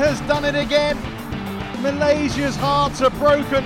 has 0.00 0.18
done 0.22 0.46
it 0.46 0.54
again. 0.54 0.96
Malaysia's 1.82 2.56
hearts 2.56 3.02
are 3.02 3.10
broken. 3.10 3.62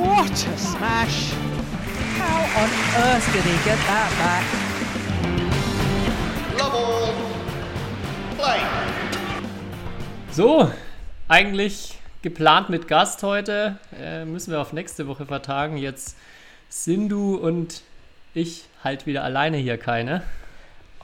What 0.00 0.32
a 0.32 0.56
smash! 0.56 1.32
How 2.16 2.40
on 2.62 2.70
earth 3.04 3.26
did 3.34 3.44
he 3.44 3.56
get 3.68 3.78
that 3.86 4.10
back? 4.22 4.44
Love 6.58 6.74
all. 6.74 7.12
Play. 8.38 8.60
So, 10.30 10.70
eigentlich 11.28 11.98
geplant 12.22 12.70
mit 12.70 12.88
Gast 12.88 13.22
heute. 13.22 13.78
Äh, 14.00 14.24
müssen 14.24 14.52
wir 14.52 14.60
auf 14.62 14.72
nächste 14.72 15.06
Woche 15.06 15.26
vertagen. 15.26 15.76
Jetzt 15.76 16.16
sind 16.70 17.10
du 17.10 17.36
und 17.36 17.82
ich 18.32 18.64
halt 18.82 19.04
wieder 19.04 19.22
alleine 19.22 19.58
hier 19.58 19.76
keine. 19.76 20.22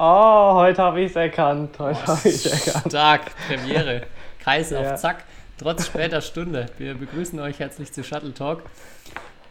Oh, 0.02 0.54
heute 0.54 0.80
habe 0.82 1.02
ich 1.02 1.10
es 1.10 1.16
erkannt. 1.16 1.78
Heute 1.78 2.06
habe 2.06 2.26
ich 2.26 2.46
es 2.46 2.66
erkannt. 2.66 2.86
Stark, 2.88 3.32
Premiere. 3.46 4.04
Kreis 4.42 4.70
Ja. 4.70 4.80
auf 4.80 4.98
Zack. 4.98 5.24
Trotz 5.58 5.88
später 5.88 6.22
Stunde. 6.22 6.64
Wir 6.78 6.94
begrüßen 6.94 7.38
euch 7.38 7.58
herzlich 7.58 7.92
zu 7.92 8.02
Shuttle 8.02 8.32
Talk. 8.32 8.62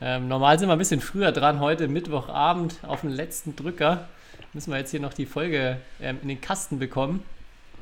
Ähm, 0.01 0.27
normal 0.27 0.57
sind 0.57 0.67
wir 0.67 0.73
ein 0.73 0.79
bisschen 0.79 1.01
früher 1.01 1.31
dran. 1.31 1.59
Heute 1.59 1.87
Mittwochabend 1.87 2.79
auf 2.81 3.01
den 3.01 3.11
letzten 3.11 3.55
Drücker. 3.55 4.07
Müssen 4.53 4.71
wir 4.71 4.79
jetzt 4.79 4.89
hier 4.89 4.99
noch 4.99 5.13
die 5.13 5.27
Folge 5.27 5.77
ähm, 6.01 6.17
in 6.23 6.27
den 6.29 6.41
Kasten 6.41 6.79
bekommen. 6.79 7.23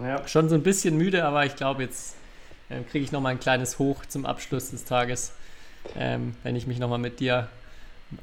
Ja. 0.04 0.28
Schon 0.28 0.50
so 0.50 0.56
ein 0.56 0.64
bisschen 0.64 0.98
müde, 0.98 1.24
aber 1.24 1.46
ich 1.46 1.56
glaube, 1.56 1.84
jetzt 1.84 2.18
ähm, 2.70 2.86
kriege 2.86 3.06
ich 3.06 3.14
nochmal 3.14 3.32
ein 3.32 3.40
kleines 3.40 3.80
Hoch 3.80 4.06
zum 4.08 4.26
Abschluss 4.26 4.72
des 4.72 4.84
Tages, 4.84 5.32
ähm, 5.98 6.36
wenn 6.44 6.58
ich 6.58 6.68
mich 6.68 6.80
nochmal 6.80 7.00
mit 7.00 7.22
dir 7.22 7.48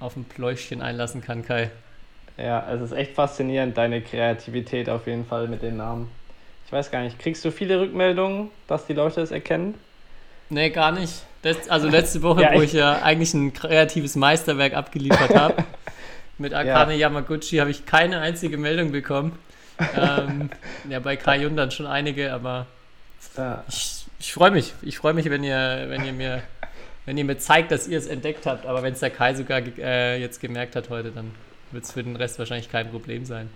auf 0.00 0.16
ein 0.16 0.24
Pläuschchen 0.26 0.82
einlassen 0.82 1.22
kann, 1.22 1.46
Kai. 1.46 1.70
Ja, 2.36 2.66
es 2.72 2.80
ist 2.80 2.92
echt 2.92 3.12
faszinierend, 3.14 3.76
deine 3.76 4.00
Kreativität 4.00 4.88
auf 4.88 5.06
jeden 5.06 5.24
Fall 5.26 5.48
mit 5.48 5.62
den 5.62 5.76
Namen. 5.76 6.10
Ich 6.66 6.72
weiß 6.72 6.90
gar 6.90 7.02
nicht, 7.02 7.18
kriegst 7.18 7.44
du 7.44 7.50
viele 7.52 7.80
Rückmeldungen, 7.80 8.50
dass 8.66 8.86
die 8.86 8.94
Leute 8.94 9.20
es 9.20 9.30
erkennen? 9.30 9.74
Nee, 10.50 10.70
gar 10.70 10.92
nicht. 10.92 11.22
Das, 11.42 11.68
also 11.68 11.88
letzte 11.88 12.22
Woche, 12.22 12.42
Ja, 12.42 12.54
wo 12.54 12.62
ich 12.62 12.72
ja 12.72 13.02
eigentlich 13.02 13.34
ein 13.34 13.52
kreatives 13.52 14.16
Meisterwerk 14.16 14.74
abgeliefert 14.74 15.34
habe. 15.34 15.64
Mit 16.38 16.52
Akane 16.52 16.96
Yamaguchi 16.96 17.58
habe 17.58 17.70
ich 17.70 17.86
keine 17.86 18.20
einzige 18.20 18.58
Meldung 18.58 18.90
bekommen. 18.90 19.38
ähm, 19.96 20.50
ja, 20.90 20.98
bei 21.00 21.16
Kai 21.16 21.38
Yun 21.42 21.56
dann 21.56 21.70
schon 21.70 21.86
einige, 21.86 22.32
aber 22.32 22.66
Ja. 23.36 23.62
ich, 23.68 24.04
ich 24.18 24.32
freue 24.32 24.50
mich. 24.50 24.72
Ich 24.82 24.98
freue 24.98 25.14
mich, 25.14 25.30
wenn 25.30 25.44
ihr, 25.44 25.84
wenn 25.88 26.04
ihr 26.04 26.12
mir, 26.12 26.42
wenn 27.06 27.16
ihr 27.16 27.24
mir 27.24 27.38
zeigt, 27.38 27.70
dass 27.70 27.86
ihr 27.86 27.98
es 27.98 28.06
entdeckt 28.08 28.46
habt. 28.46 28.66
Aber 28.66 28.82
wenn 28.82 28.94
es 28.94 29.00
der 29.00 29.10
Kai 29.10 29.34
sogar 29.34 29.60
äh, 29.78 30.20
jetzt 30.20 30.40
gemerkt 30.40 30.74
hat 30.74 30.90
heute, 30.90 31.10
dann 31.12 31.30
wird 31.74 31.84
es 31.84 31.92
für 31.92 32.02
den 32.02 32.16
Rest 32.16 32.38
wahrscheinlich 32.38 32.70
kein 32.70 32.90
Problem 32.90 33.24
sein. 33.24 33.50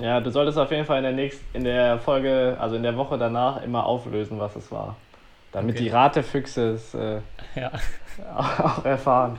ja, 0.00 0.20
du 0.20 0.30
solltest 0.30 0.58
auf 0.58 0.70
jeden 0.70 0.84
Fall 0.86 0.98
in 0.98 1.04
der 1.04 1.12
nächsten, 1.12 1.44
in 1.56 1.64
der 1.64 1.98
Folge, 1.98 2.56
also 2.58 2.76
in 2.76 2.82
der 2.82 2.96
Woche 2.96 3.18
danach 3.18 3.62
immer 3.62 3.84
auflösen, 3.86 4.38
was 4.40 4.56
es 4.56 4.70
war. 4.72 4.96
Damit 5.52 5.76
Okay. 5.76 5.84
die 5.84 5.90
Ratefüchse 5.90 6.70
es 6.72 6.94
äh, 6.94 7.20
Ja, 7.54 7.70
auch 8.36 8.84
erfahren. 8.84 9.38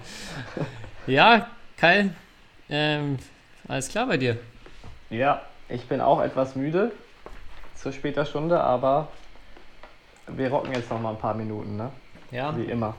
ja 1.07 1.47
Kai, 1.77 2.09
ähm, 2.69 3.17
alles 3.67 3.89
klar 3.89 4.05
bei 4.07 4.17
dir. 4.17 4.37
Ja, 5.09 5.41
ich 5.69 5.85
bin 5.87 6.01
auch 6.01 6.21
etwas 6.21 6.55
müde 6.55 6.91
zu 7.75 7.91
später 7.91 8.25
Stunde, 8.25 8.61
aber 8.61 9.07
wir 10.27 10.49
rocken 10.49 10.73
jetzt 10.73 10.89
noch 10.89 11.01
mal 11.01 11.09
ein 11.11 11.17
paar 11.17 11.33
Minuten, 11.33 11.75
ne? 11.77 11.89
Ja. 12.31 12.55
Wie 12.55 12.63
immer. 12.65 12.95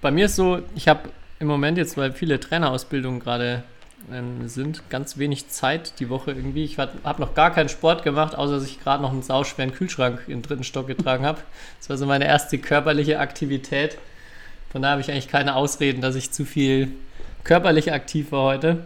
Bei 0.00 0.10
mir 0.10 0.26
ist 0.26 0.36
so, 0.36 0.60
ich 0.74 0.86
habe 0.88 1.08
im 1.40 1.48
Moment 1.48 1.76
jetzt, 1.78 1.96
weil 1.96 2.12
viele 2.12 2.38
Trainerausbildungen 2.38 3.18
gerade 3.20 3.64
ähm, 4.12 4.48
sind, 4.48 4.88
ganz 4.90 5.18
wenig 5.18 5.48
Zeit 5.48 6.00
die 6.00 6.08
Woche 6.08 6.32
irgendwie. 6.32 6.64
Ich 6.64 6.78
habe 6.78 7.20
noch 7.20 7.34
gar 7.34 7.52
keinen 7.52 7.68
Sport 7.68 8.02
gemacht, 8.02 8.34
außer 8.34 8.54
dass 8.54 8.64
ich 8.64 8.82
gerade 8.82 9.02
noch 9.02 9.12
einen 9.12 9.22
sauschweren 9.22 9.72
Kühlschrank 9.72 10.22
im 10.28 10.42
dritten 10.42 10.64
Stock 10.64 10.86
getragen 10.86 11.24
habe. 11.24 11.40
Das 11.78 11.90
war 11.90 11.96
so 11.96 12.06
meine 12.06 12.26
erste 12.26 12.58
körperliche 12.58 13.18
Aktivität. 13.18 13.98
Von 14.70 14.82
daher 14.82 14.92
habe 14.92 15.02
ich 15.02 15.10
eigentlich 15.10 15.28
keine 15.28 15.54
Ausreden, 15.54 16.00
dass 16.00 16.14
ich 16.14 16.32
zu 16.32 16.44
viel 16.44 16.88
körperlich 17.44 17.92
aktiv 17.92 18.32
war 18.32 18.44
heute. 18.44 18.84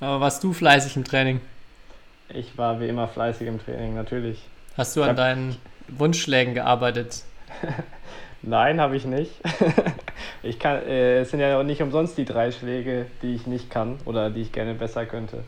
Aber 0.00 0.20
warst 0.20 0.42
du 0.44 0.52
fleißig 0.52 0.96
im 0.96 1.04
Training? 1.04 1.40
Ich 2.28 2.56
war 2.58 2.80
wie 2.80 2.88
immer 2.88 3.08
fleißig 3.08 3.46
im 3.46 3.62
Training, 3.62 3.94
natürlich. 3.94 4.42
Hast 4.76 4.96
du 4.96 5.02
an 5.02 5.16
deinen 5.16 5.56
Wunschschlägen 5.88 6.54
gearbeitet? 6.54 7.22
Nein, 8.46 8.80
habe 8.80 8.96
ich 8.96 9.04
nicht. 9.04 9.32
ich 10.42 10.58
kann, 10.58 10.82
äh, 10.86 11.18
es 11.20 11.30
sind 11.30 11.40
ja 11.40 11.58
auch 11.58 11.64
nicht 11.64 11.82
umsonst 11.82 12.16
die 12.16 12.24
drei 12.24 12.52
Schläge, 12.52 13.06
die 13.22 13.34
ich 13.34 13.46
nicht 13.46 13.70
kann 13.70 13.98
oder 14.04 14.30
die 14.30 14.42
ich 14.42 14.52
gerne 14.52 14.74
besser 14.74 15.04
könnte. 15.04 15.44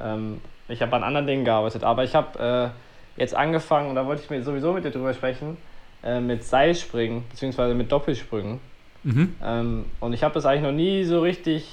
Ähm, 0.00 0.40
ich 0.68 0.80
habe 0.80 0.94
an 0.94 1.02
anderen 1.02 1.26
Dingen 1.26 1.44
gearbeitet, 1.44 1.82
aber 1.82 2.04
ich 2.04 2.14
habe 2.14 2.72
äh, 3.16 3.20
jetzt 3.20 3.34
angefangen, 3.34 3.88
und 3.90 3.96
da 3.96 4.06
wollte 4.06 4.22
ich 4.22 4.30
mir 4.30 4.42
sowieso 4.42 4.72
mit 4.72 4.84
dir 4.84 4.90
drüber 4.90 5.12
sprechen, 5.12 5.56
äh, 6.04 6.20
mit 6.20 6.44
Seilspringen, 6.44 7.24
beziehungsweise 7.28 7.74
mit 7.74 7.90
Doppelsprüngen. 7.90 8.60
Mhm. 9.02 9.34
Ähm, 9.44 9.84
und 9.98 10.12
ich 10.12 10.22
habe 10.22 10.34
das 10.34 10.46
eigentlich 10.46 10.62
noch 10.62 10.72
nie 10.72 11.04
so 11.04 11.20
richtig. 11.20 11.68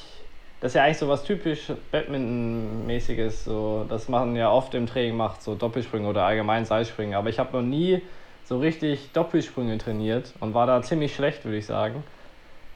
Das 0.60 0.72
ist 0.72 0.76
ja 0.76 0.84
eigentlich 0.84 0.98
so 0.98 1.10
was 1.10 1.24
typisch 1.24 1.72
Badminton-mäßiges. 1.92 3.44
So, 3.44 3.86
das 3.90 4.08
machen 4.08 4.36
ja 4.36 4.50
oft 4.50 4.74
im 4.76 4.88
Training 4.88 5.18
macht, 5.18 5.44
so 5.44 5.56
Doppelsprünge 5.56 6.08
oder 6.08 6.24
allgemein 6.24 6.66
Seilspringen. 6.66 7.16
Aber 7.16 7.30
ich 7.30 7.38
habe 7.38 7.58
noch 7.58 7.64
nie 7.64 8.02
so 8.46 8.60
richtig 8.60 9.12
Doppelsprünge 9.14 9.78
trainiert 9.78 10.34
und 10.40 10.54
war 10.54 10.68
da 10.68 10.82
ziemlich 10.82 11.16
schlecht, 11.16 11.46
würde 11.46 11.58
ich 11.58 11.66
sagen. 11.66 12.04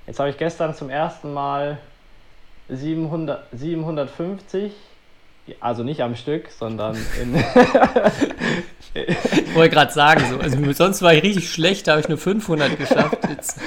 Jetzt 0.06 0.20
habe 0.20 0.30
ich 0.30 0.38
gestern 0.38 0.74
zum 0.74 0.90
ersten 0.90 1.34
Mal 1.34 1.78
700, 2.70 3.44
750, 3.52 4.72
also 5.60 5.84
nicht 5.84 6.02
am 6.02 6.16
Stück, 6.16 6.50
sondern 6.50 6.98
in. 7.22 7.36
Ich 8.94 9.54
wollte 9.54 9.76
gerade 9.76 9.92
sagen, 9.92 10.24
so, 10.30 10.40
also 10.40 10.72
sonst 10.72 11.02
war 11.02 11.14
ich 11.14 11.22
richtig 11.22 11.52
schlecht, 11.52 11.88
da 11.88 11.92
habe 11.92 12.02
ich 12.02 12.10
nur 12.10 12.18
500 12.18 12.78
geschafft. 12.78 13.18
Jetzt, 13.30 13.60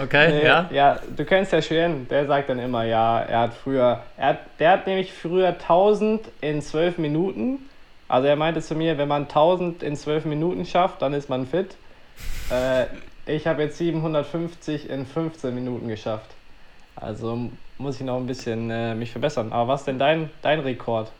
okay, 0.00 0.30
Nee, 0.30 0.46
ja. 0.46 0.68
ja, 0.70 0.98
du 1.16 1.24
kennst 1.24 1.52
ja 1.52 1.60
Schwen, 1.60 2.06
der 2.08 2.26
sagt 2.26 2.48
dann 2.48 2.60
immer, 2.60 2.84
ja, 2.84 3.20
er 3.20 3.40
hat 3.40 3.54
früher, 3.54 4.02
er 4.16 4.28
hat, 4.28 4.38
der 4.60 4.70
hat 4.70 4.86
nämlich 4.86 5.12
früher 5.12 5.48
1000 5.48 6.28
in 6.40 6.62
12 6.62 6.98
Minuten. 6.98 7.68
Also 8.12 8.28
er 8.28 8.36
meinte 8.36 8.60
zu 8.60 8.74
mir, 8.74 8.98
wenn 8.98 9.08
man 9.08 9.22
1000 9.22 9.82
in 9.82 9.96
12 9.96 10.26
Minuten 10.26 10.66
schafft, 10.66 11.00
dann 11.00 11.14
ist 11.14 11.30
man 11.30 11.46
fit. 11.46 11.76
Äh, 12.50 12.84
ich 13.24 13.46
habe 13.46 13.62
jetzt 13.62 13.78
750 13.78 14.90
in 14.90 15.06
15 15.06 15.54
Minuten 15.54 15.88
geschafft. 15.88 16.28
Also 16.94 17.48
muss 17.78 17.96
ich 17.96 18.02
noch 18.02 18.18
ein 18.18 18.26
bisschen 18.26 18.70
äh, 18.70 18.94
mich 18.94 19.12
verbessern. 19.12 19.50
Aber 19.50 19.68
was 19.72 19.80
ist 19.80 19.86
denn 19.86 19.98
dein, 19.98 20.28
dein 20.42 20.60
Rekord? 20.60 21.10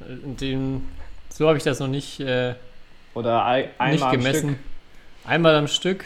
Und 0.00 0.40
Den, 0.40 0.88
so 1.28 1.46
habe 1.46 1.58
ich 1.58 1.62
das 1.62 1.78
noch 1.78 1.86
nicht, 1.86 2.18
äh, 2.18 2.54
Oder 3.14 3.46
ei- 3.46 3.68
einmal 3.78 3.92
nicht 3.92 4.02
am 4.02 4.10
gemessen. 4.10 4.48
Stück? 4.48 5.30
Einmal 5.30 5.54
am 5.54 5.68
Stück. 5.68 6.04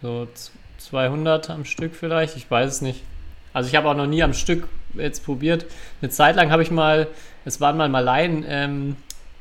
So 0.00 0.26
z- 0.26 0.52
200 0.78 1.50
am 1.50 1.64
Stück 1.64 1.96
vielleicht, 1.96 2.36
ich 2.36 2.48
weiß 2.48 2.70
es 2.70 2.80
nicht. 2.82 3.02
Also 3.52 3.68
ich 3.68 3.74
habe 3.74 3.88
auch 3.88 3.94
noch 3.96 4.06
nie 4.06 4.22
am 4.22 4.32
Stück 4.34 4.68
jetzt 4.96 5.24
probiert. 5.24 5.66
Eine 6.00 6.10
Zeit 6.10 6.36
lang 6.36 6.50
habe 6.50 6.62
ich 6.62 6.70
mal, 6.70 7.08
es 7.44 7.60
waren 7.60 7.76
mal 7.76 7.88
Malaien 7.88 8.44
ähm, 8.48 8.96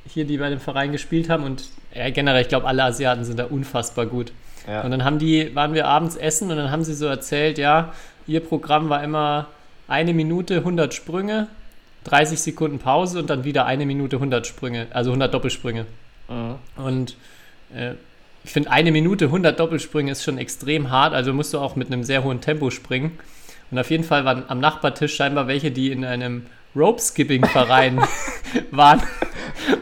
hier, 0.08 0.26
die 0.26 0.38
bei 0.38 0.50
dem 0.50 0.60
Verein 0.60 0.92
gespielt 0.92 1.30
haben 1.30 1.44
und 1.44 1.66
ja, 1.94 2.10
generell, 2.10 2.42
ich 2.42 2.50
glaube, 2.50 2.68
alle 2.68 2.84
Asiaten 2.84 3.24
sind 3.24 3.40
da 3.40 3.46
unfassbar 3.46 4.06
gut. 4.06 4.32
Ja. 4.68 4.82
Und 4.82 4.92
dann 4.92 5.04
haben 5.04 5.20
die, 5.20 5.54
waren 5.56 5.74
wir 5.74 5.88
abends 5.88 6.16
essen 6.16 6.50
und 6.50 6.58
dann 6.58 6.72
haben 6.72 6.84
sie 6.84 6.94
so 6.94 7.06
erzählt, 7.06 7.58
ja, 7.58 7.94
ihr 8.28 8.40
Programm 8.40 8.90
war 8.90 9.04
immer 9.04 9.48
eine 9.88 10.14
Minute 10.14 10.58
100 10.58 10.94
Sprünge, 10.94 11.48
30 12.06 12.40
Sekunden 12.40 12.80
Pause 12.80 13.20
und 13.20 13.30
dann 13.30 13.44
wieder 13.44 13.66
eine 13.66 13.86
Minute 13.86 14.18
100 14.18 14.48
Sprünge, 14.48 14.88
also 14.92 15.12
100 15.12 15.34
Doppelsprünge. 15.34 15.86
Mhm. 16.30 16.56
Und 16.84 17.18
äh, 17.76 17.94
ich 18.44 18.52
finde, 18.52 18.72
eine 18.72 18.92
Minute 18.92 19.26
100 19.26 19.60
Doppelsprünge 19.60 20.12
ist 20.12 20.24
schon 20.24 20.38
extrem 20.38 20.90
hart, 20.90 21.14
also 21.14 21.34
musst 21.34 21.54
du 21.54 21.60
auch 21.60 21.76
mit 21.76 21.88
einem 21.88 22.04
sehr 22.04 22.24
hohen 22.24 22.42
Tempo 22.42 22.70
springen. 22.72 23.18
Und 23.74 23.80
auf 23.80 23.90
jeden 23.90 24.04
Fall 24.04 24.24
waren 24.24 24.44
am 24.50 24.60
Nachbartisch 24.60 25.16
scheinbar 25.16 25.48
welche, 25.48 25.72
die 25.72 25.92
in 25.92 26.06
einem 26.06 26.46
Rope-Skipping-Verein 26.76 28.04
waren. 28.72 29.02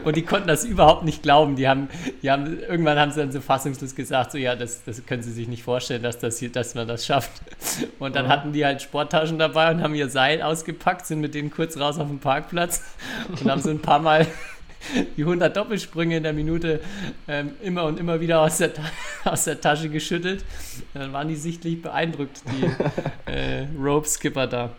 Und 0.04 0.16
die 0.16 0.22
konnten 0.22 0.48
das 0.48 0.64
überhaupt 0.64 1.04
nicht 1.04 1.22
glauben. 1.22 1.56
Die 1.56 1.68
haben, 1.68 1.88
die 2.22 2.30
haben, 2.30 2.58
irgendwann 2.60 2.98
haben 2.98 3.12
sie 3.12 3.20
dann 3.20 3.32
so 3.32 3.42
fassungslos 3.42 3.94
gesagt, 3.94 4.32
so 4.32 4.38
ja, 4.38 4.56
das, 4.56 4.82
das 4.84 5.04
können 5.04 5.22
sie 5.22 5.30
sich 5.30 5.46
nicht 5.46 5.62
vorstellen, 5.62 6.02
dass, 6.02 6.18
das 6.18 6.38
hier, 6.38 6.50
dass 6.50 6.74
man 6.74 6.88
das 6.88 7.04
schafft. 7.04 7.32
Und 7.98 8.16
dann 8.16 8.24
Mhm. 8.24 8.30
hatten 8.30 8.52
die 8.54 8.64
halt 8.64 8.80
Sporttaschen 8.80 9.38
dabei 9.38 9.70
und 9.70 9.82
haben 9.82 9.94
ihr 9.94 10.08
Seil 10.08 10.40
ausgepackt, 10.40 11.04
sind 11.04 11.20
mit 11.20 11.34
denen 11.34 11.50
kurz 11.50 11.76
raus 11.76 11.98
auf 11.98 12.08
den 12.08 12.18
Parkplatz 12.18 12.82
und 13.28 13.50
haben 13.50 13.60
so 13.60 13.68
ein 13.68 13.80
paar 13.82 13.98
Mal 13.98 14.26
die 15.16 15.22
100 15.22 15.56
Doppelsprünge 15.56 16.16
in 16.16 16.22
der 16.22 16.32
Minute 16.32 16.80
ähm, 17.28 17.52
immer 17.62 17.84
und 17.84 17.98
immer 17.98 18.20
wieder 18.20 18.40
aus 18.40 18.58
der, 18.58 18.72
aus 19.24 19.44
der 19.44 19.60
Tasche 19.60 19.88
geschüttelt. 19.88 20.44
Dann 20.94 21.12
waren 21.12 21.28
die 21.28 21.36
sichtlich 21.36 21.80
beeindruckt, 21.80 22.42
die 22.46 22.64
äh, 23.30 23.66
Rope-Skipper 23.78 24.46
da. 24.46 24.70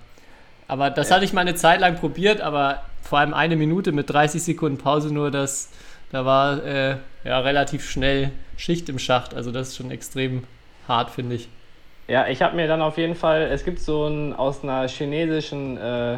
Aber 0.68 0.90
das 0.90 1.12
hatte 1.12 1.26
ich 1.26 1.34
mal 1.34 1.42
eine 1.42 1.56
Zeit 1.56 1.82
lang 1.82 1.96
probiert, 1.96 2.42
aber 2.42 2.84
vor 3.02 3.20
allem 3.20 3.34
eine 3.34 3.56
Minute 3.56 3.92
mit 3.92 4.10
30 4.10 4.42
Sekunden 4.42 4.78
Pause 4.78 5.14
nur, 5.14 5.30
das, 5.30 5.70
da 6.12 6.26
war 6.26 6.64
äh, 6.64 6.98
ja 7.24 7.40
relativ 7.40 7.90
schnell 7.90 8.32
Schicht 8.58 8.90
im 8.90 9.00
Schacht. 9.00 9.34
Also 9.34 9.52
das 9.52 9.70
ist 9.70 9.78
schon 9.78 9.92
extrem 9.92 10.44
hart, 10.88 11.10
finde 11.12 11.36
ich. 11.36 11.50
Ja, 12.08 12.28
ich 12.28 12.42
habe 12.42 12.56
mir 12.56 12.68
dann 12.68 12.82
auf 12.82 12.98
jeden 12.98 13.16
Fall, 13.16 13.44
es 13.44 13.64
gibt 13.64 13.80
so 13.80 14.08
ein 14.08 14.34
aus 14.34 14.64
einer 14.64 14.88
chinesischen 14.88 15.78
äh, 15.78 16.18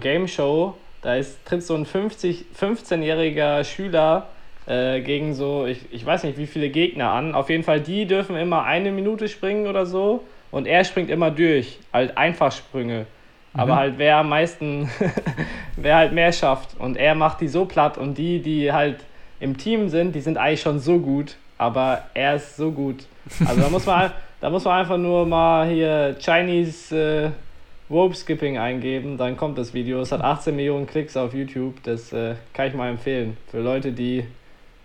Game 0.00 0.26
Show, 0.26 0.76
da 1.02 1.14
ist, 1.14 1.44
tritt 1.44 1.62
so 1.62 1.74
ein 1.74 1.86
50, 1.86 2.46
15-jähriger 2.58 3.64
Schüler 3.64 4.28
äh, 4.66 5.00
gegen 5.00 5.34
so, 5.34 5.66
ich, 5.66 5.80
ich 5.90 6.04
weiß 6.04 6.24
nicht 6.24 6.38
wie 6.38 6.46
viele 6.46 6.68
Gegner 6.68 7.10
an. 7.10 7.34
Auf 7.34 7.50
jeden 7.50 7.64
Fall, 7.64 7.80
die 7.80 8.06
dürfen 8.06 8.36
immer 8.36 8.64
eine 8.64 8.92
Minute 8.92 9.28
springen 9.28 9.66
oder 9.66 9.86
so. 9.86 10.24
Und 10.50 10.66
er 10.66 10.84
springt 10.84 11.10
immer 11.10 11.30
durch. 11.30 11.78
Halt 11.92 12.16
Einfachsprünge. 12.16 13.06
Aber 13.52 13.76
halt 13.76 13.94
wer 13.98 14.18
am 14.18 14.28
meisten, 14.28 14.88
wer 15.76 15.96
halt 15.96 16.12
mehr 16.12 16.32
schafft. 16.32 16.78
Und 16.78 16.96
er 16.96 17.14
macht 17.14 17.40
die 17.40 17.48
so 17.48 17.64
platt 17.64 17.98
und 17.98 18.16
die, 18.16 18.40
die 18.40 18.72
halt 18.72 18.98
im 19.40 19.56
Team 19.56 19.88
sind, 19.88 20.14
die 20.14 20.20
sind 20.20 20.38
eigentlich 20.38 20.60
schon 20.60 20.78
so 20.78 20.98
gut. 20.98 21.36
Aber 21.58 22.02
er 22.14 22.36
ist 22.36 22.56
so 22.56 22.70
gut. 22.70 23.06
Also 23.44 23.60
da 23.60 23.68
muss 23.68 23.86
man, 23.86 24.12
da 24.40 24.50
muss 24.50 24.64
man 24.64 24.80
einfach 24.80 24.98
nur 24.98 25.26
mal 25.26 25.68
hier 25.68 26.16
Chinese 26.20 27.32
äh, 27.34 27.49
Rope 27.90 28.14
Skipping 28.14 28.56
eingeben, 28.56 29.18
dann 29.18 29.36
kommt 29.36 29.58
das 29.58 29.74
Video. 29.74 30.00
Es 30.00 30.12
hat 30.12 30.20
18 30.20 30.54
Millionen 30.54 30.86
Klicks 30.86 31.16
auf 31.16 31.34
YouTube. 31.34 31.82
Das 31.82 32.12
äh, 32.12 32.36
kann 32.52 32.68
ich 32.68 32.74
mal 32.74 32.88
empfehlen. 32.88 33.36
Für 33.50 33.60
Leute, 33.60 33.90
die 33.90 34.24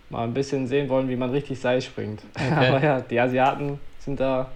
mal 0.10 0.24
ein 0.24 0.34
bisschen 0.34 0.68
sehen 0.68 0.90
wollen, 0.90 1.08
wie 1.08 1.16
man 1.16 1.30
richtig 1.30 1.60
Seil 1.60 1.82
springt. 1.82 2.22
Okay. 2.36 2.68
Aber 2.68 2.84
ja, 2.84 3.02
die 3.02 3.20
Asiaten 3.20 3.80
sind 4.00 4.20
da, 4.20 4.52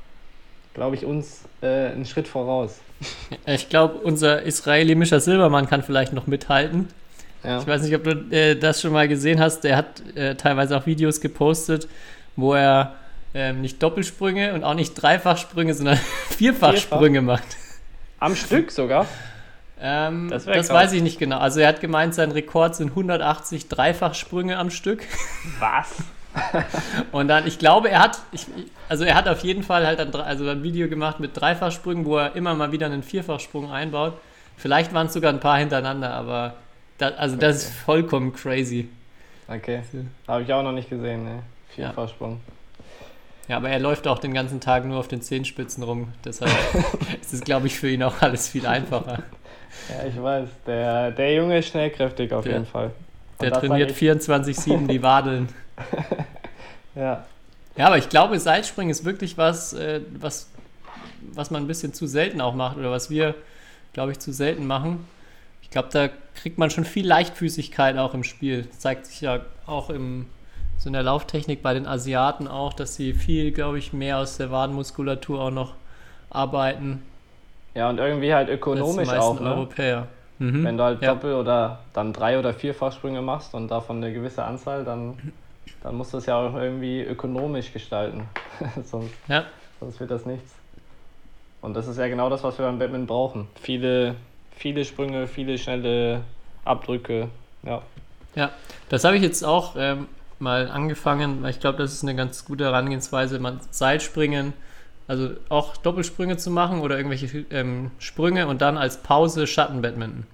glaube 0.73 0.95
ich, 0.95 1.05
uns 1.05 1.43
äh, 1.61 1.67
einen 1.67 2.05
Schritt 2.05 2.27
voraus. 2.27 2.79
Ich 3.45 3.69
glaube, 3.69 3.99
unser 3.99 4.41
israelischer 4.41 5.19
Silbermann 5.19 5.67
kann 5.67 5.83
vielleicht 5.83 6.13
noch 6.13 6.27
mithalten. 6.27 6.89
Ja. 7.43 7.59
Ich 7.59 7.67
weiß 7.67 7.83
nicht, 7.83 7.95
ob 7.95 8.03
du 8.03 8.11
äh, 8.35 8.55
das 8.55 8.81
schon 8.81 8.91
mal 8.91 9.07
gesehen 9.07 9.39
hast. 9.39 9.61
Der 9.61 9.77
hat 9.77 10.03
äh, 10.15 10.35
teilweise 10.35 10.75
auch 10.75 10.85
Videos 10.85 11.21
gepostet, 11.21 11.87
wo 12.35 12.53
er 12.53 12.95
ähm, 13.33 13.61
nicht 13.61 13.81
Doppelsprünge 13.81 14.53
und 14.53 14.63
auch 14.63 14.73
nicht 14.73 14.93
Dreifachsprünge, 14.95 15.73
sondern 15.73 15.97
Vierfachsprünge 16.37 17.21
macht. 17.21 17.57
Am 18.19 18.35
Stück 18.35 18.71
sogar. 18.71 19.05
Ähm, 19.81 20.29
Das 20.29 20.45
das 20.45 20.69
weiß 20.69 20.91
ich 20.93 21.01
nicht 21.01 21.19
genau. 21.19 21.39
Also 21.39 21.61
er 21.61 21.69
hat 21.69 21.79
gemeint, 21.79 22.13
sein 22.13 22.31
Rekord 22.31 22.75
sind 22.75 22.89
180 22.89 23.69
Dreifachsprünge 23.69 24.57
am 24.57 24.69
Stück. 24.69 25.03
Was? 25.59 25.95
Und 27.11 27.27
dann, 27.27 27.47
ich 27.47 27.59
glaube, 27.59 27.89
er 27.89 27.99
hat, 28.03 28.19
ich, 28.31 28.45
also 28.87 29.03
er 29.03 29.15
hat 29.15 29.27
auf 29.27 29.39
jeden 29.39 29.63
Fall 29.63 29.85
halt 29.85 29.99
ein, 29.99 30.13
also 30.13 30.47
ein 30.47 30.63
Video 30.63 30.87
gemacht 30.89 31.19
mit 31.19 31.39
Dreifachsprüngen, 31.39 32.05
wo 32.05 32.17
er 32.17 32.35
immer 32.35 32.53
mal 32.55 32.71
wieder 32.71 32.85
einen 32.85 33.03
Vierfachsprung 33.03 33.71
einbaut. 33.71 34.13
Vielleicht 34.57 34.93
waren 34.93 35.07
es 35.07 35.13
sogar 35.13 35.31
ein 35.31 35.39
paar 35.39 35.57
hintereinander, 35.57 36.13
aber 36.13 36.55
da, 36.97 37.09
also 37.09 37.37
das 37.37 37.63
ist 37.63 37.73
vollkommen 37.73 38.33
crazy. 38.33 38.89
Okay. 39.47 39.81
Habe 40.27 40.43
ich 40.43 40.53
auch 40.53 40.61
noch 40.61 40.73
nicht 40.73 40.89
gesehen, 40.89 41.23
ne? 41.23 41.43
Vierfachsprung. 41.73 42.33
Ja, 42.33 42.53
aber 43.57 43.69
er 43.69 43.79
läuft 43.79 44.07
auch 44.07 44.19
den 44.19 44.33
ganzen 44.33 44.59
Tag 44.61 44.85
nur 44.85 44.97
auf 44.99 45.07
den 45.07 45.21
Zehenspitzen 45.21 45.83
rum. 45.83 46.09
Deshalb 46.23 46.51
ist 47.21 47.33
es, 47.33 47.41
glaube 47.41 47.67
ich, 47.67 47.77
für 47.79 47.89
ihn 47.89 48.03
auch 48.03 48.21
alles 48.21 48.47
viel 48.49 48.65
einfacher. 48.67 49.23
Ja, 49.89 50.05
ich 50.07 50.21
weiß. 50.21 50.47
Der, 50.67 51.11
der 51.11 51.33
Junge 51.35 51.59
ist 51.59 51.69
schnellkräftig 51.69 52.31
auf 52.33 52.43
Der- 52.43 52.53
jeden 52.53 52.65
Fall. 52.65 52.91
Und 53.37 53.45
Der 53.45 53.51
trainiert 53.53 53.91
ich- 53.91 53.97
24-7 53.97 54.87
die 54.87 55.01
Wadeln. 55.01 55.49
Ja. 56.95 57.25
Ja, 57.77 57.85
aber 57.87 57.97
ich 57.97 58.09
glaube, 58.09 58.39
Seilspringen 58.39 58.91
ist 58.91 59.05
wirklich 59.05 59.37
was, 59.37 59.73
äh, 59.73 60.01
was, 60.19 60.49
was 61.33 61.49
man 61.51 61.63
ein 61.63 61.67
bisschen 61.67 61.93
zu 61.93 62.07
selten 62.07 62.41
auch 62.41 62.53
macht 62.55 62.77
oder 62.77 62.91
was 62.91 63.09
wir, 63.09 63.35
glaube 63.93 64.11
ich, 64.11 64.19
zu 64.19 64.33
selten 64.33 64.67
machen. 64.67 65.05
Ich 65.61 65.69
glaube, 65.69 65.87
da 65.91 66.09
kriegt 66.35 66.57
man 66.57 66.71
schon 66.71 66.83
viel 66.83 67.07
Leichtfüßigkeit 67.07 67.97
auch 67.97 68.13
im 68.13 68.23
Spiel. 68.23 68.63
Das 68.63 68.79
zeigt 68.79 69.05
sich 69.05 69.21
ja 69.21 69.39
auch 69.65 69.89
im, 69.91 70.25
so 70.79 70.87
in 70.87 70.93
der 70.93 71.03
Lauftechnik 71.03 71.61
bei 71.61 71.73
den 71.73 71.85
Asiaten 71.85 72.47
auch, 72.47 72.73
dass 72.73 72.95
sie 72.95 73.13
viel, 73.13 73.51
glaube 73.51 73.77
ich, 73.77 73.93
mehr 73.93 74.17
aus 74.17 74.37
der 74.37 74.49
Wadenmuskulatur 74.49 75.41
auch 75.41 75.51
noch 75.51 75.73
arbeiten 76.29 77.03
Ja, 77.75 77.89
und 77.89 77.97
irgendwie 77.97 78.33
halt 78.33 78.49
ökonomisch 78.49 79.09
auch, 79.09 79.39
ne? 79.39 79.53
Europäer. 79.53 80.07
Mhm. 80.39 80.63
Wenn 80.63 80.77
du 80.77 80.83
halt 80.83 81.01
ja. 81.01 81.13
Doppel- 81.13 81.35
oder 81.35 81.79
dann 81.93 82.13
drei- 82.13 82.39
oder 82.39 82.53
vierfachsprünge 82.53 83.21
machst 83.21 83.53
und 83.53 83.69
davon 83.69 83.97
eine 83.97 84.13
gewisse 84.13 84.43
Anzahl, 84.43 84.85
dann, 84.85 85.17
dann 85.83 85.95
musst 85.95 86.13
du 86.13 86.17
es 86.17 86.25
ja 86.25 86.37
auch 86.39 86.55
irgendwie 86.55 87.01
ökonomisch 87.01 87.73
gestalten. 87.73 88.23
sonst, 88.85 89.13
Ja, 89.27 89.43
sonst 89.81 89.99
wird 89.99 90.11
das 90.11 90.25
nichts. 90.25 90.53
Und 91.61 91.73
das 91.73 91.87
ist 91.87 91.97
ja 91.97 92.07
genau 92.07 92.29
das, 92.29 92.41
was 92.41 92.57
wir 92.57 92.65
beim 92.65 92.79
Badminton 92.79 93.05
brauchen. 93.07 93.47
Viele, 93.61 94.15
viele 94.55 94.85
Sprünge, 94.85 95.27
viele 95.27 95.57
schnelle 95.57 96.21
Abdrücke. 96.63 97.27
Ja. 97.63 97.81
Ja, 98.35 98.51
das 98.87 99.03
habe 99.03 99.17
ich 99.17 99.23
jetzt 99.23 99.43
auch 99.43 99.75
ähm, 99.77 100.07
mal 100.41 100.69
angefangen, 100.69 101.43
weil 101.43 101.51
ich 101.51 101.59
glaube, 101.59 101.77
das 101.77 101.93
ist 101.93 102.03
eine 102.03 102.15
ganz 102.15 102.45
gute 102.45 102.65
Herangehensweise, 102.65 103.39
man 103.39 103.59
Seilspringen, 103.71 104.53
also 105.07 105.31
auch 105.49 105.77
Doppelsprünge 105.77 106.37
zu 106.37 106.51
machen 106.51 106.81
oder 106.81 106.97
irgendwelche 106.97 107.45
ähm, 107.51 107.91
Sprünge 107.99 108.47
und 108.47 108.61
dann 108.61 108.77
als 108.77 108.97
Pause 108.97 109.47
Schattenbadminton. 109.47 110.25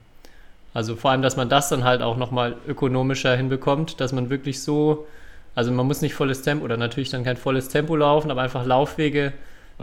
Also 0.73 0.95
vor 0.97 1.11
allem, 1.11 1.21
dass 1.21 1.37
man 1.37 1.47
das 1.49 1.69
dann 1.69 1.85
halt 1.85 2.01
auch 2.01 2.17
nochmal 2.17 2.57
ökonomischer 2.67 3.35
hinbekommt, 3.35 4.01
dass 4.01 4.11
man 4.11 4.29
wirklich 4.29 4.61
so, 4.61 5.07
also 5.55 5.71
man 5.71 5.87
muss 5.87 6.01
nicht 6.01 6.13
volles 6.13 6.41
Tempo 6.41 6.65
oder 6.65 6.75
natürlich 6.77 7.09
dann 7.09 7.23
kein 7.23 7.37
volles 7.37 7.69
Tempo 7.69 7.95
laufen, 7.95 8.29
aber 8.31 8.41
einfach 8.41 8.65
Laufwege 8.65 9.33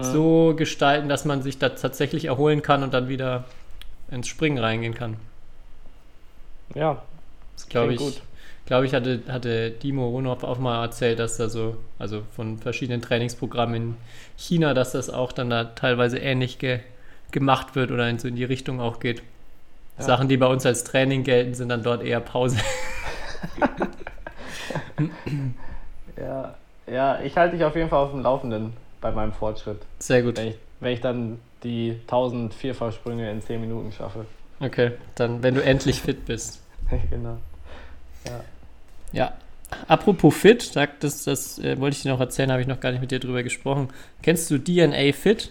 so 0.01 0.55
gestalten, 0.57 1.09
dass 1.09 1.25
man 1.25 1.43
sich 1.43 1.59
da 1.59 1.71
tatsächlich 1.71 2.27
erholen 2.27 2.63
kann 2.63 2.83
und 2.83 2.95
dann 2.95 3.09
wieder 3.09 3.45
ins 4.11 4.27
Springen 4.29 4.59
reingehen 4.59 4.95
kann. 4.95 5.17
Ja, 6.75 7.03
Das 7.57 7.69
glaube 7.69 7.95
ich, 7.95 7.99
gut. 7.99 8.23
Glaube 8.73 8.87
ich, 8.87 8.95
hatte, 8.95 9.21
hatte 9.29 9.71
Dimo 9.71 10.09
Ronov 10.09 10.45
auch 10.45 10.59
mal 10.59 10.83
erzählt, 10.83 11.19
dass 11.19 11.37
da 11.37 11.51
so, 11.51 11.77
also 11.99 12.23
von 12.35 12.57
verschiedenen 12.57 13.03
Trainingsprogrammen 13.03 13.75
in 13.75 13.97
China, 14.39 14.73
dass 14.73 14.93
das 14.93 15.11
auch 15.11 15.33
dann 15.33 15.51
da 15.51 15.65
teilweise 15.65 16.17
ähnlich 16.17 16.59
ge, 16.59 16.81
gemacht 17.33 17.77
wird 17.77 17.91
oder 17.91 18.09
in, 18.09 18.19
so 18.19 18.29
in 18.29 18.37
die 18.37 18.45
Richtung 18.45 18.81
auch 18.81 18.99
geht. 18.99 19.23
Ja. 19.99 20.05
Sachen, 20.05 20.27
die 20.27 20.39
bei 20.39 20.47
uns 20.47 20.65
als 20.65 20.85
Training 20.85 21.23
gelten, 21.23 21.53
sind 21.53 21.69
dann 21.69 21.83
dort 21.83 22.03
eher 22.03 22.21
Pause. 22.21 22.61
ja, 26.17 26.55
ja, 26.87 27.21
ich 27.21 27.37
halte 27.37 27.59
dich 27.59 27.67
auf 27.67 27.77
jeden 27.77 27.91
Fall 27.91 28.03
auf 28.03 28.13
dem 28.13 28.23
Laufenden 28.23 28.73
bei 29.03 29.11
meinem 29.11 29.35
Fortschritt. 29.35 29.83
Sehr 29.99 30.23
gut. 30.23 30.39
Wenn 30.39 30.49
ich, 30.49 30.57
wenn 30.81 30.93
ich 30.95 31.03
dann 31.03 31.41
die 31.63 31.99
1000 32.07 32.55
Vierfachsprünge 32.55 33.31
in 33.31 33.43
10 33.43 33.61
Minuten 33.61 33.93
schaffe. 33.93 34.25
Okay, 34.61 34.93
dann, 35.15 35.43
wenn 35.43 35.57
du 35.57 35.63
endlich 35.63 36.01
fit 36.01 36.25
bist. 36.25 36.63
genau. 37.11 37.37
Ja. 38.25 38.41
Apropos 39.89 40.35
fit, 40.35 40.77
das, 40.77 41.25
das 41.25 41.59
äh, 41.59 41.79
wollte 41.81 41.97
ich 41.97 42.03
dir 42.03 42.11
noch 42.11 42.21
erzählen, 42.21 42.51
habe 42.51 42.61
ich 42.61 42.69
noch 42.69 42.81
gar 42.81 42.93
nicht 42.93 43.01
mit 43.01 43.11
dir 43.11 43.19
drüber 43.19 43.43
gesprochen. 43.43 43.89
Kennst 44.23 44.51
du 44.51 44.59
DNA 44.59 45.13
Fit? 45.13 45.51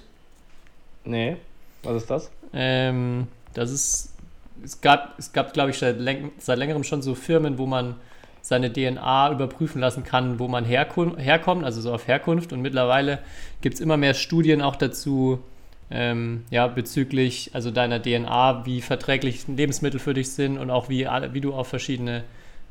Nee, 1.03 1.37
was 1.83 2.03
ist 2.03 2.09
das? 2.09 2.31
Ähm, 2.53 3.27
das 3.53 3.71
ist, 3.71 4.13
es 4.63 4.81
gab, 4.81 5.17
es 5.17 5.33
gab 5.33 5.53
glaube 5.53 5.71
ich, 5.71 5.79
seit, 5.79 5.99
läng 5.99 6.31
seit 6.37 6.57
längerem 6.57 6.83
schon 6.83 7.01
so 7.01 7.15
Firmen, 7.15 7.57
wo 7.57 7.65
man 7.65 7.95
seine 8.41 8.71
DNA 8.71 9.31
überprüfen 9.31 9.79
lassen 9.79 10.03
kann, 10.03 10.39
wo 10.39 10.47
man 10.47 10.65
herkommt, 10.65 11.63
also 11.63 11.81
so 11.81 11.93
auf 11.93 12.07
Herkunft. 12.07 12.53
Und 12.53 12.61
mittlerweile 12.61 13.19
gibt 13.61 13.75
es 13.75 13.81
immer 13.81 13.97
mehr 13.97 14.13
Studien 14.13 14.61
auch 14.61 14.75
dazu, 14.75 15.39
ähm, 15.91 16.45
ja, 16.49 16.67
bezüglich 16.67 17.51
also 17.53 17.69
deiner 17.69 18.01
DNA, 18.01 18.65
wie 18.65 18.81
verträglich 18.81 19.47
Lebensmittel 19.47 19.99
für 19.99 20.13
dich 20.13 20.31
sind 20.31 20.57
und 20.57 20.71
auch 20.71 20.89
wie, 20.89 21.07
wie 21.33 21.41
du 21.41 21.53
auf 21.53 21.67
verschiedene 21.67 22.23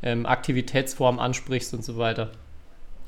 ähm, 0.02 0.26
Aktivitätsformen 0.26 1.20
ansprichst 1.20 1.74
und 1.74 1.84
so 1.84 1.96
weiter. 1.96 2.30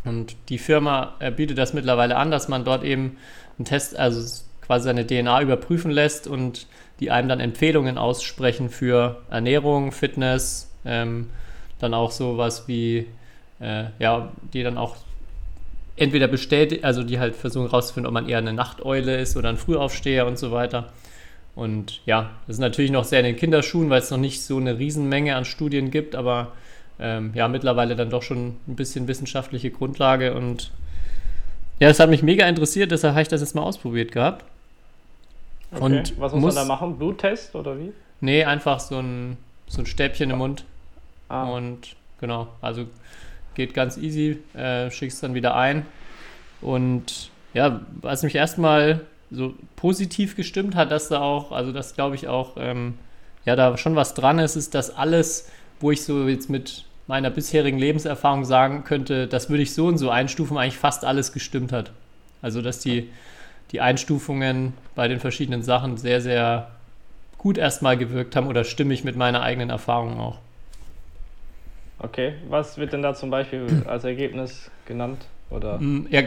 Und 0.04 0.36
die 0.48 0.58
Firma 0.58 1.14
äh, 1.20 1.30
bietet 1.30 1.58
das 1.58 1.74
mittlerweile 1.74 2.16
an, 2.16 2.30
dass 2.30 2.48
man 2.48 2.64
dort 2.64 2.84
eben 2.84 3.16
einen 3.58 3.64
Test, 3.64 3.96
also 3.96 4.44
quasi 4.60 4.84
seine 4.84 5.06
DNA 5.06 5.42
überprüfen 5.42 5.90
lässt 5.90 6.26
und 6.26 6.66
die 7.00 7.10
einem 7.10 7.28
dann 7.28 7.40
Empfehlungen 7.40 7.98
aussprechen 7.98 8.70
für 8.70 9.22
Ernährung, 9.30 9.92
Fitness, 9.92 10.70
ähm, 10.84 11.30
dann 11.78 11.94
auch 11.94 12.10
sowas 12.10 12.68
wie, 12.68 13.06
äh, 13.60 13.84
ja, 13.98 14.32
die 14.52 14.62
dann 14.62 14.78
auch 14.78 14.96
entweder 15.96 16.28
bestätigt, 16.28 16.84
also 16.84 17.02
die 17.02 17.18
halt 17.18 17.36
versuchen 17.36 17.66
rauszufinden, 17.66 18.06
ob 18.06 18.14
man 18.14 18.28
eher 18.28 18.38
eine 18.38 18.52
Nachteule 18.52 19.20
ist 19.20 19.36
oder 19.36 19.48
ein 19.48 19.56
Frühaufsteher 19.56 20.26
und 20.26 20.38
so 20.38 20.52
weiter. 20.52 20.92
Und 21.54 22.00
ja, 22.06 22.30
das 22.46 22.56
ist 22.56 22.60
natürlich 22.60 22.90
noch 22.90 23.04
sehr 23.04 23.20
in 23.20 23.26
den 23.26 23.36
Kinderschuhen, 23.36 23.90
weil 23.90 24.00
es 24.00 24.10
noch 24.10 24.18
nicht 24.18 24.42
so 24.42 24.56
eine 24.56 24.78
Riesenmenge 24.78 25.36
an 25.36 25.44
Studien 25.44 25.90
gibt, 25.90 26.14
aber 26.14 26.52
ähm, 27.02 27.32
ja, 27.34 27.48
mittlerweile 27.48 27.96
dann 27.96 28.08
doch 28.10 28.22
schon 28.22 28.56
ein 28.68 28.76
bisschen 28.76 29.08
wissenschaftliche 29.08 29.70
Grundlage 29.70 30.34
und 30.34 30.70
ja, 31.80 31.88
das 31.88 31.98
hat 31.98 32.10
mich 32.10 32.22
mega 32.22 32.46
interessiert, 32.48 32.92
deshalb 32.92 33.14
habe 33.14 33.22
ich 33.22 33.28
das 33.28 33.40
jetzt 33.40 33.54
mal 33.54 33.62
ausprobiert 33.62 34.12
gehabt. 34.12 34.44
Okay. 35.72 35.82
Und 35.82 36.20
was 36.20 36.32
muss, 36.32 36.40
muss- 36.42 36.54
man 36.54 36.68
da 36.68 36.74
machen? 36.74 36.98
Bluttest 36.98 37.54
oder 37.54 37.78
wie? 37.78 37.92
Nee, 38.20 38.44
einfach 38.44 38.78
so 38.78 38.98
ein, 39.00 39.36
so 39.66 39.82
ein 39.82 39.86
Stäbchen 39.86 40.30
im 40.30 40.38
Mund 40.38 40.64
Ah, 41.28 41.44
und 41.44 41.96
genau, 42.20 42.48
also 42.60 42.84
geht 43.54 43.72
ganz 43.74 43.96
easy, 43.96 44.38
äh, 44.54 44.90
schickst 44.90 45.22
dann 45.22 45.34
wieder 45.34 45.56
ein. 45.56 45.86
Und 46.60 47.30
ja, 47.54 47.80
was 48.02 48.22
mich 48.22 48.34
erstmal 48.34 49.00
so 49.30 49.54
positiv 49.76 50.36
gestimmt 50.36 50.74
hat, 50.76 50.90
dass 50.90 51.08
da 51.08 51.20
auch, 51.20 51.52
also 51.52 51.72
das 51.72 51.94
glaube 51.94 52.16
ich 52.16 52.28
auch, 52.28 52.52
ähm, 52.58 52.94
ja, 53.46 53.56
da 53.56 53.76
schon 53.78 53.96
was 53.96 54.12
dran 54.14 54.38
ist, 54.38 54.56
ist, 54.56 54.74
dass 54.74 54.94
alles, 54.94 55.50
wo 55.80 55.90
ich 55.90 56.04
so 56.04 56.28
jetzt 56.28 56.50
mit 56.50 56.84
meiner 57.06 57.30
bisherigen 57.30 57.78
Lebenserfahrung 57.78 58.44
sagen 58.44 58.84
könnte, 58.84 59.26
das 59.26 59.50
würde 59.50 59.62
ich 59.62 59.74
so 59.74 59.86
und 59.86 59.98
so 59.98 60.10
einstufen, 60.10 60.56
eigentlich 60.56 60.78
fast 60.78 61.04
alles 61.04 61.32
gestimmt 61.32 61.72
hat. 61.72 61.92
Also, 62.40 62.62
dass 62.62 62.80
die, 62.80 63.10
die 63.72 63.80
Einstufungen 63.80 64.74
bei 64.94 65.08
den 65.08 65.20
verschiedenen 65.20 65.62
Sachen 65.62 65.96
sehr, 65.96 66.20
sehr 66.20 66.70
gut 67.38 67.58
erstmal 67.58 67.96
gewirkt 67.96 68.36
haben 68.36 68.46
oder 68.46 68.64
stimmig 68.64 69.04
mit 69.04 69.16
meiner 69.16 69.42
eigenen 69.42 69.70
Erfahrung 69.70 70.18
auch. 70.20 70.38
Okay, 71.98 72.34
was 72.48 72.78
wird 72.78 72.92
denn 72.92 73.02
da 73.02 73.14
zum 73.14 73.30
Beispiel 73.30 73.84
als 73.86 74.04
Ergebnis 74.04 74.70
genannt? 74.86 75.24
Oder? 75.50 75.78
Mm, 75.78 76.06
ja, 76.10 76.22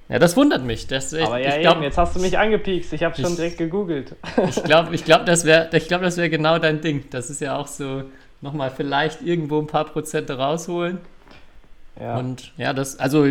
Ja, 0.10 0.20
das 0.20 0.36
wundert 0.36 0.64
mich. 0.64 0.88
Das, 0.88 1.14
aber 1.14 1.40
ja, 1.40 1.58
glaub, 1.60 1.76
eben, 1.76 1.84
jetzt 1.84 1.98
hast 1.98 2.16
du 2.16 2.20
mich 2.20 2.38
angepiekst. 2.38 2.92
Ich 2.94 3.04
habe 3.04 3.16
schon 3.20 3.36
direkt 3.36 3.58
gegoogelt. 3.58 4.16
ich 4.50 4.64
glaube, 4.64 4.94
ich 4.94 5.06
glaub, 5.06 5.26
das 5.26 5.46
wäre 5.46 5.70
glaub, 5.70 6.02
wär 6.02 6.30
genau 6.30 6.60
dein 6.60 6.82
Ding. 6.82 7.06
Das 7.10 7.30
ist 7.30 7.40
ja 7.40 7.58
auch 7.58 7.68
so, 7.68 8.04
nochmal 8.42 8.70
vielleicht 8.70 9.22
irgendwo 9.22 9.60
ein 9.60 9.68
paar 9.68 9.86
Prozente 9.86 10.38
rausholen. 10.38 11.00
Ja. 12.00 12.18
Und 12.18 12.52
ja, 12.58 12.74
das, 12.74 13.00
also, 13.00 13.28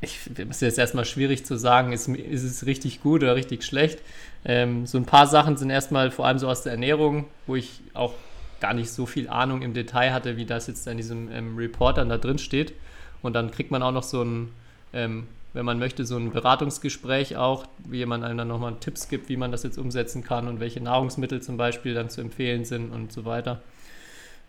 ich 0.00 0.20
ist 0.36 0.62
jetzt 0.62 0.78
erstmal 0.78 1.04
schwierig 1.04 1.46
zu 1.46 1.56
sagen, 1.56 1.92
ist, 1.92 2.08
ist 2.08 2.42
es 2.42 2.66
richtig 2.66 3.02
gut 3.02 3.22
oder 3.22 3.34
richtig 3.34 3.64
schlecht. 3.64 4.00
Ähm, 4.44 4.86
so 4.86 4.98
ein 4.98 5.06
paar 5.06 5.26
Sachen 5.26 5.56
sind 5.56 5.70
erstmal 5.70 6.10
vor 6.10 6.26
allem 6.26 6.38
so 6.38 6.48
aus 6.48 6.62
der 6.62 6.72
Ernährung, 6.72 7.26
wo 7.46 7.56
ich 7.56 7.80
auch 7.94 8.14
gar 8.60 8.74
nicht 8.74 8.90
so 8.90 9.06
viel 9.06 9.28
Ahnung 9.28 9.62
im 9.62 9.74
Detail 9.74 10.12
hatte, 10.12 10.36
wie 10.36 10.44
das 10.44 10.66
jetzt 10.66 10.86
in 10.86 10.96
diesem 10.96 11.30
ähm, 11.30 11.56
Report 11.56 11.98
dann 11.98 12.08
da 12.08 12.18
drin 12.18 12.38
steht. 12.38 12.74
Und 13.22 13.32
dann 13.32 13.50
kriegt 13.50 13.70
man 13.70 13.82
auch 13.82 13.92
noch 13.92 14.02
so 14.02 14.22
ein, 14.22 14.52
ähm, 14.92 15.26
wenn 15.52 15.64
man 15.64 15.78
möchte, 15.78 16.04
so 16.04 16.16
ein 16.16 16.30
Beratungsgespräch 16.30 17.36
auch, 17.36 17.66
wie 17.78 17.98
jemand 17.98 18.24
einem 18.24 18.38
dann 18.38 18.48
nochmal 18.48 18.76
Tipps 18.78 19.08
gibt, 19.08 19.28
wie 19.28 19.36
man 19.36 19.50
das 19.50 19.62
jetzt 19.62 19.78
umsetzen 19.78 20.22
kann 20.22 20.48
und 20.48 20.60
welche 20.60 20.80
Nahrungsmittel 20.80 21.40
zum 21.40 21.56
Beispiel 21.56 21.94
dann 21.94 22.10
zu 22.10 22.20
empfehlen 22.20 22.64
sind 22.64 22.92
und 22.92 23.12
so 23.12 23.24
weiter. 23.24 23.62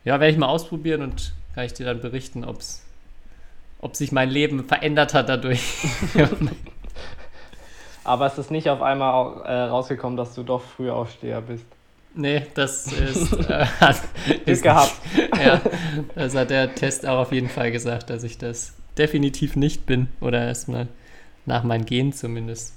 Ja, 0.04 0.20
werde 0.20 0.32
ich 0.32 0.38
mal 0.38 0.48
ausprobieren 0.48 1.01
und 1.01 1.34
kann 1.56 1.66
ich 1.66 1.74
dir 1.74 1.86
dann 1.86 2.01
berichten, 2.01 2.44
ob's, 2.44 2.84
ob 3.88 3.96
sich 3.96 4.12
mein 4.12 4.29
Leben 4.29 4.65
verändert 4.65 5.13
hat 5.13 5.29
dadurch. 5.29 5.62
Aber 8.03 8.25
es 8.25 8.38
ist 8.38 8.51
nicht 8.51 8.70
auf 8.70 8.82
einmal 8.82 9.41
äh, 9.46 9.53
rausgekommen, 9.63 10.17
dass 10.17 10.36
du 10.36 10.44
doch 10.44 10.62
früher 10.62 10.94
Aufsteher 10.94 11.41
bist. 11.41 11.65
Nee, 12.13 12.44
das 12.53 12.91
ist. 12.91 13.34
Äh, 13.50 13.65
hat, 13.79 14.01
ist 14.46 14.63
gehabt. 14.63 14.94
ja, 15.46 15.62
das 16.15 16.36
hat 16.36 16.50
der 16.50 16.75
Test 16.75 17.08
auch 17.08 17.20
auf 17.20 17.32
jeden 17.32 17.48
Fall 17.48 17.72
gesagt, 17.72 18.10
dass 18.10 18.24
ich 18.24 18.38
das 18.38 18.75
definitiv 18.98 19.56
nicht 19.56 19.86
bin. 19.86 20.10
Oder 20.20 20.46
erstmal 20.46 20.88
nach 21.46 21.63
meinem 21.63 21.86
Gen 21.86 22.12
zumindest. 22.12 22.75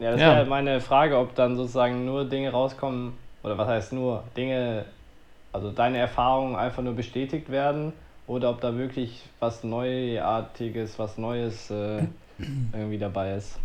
Ja, 0.00 0.12
das 0.12 0.20
ja. 0.20 0.34
wäre 0.34 0.46
meine 0.46 0.80
Frage, 0.80 1.16
ob 1.16 1.36
dann 1.36 1.56
sozusagen 1.56 2.04
nur 2.04 2.24
Dinge 2.24 2.50
rauskommen, 2.50 3.12
oder 3.44 3.56
was 3.56 3.68
heißt 3.68 3.92
nur, 3.92 4.24
Dinge, 4.36 4.84
also 5.52 5.70
deine 5.70 5.98
Erfahrungen 5.98 6.56
einfach 6.56 6.82
nur 6.82 6.94
bestätigt 6.94 7.50
werden, 7.50 7.92
oder 8.26 8.50
ob 8.50 8.60
da 8.60 8.76
wirklich 8.76 9.22
was 9.40 9.64
Neuartiges, 9.64 10.98
was 10.98 11.18
Neues 11.18 11.70
äh, 11.70 12.04
irgendwie 12.72 12.98
dabei 12.98 13.34
ist. 13.36 13.58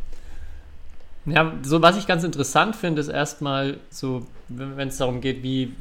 Ja, 1.25 1.53
so 1.63 1.81
was 1.81 1.97
ich 1.97 2.07
ganz 2.07 2.23
interessant 2.23 2.75
finde, 2.75 3.01
ist 3.01 3.07
erstmal 3.07 3.77
so, 3.89 4.25
wenn 4.47 4.87
es 4.87 4.97
darum 4.97 5.21
geht, 5.21 5.43
wie, 5.43 5.73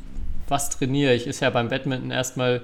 was 0.48 0.70
trainiere 0.70 1.14
ich, 1.14 1.26
ist 1.26 1.40
ja 1.40 1.50
beim 1.50 1.68
Badminton 1.68 2.10
erstmal, 2.10 2.62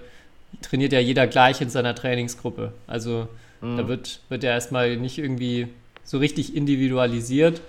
trainiert 0.61 0.93
ja 0.93 1.01
jeder 1.01 1.27
gleich 1.27 1.61
in 1.61 1.71
seiner 1.71 1.95
Trainingsgruppe. 1.95 2.73
Also 2.87 3.29
mhm. 3.61 3.77
da 3.77 3.89
wird, 3.89 4.21
wird 4.29 4.43
ja 4.43 4.51
erstmal 4.51 4.97
nicht 4.97 5.19
irgendwie 5.19 5.69
so 6.03 6.19
richtig 6.19 6.55
individualisiert, 6.55 7.61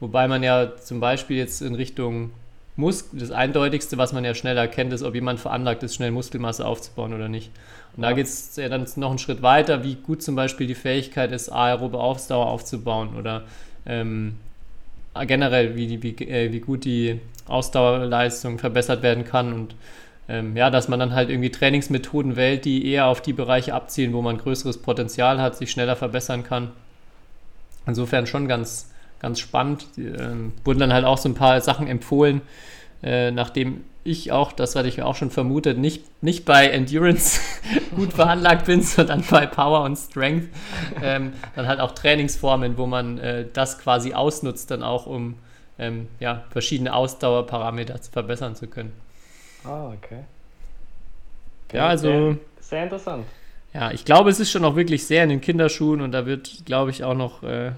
wobei 0.00 0.26
man 0.26 0.42
ja 0.42 0.76
zum 0.76 1.00
Beispiel 1.00 1.36
jetzt 1.36 1.62
in 1.62 1.74
Richtung 1.74 2.30
Muskel, 2.76 3.18
das 3.18 3.30
Eindeutigste, 3.30 3.96
was 3.96 4.12
man 4.12 4.24
ja 4.24 4.34
schnell 4.34 4.56
erkennt, 4.56 4.92
ist, 4.92 5.02
ob 5.02 5.14
jemand 5.14 5.40
veranlagt 5.40 5.82
ist, 5.82 5.94
schnell 5.94 6.10
Muskelmasse 6.10 6.66
aufzubauen 6.66 7.14
oder 7.14 7.28
nicht. 7.28 7.50
Und 7.96 8.02
ja. 8.02 8.10
da 8.10 8.14
geht 8.14 8.26
es 8.26 8.54
ja 8.56 8.68
dann 8.68 8.86
noch 8.96 9.10
einen 9.10 9.18
Schritt 9.18 9.42
weiter, 9.42 9.82
wie 9.82 9.94
gut 9.94 10.22
zum 10.22 10.36
Beispiel 10.36 10.66
die 10.66 10.74
Fähigkeit 10.74 11.32
ist, 11.32 11.48
aerobe 11.48 11.98
Ausdauer 11.98 12.46
aufzubauen 12.46 13.16
oder 13.18 13.44
ähm, 13.86 14.36
generell, 15.26 15.76
wie, 15.76 16.02
wie, 16.02 16.10
äh, 16.24 16.52
wie 16.52 16.60
gut 16.60 16.84
die 16.84 17.20
Ausdauerleistung 17.48 18.58
verbessert 18.58 19.02
werden 19.02 19.24
kann 19.24 19.52
und 19.52 19.74
ähm, 20.28 20.56
ja, 20.56 20.70
dass 20.70 20.88
man 20.88 20.98
dann 20.98 21.14
halt 21.14 21.30
irgendwie 21.30 21.50
Trainingsmethoden 21.50 22.36
wählt, 22.36 22.64
die 22.64 22.90
eher 22.90 23.06
auf 23.06 23.20
die 23.22 23.32
Bereiche 23.32 23.74
abzielen, 23.74 24.12
wo 24.12 24.22
man 24.22 24.38
größeres 24.38 24.78
Potenzial 24.78 25.40
hat, 25.40 25.56
sich 25.56 25.70
schneller 25.70 25.94
verbessern 25.94 26.42
kann. 26.42 26.72
Insofern 27.86 28.26
schon 28.26 28.48
ganz, 28.48 28.90
ganz 29.26 29.40
spannend. 29.40 29.86
Die, 29.96 30.06
ähm, 30.06 30.52
wurden 30.64 30.78
dann 30.78 30.92
halt 30.92 31.04
auch 31.04 31.18
so 31.18 31.28
ein 31.28 31.34
paar 31.34 31.60
Sachen 31.60 31.88
empfohlen, 31.88 32.42
äh, 33.02 33.32
nachdem 33.32 33.82
ich 34.04 34.30
auch, 34.30 34.52
das 34.52 34.76
hatte 34.76 34.86
ich 34.86 34.98
mir 34.98 35.04
auch 35.04 35.16
schon 35.16 35.32
vermutet, 35.32 35.78
nicht, 35.78 36.04
nicht 36.22 36.44
bei 36.44 36.68
Endurance 36.68 37.40
gut 37.96 38.12
veranlagt 38.12 38.66
bin, 38.66 38.82
sondern 38.82 39.24
bei 39.28 39.46
Power 39.46 39.82
und 39.82 39.96
Strength. 39.96 40.48
Ähm, 41.02 41.32
dann 41.56 41.66
halt 41.66 41.80
auch 41.80 41.90
Trainingsformen, 41.90 42.78
wo 42.78 42.86
man 42.86 43.18
äh, 43.18 43.46
das 43.52 43.80
quasi 43.80 44.14
ausnutzt, 44.14 44.70
dann 44.70 44.84
auch 44.84 45.06
um 45.06 45.34
ähm, 45.76 46.06
ja, 46.20 46.44
verschiedene 46.50 46.94
Ausdauerparameter 46.94 47.98
verbessern 48.12 48.54
zu 48.54 48.68
können. 48.68 48.92
Ah, 49.64 49.88
okay. 49.88 50.20
okay 51.66 51.76
ja, 51.78 51.88
also. 51.88 52.08
Sehr, 52.08 52.36
sehr, 52.60 52.82
interessant. 52.84 53.26
Ja, 53.74 53.90
ich 53.90 54.04
glaube, 54.04 54.30
es 54.30 54.38
ist 54.38 54.52
schon 54.52 54.64
auch 54.64 54.76
wirklich 54.76 55.04
sehr 55.04 55.24
in 55.24 55.30
den 55.30 55.40
Kinderschuhen 55.40 56.00
und 56.00 56.12
da 56.12 56.26
wird, 56.26 56.64
glaube 56.64 56.92
ich, 56.92 57.02
auch 57.02 57.14
noch 57.14 57.42
äh, 57.42 57.72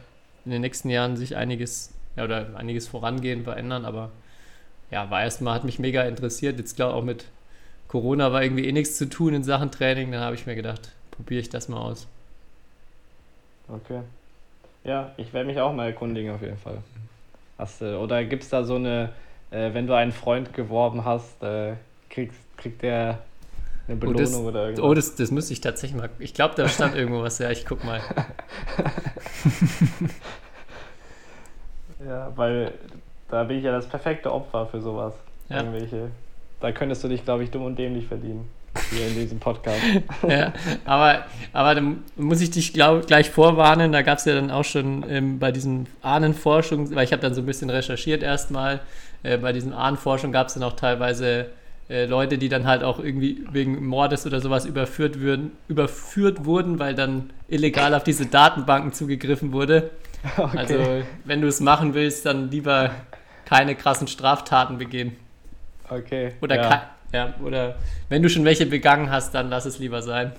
in 0.44 0.50
den 0.50 0.60
nächsten 0.60 0.90
Jahren 0.90 1.16
sich 1.16 1.36
einiges 1.36 1.92
ja, 2.16 2.24
oder 2.24 2.56
einiges 2.56 2.88
vorangehen, 2.88 3.44
verändern, 3.44 3.84
aber 3.84 4.10
ja, 4.90 5.10
war 5.10 5.22
erstmal, 5.22 5.54
hat 5.54 5.64
mich 5.64 5.78
mega 5.78 6.02
interessiert. 6.02 6.58
Jetzt 6.58 6.76
glaube 6.76 6.92
ich 6.92 6.98
auch 6.98 7.04
mit 7.04 7.26
Corona 7.88 8.32
war 8.32 8.42
irgendwie 8.42 8.66
eh 8.66 8.72
nichts 8.72 8.96
zu 8.96 9.08
tun 9.08 9.34
in 9.34 9.44
Sachen 9.44 9.70
Training. 9.70 10.12
Dann 10.12 10.20
habe 10.20 10.34
ich 10.34 10.46
mir 10.46 10.54
gedacht, 10.54 10.92
probiere 11.10 11.40
ich 11.40 11.48
das 11.48 11.68
mal 11.68 11.80
aus. 11.80 12.06
Okay. 13.68 14.00
Ja, 14.84 15.12
ich 15.16 15.32
werde 15.32 15.46
mich 15.46 15.58
auch 15.60 15.72
mal 15.72 15.86
erkundigen 15.86 16.32
auf 16.32 16.42
jeden 16.42 16.58
Fall. 16.58 16.78
Hast, 17.58 17.82
äh, 17.82 17.94
oder 17.94 18.24
gibt 18.24 18.44
es 18.44 18.48
da 18.48 18.64
so 18.64 18.76
eine, 18.76 19.10
äh, 19.50 19.74
wenn 19.74 19.86
du 19.86 19.94
einen 19.94 20.12
Freund 20.12 20.54
geworben 20.54 21.04
hast, 21.04 21.42
äh, 21.42 21.74
kriegst, 22.08 22.40
kriegt 22.56 22.82
der 22.82 23.18
eine 23.88 23.96
Belohnung 23.96 24.20
oh, 24.20 24.24
das, 24.24 24.36
oder 24.36 24.64
irgendwas? 24.64 24.84
Oh, 24.84 24.94
das, 24.94 25.14
das 25.16 25.30
müsste 25.30 25.54
ich 25.54 25.60
tatsächlich 25.60 25.98
mal. 25.98 26.10
Ich 26.18 26.34
glaube, 26.34 26.54
da 26.54 26.68
stand 26.68 26.94
irgendwo 26.94 27.22
was. 27.22 27.38
Ja, 27.38 27.50
ich 27.50 27.64
guck 27.64 27.82
mal. 27.84 28.00
ja, 32.06 32.32
weil 32.36 32.72
da 33.30 33.44
bin 33.44 33.58
ich 33.58 33.64
ja 33.64 33.72
das 33.72 33.88
perfekte 33.88 34.32
Opfer 34.32 34.66
für 34.66 34.80
sowas. 34.80 35.14
Ja. 35.48 35.58
Irgendwelche. 35.58 36.10
Da 36.60 36.72
könntest 36.72 37.04
du 37.04 37.08
dich, 37.08 37.24
glaube 37.24 37.44
ich, 37.44 37.50
dumm 37.50 37.64
und 37.64 37.78
dämlich 37.78 38.06
verdienen. 38.06 38.48
Hier 38.90 39.06
in 39.06 39.14
diesem 39.14 39.38
Podcast. 39.38 39.80
ja, 40.28 40.52
aber, 40.84 41.24
aber 41.52 41.74
dann 41.74 42.04
muss 42.16 42.40
ich 42.40 42.50
dich 42.50 42.74
glaub, 42.74 43.06
gleich 43.06 43.30
vorwarnen. 43.30 43.92
Da 43.92 44.02
gab 44.02 44.18
es 44.18 44.24
ja 44.24 44.34
dann 44.34 44.50
auch 44.50 44.64
schon 44.64 45.04
ähm, 45.08 45.38
bei 45.38 45.50
diesen 45.50 45.86
Ahnenforschung, 46.02 46.94
weil 46.94 47.04
ich 47.04 47.12
habe 47.12 47.22
dann 47.22 47.34
so 47.34 47.40
ein 47.40 47.46
bisschen 47.46 47.70
recherchiert 47.70 48.22
erstmal. 48.22 48.80
Äh, 49.22 49.38
bei 49.38 49.52
diesen 49.52 49.72
Ahnenforschung 49.72 50.30
gab 50.30 50.48
es 50.48 50.54
dann 50.54 50.62
auch 50.62 50.74
teilweise 50.74 51.46
äh, 51.88 52.04
Leute, 52.04 52.36
die 52.36 52.48
dann 52.48 52.66
halt 52.66 52.82
auch 52.82 52.98
irgendwie 52.98 53.44
wegen 53.50 53.86
Mordes 53.86 54.26
oder 54.26 54.40
sowas 54.40 54.66
überführt, 54.66 55.20
würden, 55.20 55.52
überführt 55.68 56.44
wurden, 56.44 56.78
weil 56.78 56.94
dann 56.94 57.30
illegal 57.48 57.94
auf 57.94 58.04
diese 58.04 58.26
Datenbanken 58.26 58.92
zugegriffen 58.92 59.52
wurde. 59.52 59.90
Okay. 60.36 60.58
Also, 60.58 60.74
wenn 61.26 61.40
du 61.40 61.46
es 61.46 61.60
machen 61.60 61.94
willst, 61.94 62.26
dann 62.26 62.50
lieber 62.50 62.90
keine 63.44 63.76
krassen 63.76 64.08
Straftaten 64.08 64.76
begehen. 64.76 65.16
Okay. 65.88 66.32
Oder, 66.40 66.56
ja. 66.56 66.82
ja. 67.12 67.34
oder 67.40 67.76
wenn 68.08 68.20
du 68.20 68.28
schon 68.28 68.44
welche 68.44 68.66
begangen 68.66 69.12
hast, 69.12 69.32
dann 69.32 69.48
lass 69.48 69.64
es 69.64 69.78
lieber 69.78 70.02
sein. 70.02 70.32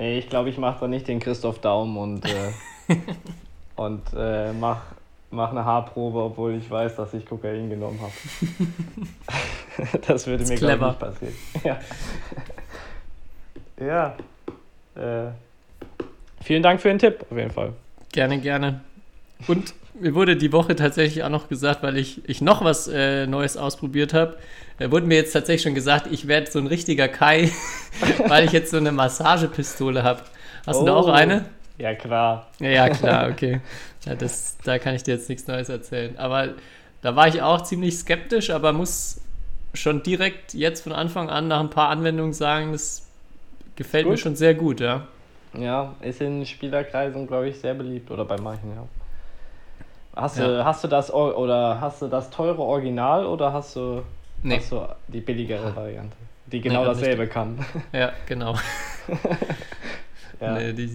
Nee, 0.00 0.18
ich 0.18 0.28
glaube, 0.28 0.48
ich 0.50 0.58
mache 0.58 0.80
da 0.80 0.88
nicht 0.88 1.06
den 1.06 1.20
Christoph 1.20 1.60
Daum 1.60 1.96
und, 1.96 2.24
äh, 2.24 2.96
und 3.76 4.02
äh, 4.16 4.52
mach, 4.52 4.82
mach 5.30 5.50
eine 5.50 5.64
Haarprobe, 5.64 6.18
obwohl 6.22 6.54
ich 6.54 6.70
weiß, 6.70 6.96
dass 6.96 7.12
ich 7.14 7.26
Kokain 7.26 7.68
genommen 7.70 8.00
habe. 8.00 8.12
das 10.06 10.26
würde 10.26 10.42
ist 10.42 10.48
mir, 10.50 10.56
clever. 10.56 10.88
nicht 10.88 10.98
passieren. 11.00 11.34
Ja. 13.80 14.14
ja. 14.96 15.26
Äh, 15.26 15.30
vielen 16.42 16.62
Dank 16.62 16.80
für 16.80 16.88
den 16.88 16.98
Tipp, 16.98 17.24
auf 17.30 17.36
jeden 17.36 17.50
Fall. 17.50 17.72
Gerne, 18.12 18.38
gerne. 18.40 18.80
Und 19.46 19.74
mir 20.00 20.14
wurde 20.14 20.36
die 20.36 20.52
Woche 20.52 20.74
tatsächlich 20.76 21.22
auch 21.24 21.28
noch 21.28 21.48
gesagt, 21.48 21.82
weil 21.82 21.96
ich, 21.96 22.28
ich 22.28 22.40
noch 22.40 22.64
was 22.64 22.88
äh, 22.88 23.26
Neues 23.26 23.56
ausprobiert 23.56 24.14
habe, 24.14 24.36
äh, 24.78 24.90
wurde 24.90 25.06
mir 25.06 25.16
jetzt 25.16 25.32
tatsächlich 25.32 25.62
schon 25.62 25.74
gesagt, 25.74 26.08
ich 26.10 26.26
werde 26.28 26.50
so 26.50 26.58
ein 26.58 26.66
richtiger 26.66 27.08
Kai, 27.08 27.50
weil 28.26 28.44
ich 28.44 28.52
jetzt 28.52 28.70
so 28.70 28.76
eine 28.78 28.92
Massagepistole 28.92 30.02
habe. 30.02 30.22
Hast 30.66 30.80
du 30.80 30.86
da 30.86 30.94
auch 30.94 31.08
Oh. 31.08 31.12
eine? 31.12 31.44
Ja, 31.78 31.94
klar. 31.94 32.46
Ja, 32.58 32.88
klar, 32.88 33.30
okay. 33.30 33.60
Ja, 34.04 34.14
das, 34.14 34.56
da 34.64 34.78
kann 34.78 34.94
ich 34.94 35.04
dir 35.04 35.14
jetzt 35.14 35.28
nichts 35.28 35.46
Neues 35.46 35.68
erzählen. 35.68 36.18
Aber 36.18 36.48
da 37.02 37.14
war 37.14 37.28
ich 37.28 37.40
auch 37.40 37.62
ziemlich 37.62 37.96
skeptisch, 37.96 38.50
aber 38.50 38.72
muss 38.72 39.20
schon 39.74 40.02
direkt 40.02 40.54
jetzt 40.54 40.82
von 40.82 40.92
Anfang 40.92 41.30
an 41.30 41.46
nach 41.48 41.60
ein 41.60 41.70
paar 41.70 41.90
Anwendungen 41.90 42.32
sagen, 42.32 42.72
das 42.72 43.06
gefällt 43.76 44.08
mir 44.08 44.16
schon 44.16 44.34
sehr 44.34 44.54
gut, 44.54 44.80
ja. 44.80 45.06
Ja, 45.54 45.94
ist 46.00 46.20
in 46.20 46.44
Spielerkreisen, 46.44 47.26
glaube 47.26 47.48
ich, 47.48 47.60
sehr 47.60 47.74
beliebt 47.74 48.10
oder 48.10 48.24
bei 48.24 48.38
manchen, 48.38 48.70
ja. 48.74 48.84
Hast, 50.16 50.38
Ja. 50.38 50.48
Du, 50.48 50.64
hast 50.64 50.82
du 50.82 50.88
das 50.88 51.12
oder 51.12 51.80
hast 51.80 52.02
du 52.02 52.08
das 52.08 52.30
teure 52.30 52.60
Original 52.62 53.24
oder 53.24 53.52
hast 53.52 53.76
du, 53.76 54.02
Nee. 54.42 54.56
hast 54.56 54.72
du 54.72 54.88
die 55.06 55.20
billigere 55.20 55.74
Variante, 55.76 56.16
die 56.46 56.60
genau 56.60 56.80
nicht 56.88 57.02
dasselbe 57.02 57.28
kann? 57.28 57.64
Ja, 57.92 58.12
genau. 58.26 58.56
ja. 60.40 60.54
Nee, 60.54 60.72
die, 60.72 60.90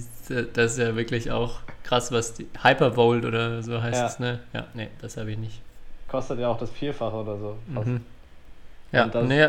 das 0.53 0.73
ist 0.73 0.77
ja 0.79 0.95
wirklich 0.95 1.31
auch 1.31 1.59
krass, 1.83 2.11
was 2.11 2.33
die 2.33 2.47
Hypervolt 2.61 3.25
oder 3.25 3.61
so 3.63 3.81
heißt 3.81 3.99
Ja. 3.99 4.07
es, 4.07 4.19
ne? 4.19 4.39
Ja, 4.53 4.67
nee, 4.73 4.87
das 5.01 5.17
habe 5.17 5.31
ich 5.31 5.37
nicht. 5.37 5.59
Kostet 6.07 6.39
ja 6.39 6.47
auch 6.49 6.57
das 6.57 6.69
Vierfache 6.71 7.15
oder 7.15 7.37
so. 7.37 7.57
Mhm. 7.67 8.01
Ja, 8.91 9.07
das- 9.07 9.27
nee, 9.27 9.47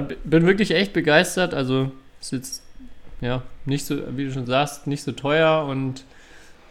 b- 0.00 0.16
bin 0.24 0.46
wirklich 0.46 0.70
echt 0.72 0.92
begeistert. 0.92 1.54
Also 1.54 1.90
ist 2.20 2.32
jetzt 2.32 2.62
ja 3.20 3.42
nicht 3.64 3.86
so, 3.86 3.96
wie 4.16 4.26
du 4.26 4.32
schon 4.32 4.46
sagst, 4.46 4.86
nicht 4.86 5.02
so 5.02 5.12
teuer 5.12 5.64
und 5.66 6.04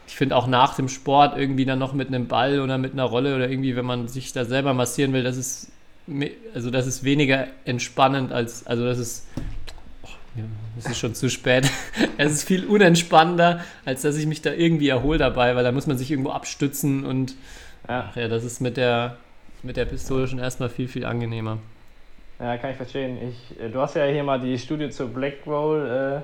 ich 0.08 0.16
finde 0.16 0.36
auch 0.36 0.48
nach 0.48 0.76
dem 0.76 0.90
Sport 0.90 1.38
irgendwie 1.38 1.66
dann 1.66 1.78
noch 1.80 1.94
mit 1.94 2.08
einem 2.08 2.28
Ball 2.28 2.60
oder 2.62 2.78
mit 2.78 2.94
einer 2.94 3.04
Rolle 3.04 3.36
oder 3.36 3.50
irgendwie, 3.50 3.76
wenn 3.76 3.86
man 3.86 4.08
sich 4.08 4.32
da 4.34 4.46
selber 4.46 4.74
massieren 4.74 5.14
will, 5.14 5.24
das 5.24 5.38
ist 5.38 5.72
also 6.56 6.72
das 6.72 6.88
ist 6.88 7.04
weniger 7.04 7.46
entspannend 7.66 8.32
als 8.32 8.66
also 8.66 8.84
das 8.86 8.98
ist 8.98 9.28
ja, 10.36 10.44
es 10.78 10.86
ist 10.86 10.98
schon 11.00 11.16
zu 11.16 11.30
spät. 11.30 11.70
es 12.18 12.32
ist 12.32 12.44
viel 12.44 12.66
unentspannender, 12.66 13.64
als 13.86 14.02
dass 14.04 14.18
ich 14.18 14.26
mich 14.28 14.42
da 14.42 14.52
irgendwie 14.54 14.90
erhole 14.90 15.18
dabei, 15.18 15.56
weil 15.56 15.64
da 15.64 15.72
muss 15.72 15.88
man 15.88 15.98
sich 15.98 16.12
irgendwo 16.12 16.32
abstützen 16.32 17.06
und 17.06 17.36
Ja. 17.88 18.10
ach 18.10 18.16
ja, 18.16 18.28
das 18.28 18.44
ist 18.44 18.60
mit 18.62 18.78
der 18.78 19.18
mit 19.64 19.76
der 19.76 19.86
Pistole 19.86 20.28
schon 20.28 20.40
erstmal 20.40 20.70
viel 20.70 20.88
viel 20.88 21.06
angenehmer. 21.06 21.58
ja, 22.40 22.58
kann 22.58 22.72
ich 22.72 22.78
verstehen. 22.78 23.18
Ich, 23.30 23.60
äh, 23.60 23.70
du 23.70 23.80
hast 23.82 23.96
ja 23.96 24.06
hier 24.06 24.24
mal 24.24 24.40
die 24.40 24.58
Studie 24.58 24.90
zur 24.90 25.08
Black 25.10 25.46
Roll 25.46 26.24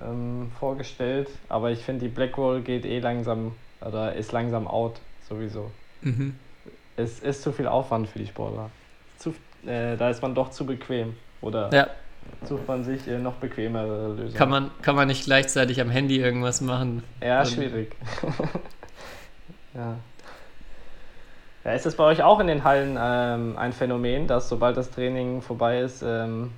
äh, 0.00 0.02
ähm, 0.04 0.50
vorgestellt, 0.58 1.28
aber 1.48 1.70
ich 1.70 1.80
finde, 1.80 2.06
die 2.06 2.08
Black 2.12 2.36
Roll 2.36 2.60
geht 2.62 2.84
eh 2.84 2.98
langsam 3.00 3.52
oder 3.80 4.14
ist 4.14 4.32
langsam 4.32 4.66
out, 4.66 5.00
sowieso. 5.28 5.70
Mhm. 6.02 6.34
Es 6.96 7.20
ist 7.20 7.42
zu 7.42 7.52
viel 7.52 7.68
Aufwand 7.68 8.08
für 8.08 8.18
die 8.18 8.26
Sportler. 8.26 8.70
Zu, 9.18 9.30
äh, 9.66 9.96
da 9.96 10.10
ist 10.10 10.20
man 10.22 10.34
doch 10.34 10.50
zu 10.50 10.66
bequem. 10.66 11.14
Oder 11.40 11.70
Ja, 11.72 11.86
sucht 12.44 12.66
man 12.68 12.84
sich 12.84 13.06
äh, 13.08 13.18
noch 13.18 13.34
bequemere 13.34 14.08
Lösungen? 14.14 14.34
kann 14.34 14.50
man, 14.50 14.70
kann 14.82 14.96
man 14.96 15.08
nicht 15.08 15.24
gleichzeitig 15.24 15.80
am 15.80 15.90
Handy 15.90 16.18
irgendwas 16.18 16.60
machen. 16.60 17.02
Ja, 17.22 17.44
schwierig. 17.44 17.96
ja. 19.74 19.96
Ja, 21.64 21.72
ist 21.72 21.86
es 21.86 21.96
bei 21.96 22.04
euch 22.04 22.22
auch 22.22 22.40
in 22.40 22.46
den 22.46 22.64
Hallen 22.64 22.96
ähm, 23.00 23.56
ein 23.58 23.72
Phänomen, 23.72 24.26
dass 24.26 24.48
sobald 24.48 24.76
das 24.76 24.90
Training 24.90 25.42
vorbei 25.42 25.80
ist, 25.80 26.02
ähm, 26.02 26.52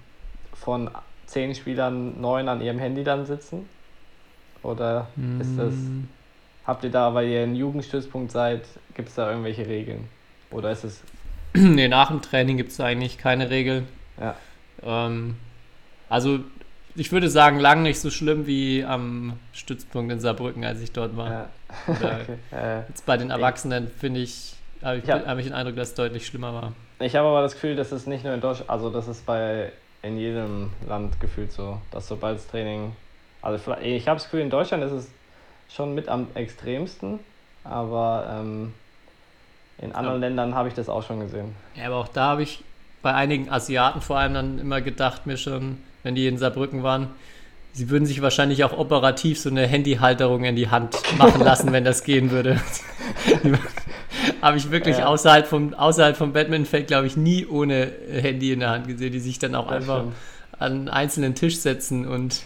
von 0.52 0.90
zehn 1.26 1.54
Spielern 1.54 2.20
neun 2.20 2.48
an 2.48 2.60
ihrem 2.60 2.78
Handy 2.78 3.02
dann 3.02 3.26
sitzen? 3.26 3.68
Oder 4.62 5.08
ist 5.38 5.58
das, 5.58 5.92
Mm, 5.92 6.08
habt 6.64 6.84
ihr 6.84 6.90
da, 6.90 7.14
weil 7.14 7.28
ihr 7.28 7.42
ein 7.42 7.54
Jugendstützpunkt 7.56 8.30
seid, 8.30 8.66
gibt 8.94 9.08
es 9.08 9.14
da 9.14 9.30
irgendwelche 9.30 9.66
Regeln? 9.66 10.08
Oder 10.50 10.70
ist 10.72 10.84
es, 10.84 11.02
nee, 11.54 11.88
nach 11.88 12.08
dem 12.08 12.20
Training 12.22 12.56
gibt 12.56 12.70
es 12.72 12.80
eigentlich 12.80 13.18
keine 13.18 13.50
Regeln. 13.50 13.88
ja, 14.20 14.36
Ähm, 14.82 15.36
also, 16.10 16.40
ich 16.96 17.10
würde 17.12 17.30
sagen, 17.30 17.58
lang 17.58 17.82
nicht 17.82 18.00
so 18.00 18.10
schlimm 18.10 18.46
wie 18.46 18.84
am 18.84 19.38
Stützpunkt 19.52 20.12
in 20.12 20.20
Saarbrücken, 20.20 20.64
als 20.64 20.80
ich 20.82 20.92
dort 20.92 21.16
war. 21.16 21.30
ja. 21.30 21.48
Okay. 21.88 22.82
jetzt 22.88 23.06
bei 23.06 23.16
den 23.16 23.30
Erwachsenen 23.30 23.88
finde 23.88 24.20
ich, 24.20 24.54
habe 24.82 24.98
ich, 24.98 25.04
Ja. 25.06 25.24
hab 25.24 25.38
ich 25.38 25.44
den 25.46 25.54
Eindruck, 25.54 25.76
dass 25.76 25.90
es 25.90 25.94
deutlich 25.94 26.26
schlimmer 26.26 26.52
war. 26.52 26.72
Ich 26.98 27.14
habe 27.16 27.28
aber 27.28 27.42
das 27.42 27.54
Gefühl, 27.54 27.76
dass 27.76 27.92
es 27.92 28.06
nicht 28.06 28.24
nur 28.24 28.34
in 28.34 28.40
Deutschland, 28.40 28.68
also 28.68 28.90
das 28.90 29.06
ist 29.08 29.24
bei 29.24 29.72
in 30.02 30.18
jedem 30.18 30.70
Land 30.88 31.20
gefühlt 31.20 31.52
so, 31.52 31.80
dass 31.92 32.08
sobald 32.08 32.38
das 32.38 32.46
Training, 32.48 32.92
also 33.40 33.56
ich 33.82 34.08
habe 34.08 34.16
das 34.16 34.24
Gefühl, 34.24 34.40
in 34.40 34.50
Deutschland 34.50 34.82
ist 34.82 34.92
es 34.92 35.10
schon 35.68 35.94
mit 35.94 36.08
am 36.08 36.26
extremsten, 36.34 37.20
aber 37.64 38.26
ähm, 38.40 38.74
in 39.78 39.92
anderen 39.94 40.20
Ja. 40.20 40.26
Ländern 40.28 40.54
habe 40.54 40.68
ich 40.68 40.74
das 40.74 40.88
auch 40.88 41.02
schon 41.06 41.20
gesehen. 41.20 41.54
Ja, 41.76 41.86
aber 41.86 41.96
auch 41.96 42.08
da 42.08 42.22
habe 42.30 42.42
ich 42.42 42.64
bei 43.02 43.14
einigen 43.14 43.48
Asiaten 43.50 44.00
vor 44.00 44.18
allem 44.18 44.34
dann 44.34 44.58
immer 44.58 44.80
gedacht, 44.80 45.26
mir 45.26 45.36
schon, 45.36 45.78
wenn 46.02 46.14
die 46.14 46.26
in 46.26 46.38
Saarbrücken 46.38 46.82
waren, 46.82 47.08
sie 47.72 47.88
würden 47.90 48.06
sich 48.06 48.20
wahrscheinlich 48.22 48.64
auch 48.64 48.76
operativ 48.76 49.38
so 49.38 49.48
eine 49.50 49.66
Handyhalterung 49.66 50.44
in 50.44 50.56
die 50.56 50.68
Hand 50.70 50.96
machen 51.18 51.40
lassen, 51.42 51.72
wenn 51.72 51.84
das 51.84 52.02
gehen 52.04 52.30
würde. 52.30 52.60
habe 54.42 54.56
ich 54.56 54.70
wirklich 54.70 54.98
Ja. 54.98 55.06
außerhalb 55.06 55.46
vom, 55.46 55.74
außerhalb 55.74 56.16
vom 56.16 56.32
Badmintonfeld, 56.32 56.86
glaube 56.86 57.06
ich, 57.06 57.16
nie 57.16 57.46
ohne 57.46 57.92
Handy 58.10 58.52
in 58.52 58.60
der 58.60 58.70
Hand 58.70 58.88
gesehen, 58.88 59.12
die 59.12 59.20
sich 59.20 59.38
dann 59.38 59.54
auch 59.54 59.66
Das 59.68 59.76
einfach 59.76 59.98
stimmt. 60.00 60.14
an 60.58 60.72
einen 60.72 60.88
einzelnen 60.88 61.34
Tisch 61.34 61.58
setzen 61.58 62.06
und 62.06 62.42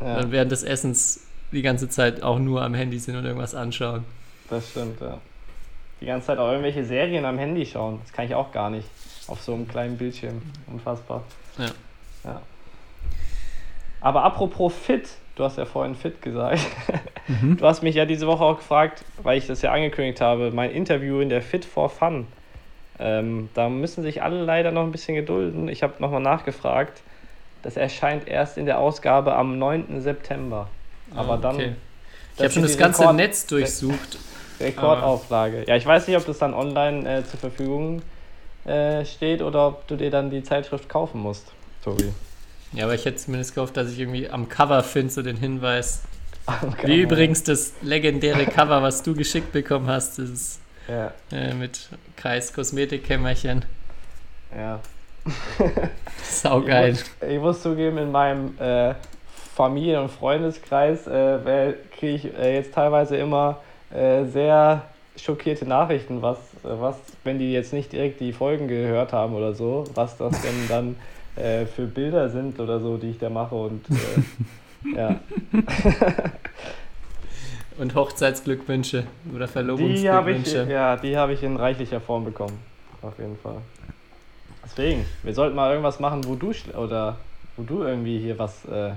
Ja, 0.00 0.16
dann 0.20 0.32
während 0.32 0.52
des 0.52 0.62
Essens 0.62 1.20
die 1.52 1.62
ganze 1.62 1.88
Zeit 1.88 2.22
auch 2.22 2.38
nur 2.38 2.62
am 2.62 2.74
Handy 2.74 2.98
sind 2.98 3.16
und 3.16 3.24
irgendwas 3.24 3.54
anschauen. 3.54 4.04
das 4.48 4.70
stimmt, 4.70 5.00
ja. 5.00 5.18
Die 6.00 6.06
ganze 6.06 6.28
Zeit 6.28 6.38
auch 6.38 6.48
irgendwelche 6.48 6.84
Serien 6.84 7.24
am 7.26 7.36
Handy 7.38 7.66
schauen, 7.66 8.00
das 8.04 8.12
kann 8.12 8.24
ich 8.24 8.34
auch 8.34 8.52
gar 8.52 8.70
nicht. 8.70 8.88
Auf 9.26 9.42
so 9.42 9.52
einem 9.54 9.68
kleinen 9.68 9.98
Bildschirm. 9.98 10.40
Unfassbar. 10.66 11.22
Ja. 11.58 11.66
Ja. 12.24 12.42
Aber 14.00 14.24
apropos 14.24 14.72
fit, 14.72 15.08
du 15.36 15.44
hast 15.44 15.58
ja 15.58 15.64
vorhin 15.66 15.94
fit 15.94 16.20
gesagt. 16.22 16.60
Du 17.58 17.64
hast 17.64 17.82
mich 17.84 17.94
ja 17.94 18.06
diese 18.06 18.26
Woche 18.26 18.42
auch 18.42 18.56
gefragt, 18.56 19.04
weil 19.22 19.38
ich 19.38 19.46
das 19.46 19.62
ja 19.62 19.70
angekündigt 19.70 20.20
habe, 20.20 20.50
mein 20.50 20.72
Interview 20.72 21.20
in 21.20 21.28
der 21.28 21.42
Fit 21.42 21.64
for 21.64 21.88
Fun. 21.88 22.26
Ähm, 22.98 23.48
da 23.54 23.68
müssen 23.68 24.02
sich 24.02 24.20
alle 24.20 24.42
leider 24.42 24.72
noch 24.72 24.82
ein 24.82 24.90
bisschen 24.90 25.14
gedulden. 25.14 25.68
Ich 25.68 25.84
habe 25.84 25.94
nochmal 26.00 26.20
nachgefragt. 26.22 27.02
Das 27.62 27.76
erscheint 27.76 28.26
erst 28.26 28.58
in 28.58 28.66
der 28.66 28.80
Ausgabe 28.80 29.36
am 29.36 29.60
9. 29.60 30.00
September. 30.00 30.66
Aber 31.14 31.36
dann 31.36 31.54
Ah, 31.54 31.58
Okay. 31.58 31.72
Ich 32.32 32.36
das 32.36 32.44
habe 32.46 32.52
schon 32.54 32.62
das 32.64 32.78
ganze 32.78 33.02
Rekord- 33.02 33.16
Netz 33.16 33.46
durchsucht. 33.46 34.18
Rekordauflage. 34.58 35.64
Ja, 35.68 35.76
ich 35.76 35.86
weiß 35.86 36.08
nicht, 36.08 36.16
ob 36.16 36.26
das 36.26 36.38
dann 36.38 36.52
online 36.54 37.18
äh, 37.18 37.24
zur 37.24 37.38
Verfügung 37.38 38.02
äh, 38.64 39.04
steht 39.04 39.40
oder 39.40 39.68
ob 39.68 39.86
du 39.86 39.96
dir 39.96 40.10
dann 40.10 40.30
die 40.30 40.42
Zeitschrift 40.42 40.88
kaufen 40.88 41.20
musst, 41.20 41.52
Tobi. 41.84 42.12
Ja, 42.72 42.84
aber 42.84 42.94
ich 42.94 43.04
hätte 43.04 43.16
zumindest 43.16 43.54
gehofft, 43.54 43.76
dass 43.76 43.90
ich 43.90 43.98
irgendwie 43.98 44.28
am 44.30 44.48
Cover 44.48 44.82
finde, 44.82 45.12
so 45.12 45.22
den 45.22 45.36
Hinweis. 45.36 46.02
Okay. 46.62 46.86
Wie 46.88 47.02
übrigens 47.02 47.44
das 47.44 47.74
legendäre 47.80 48.44
Cover, 48.44 48.82
was 48.82 49.02
du 49.04 49.14
geschickt 49.14 49.52
bekommen 49.52 49.86
hast, 49.86 50.18
das 50.18 50.30
ist 50.30 50.60
Ja, 50.88 51.12
äh, 51.30 51.54
mit 51.54 51.88
Kreis 52.16 52.52
Kosmetikkämmerchen. 52.52 53.64
ja. 54.56 54.80
Saugeil. 56.24 56.92
Ich 56.94 56.98
muss, 57.20 57.30
ich 57.30 57.38
muss 57.38 57.62
zugeben, 57.62 57.98
in 57.98 58.10
meinem 58.10 58.58
äh, 58.58 58.94
Familien- 59.54 60.02
und 60.02 60.10
Freundeskreis 60.10 61.06
äh, 61.06 61.74
kriege 61.96 62.14
ich 62.16 62.34
äh, 62.36 62.54
jetzt 62.54 62.74
teilweise 62.74 63.16
immer 63.16 63.60
äh, 63.94 64.24
sehr 64.24 64.82
schockierte 65.16 65.66
Nachrichten, 65.66 66.22
was, 66.22 66.38
was, 66.62 66.96
wenn 67.22 67.38
die 67.38 67.52
jetzt 67.52 67.72
nicht 67.72 67.92
direkt 67.92 68.20
die 68.20 68.32
Folgen 68.32 68.66
gehört 68.66 69.12
haben 69.12 69.34
oder 69.34 69.54
so, 69.54 69.84
was 69.94 70.16
das 70.16 70.40
denn 70.40 70.68
dann 70.68 70.96
äh, 71.36 71.66
für 71.66 71.86
Bilder 71.86 72.28
sind 72.30 72.58
oder 72.60 72.80
so, 72.80 72.96
die 72.96 73.10
ich 73.10 73.18
da 73.18 73.28
mache 73.30 73.54
und 73.54 73.84
äh, 73.90 74.94
ja. 74.96 75.20
Und 77.78 77.94
Hochzeitsglückwünsche 77.94 79.04
oder 79.34 79.46
ich, 79.46 79.50
Verlobungsglückwünsche. 79.50 80.66
ja, 80.70 80.96
die 80.96 81.16
habe 81.16 81.32
ich 81.32 81.42
in 81.42 81.56
reichlicher 81.56 82.00
Form 82.00 82.24
bekommen. 82.26 82.58
Auf 83.00 83.18
jeden 83.18 83.38
Fall. 83.38 83.56
Deswegen, 84.64 85.06
wir 85.22 85.32
sollten 85.32 85.56
mal 85.56 85.70
irgendwas 85.70 85.98
machen, 85.98 86.22
wo 86.26 86.34
du 86.34 86.52
oder 86.76 87.16
wo 87.56 87.62
du 87.62 87.82
irgendwie 87.82 88.18
hier 88.18 88.38
was 88.38 88.66
äh, 88.66 88.90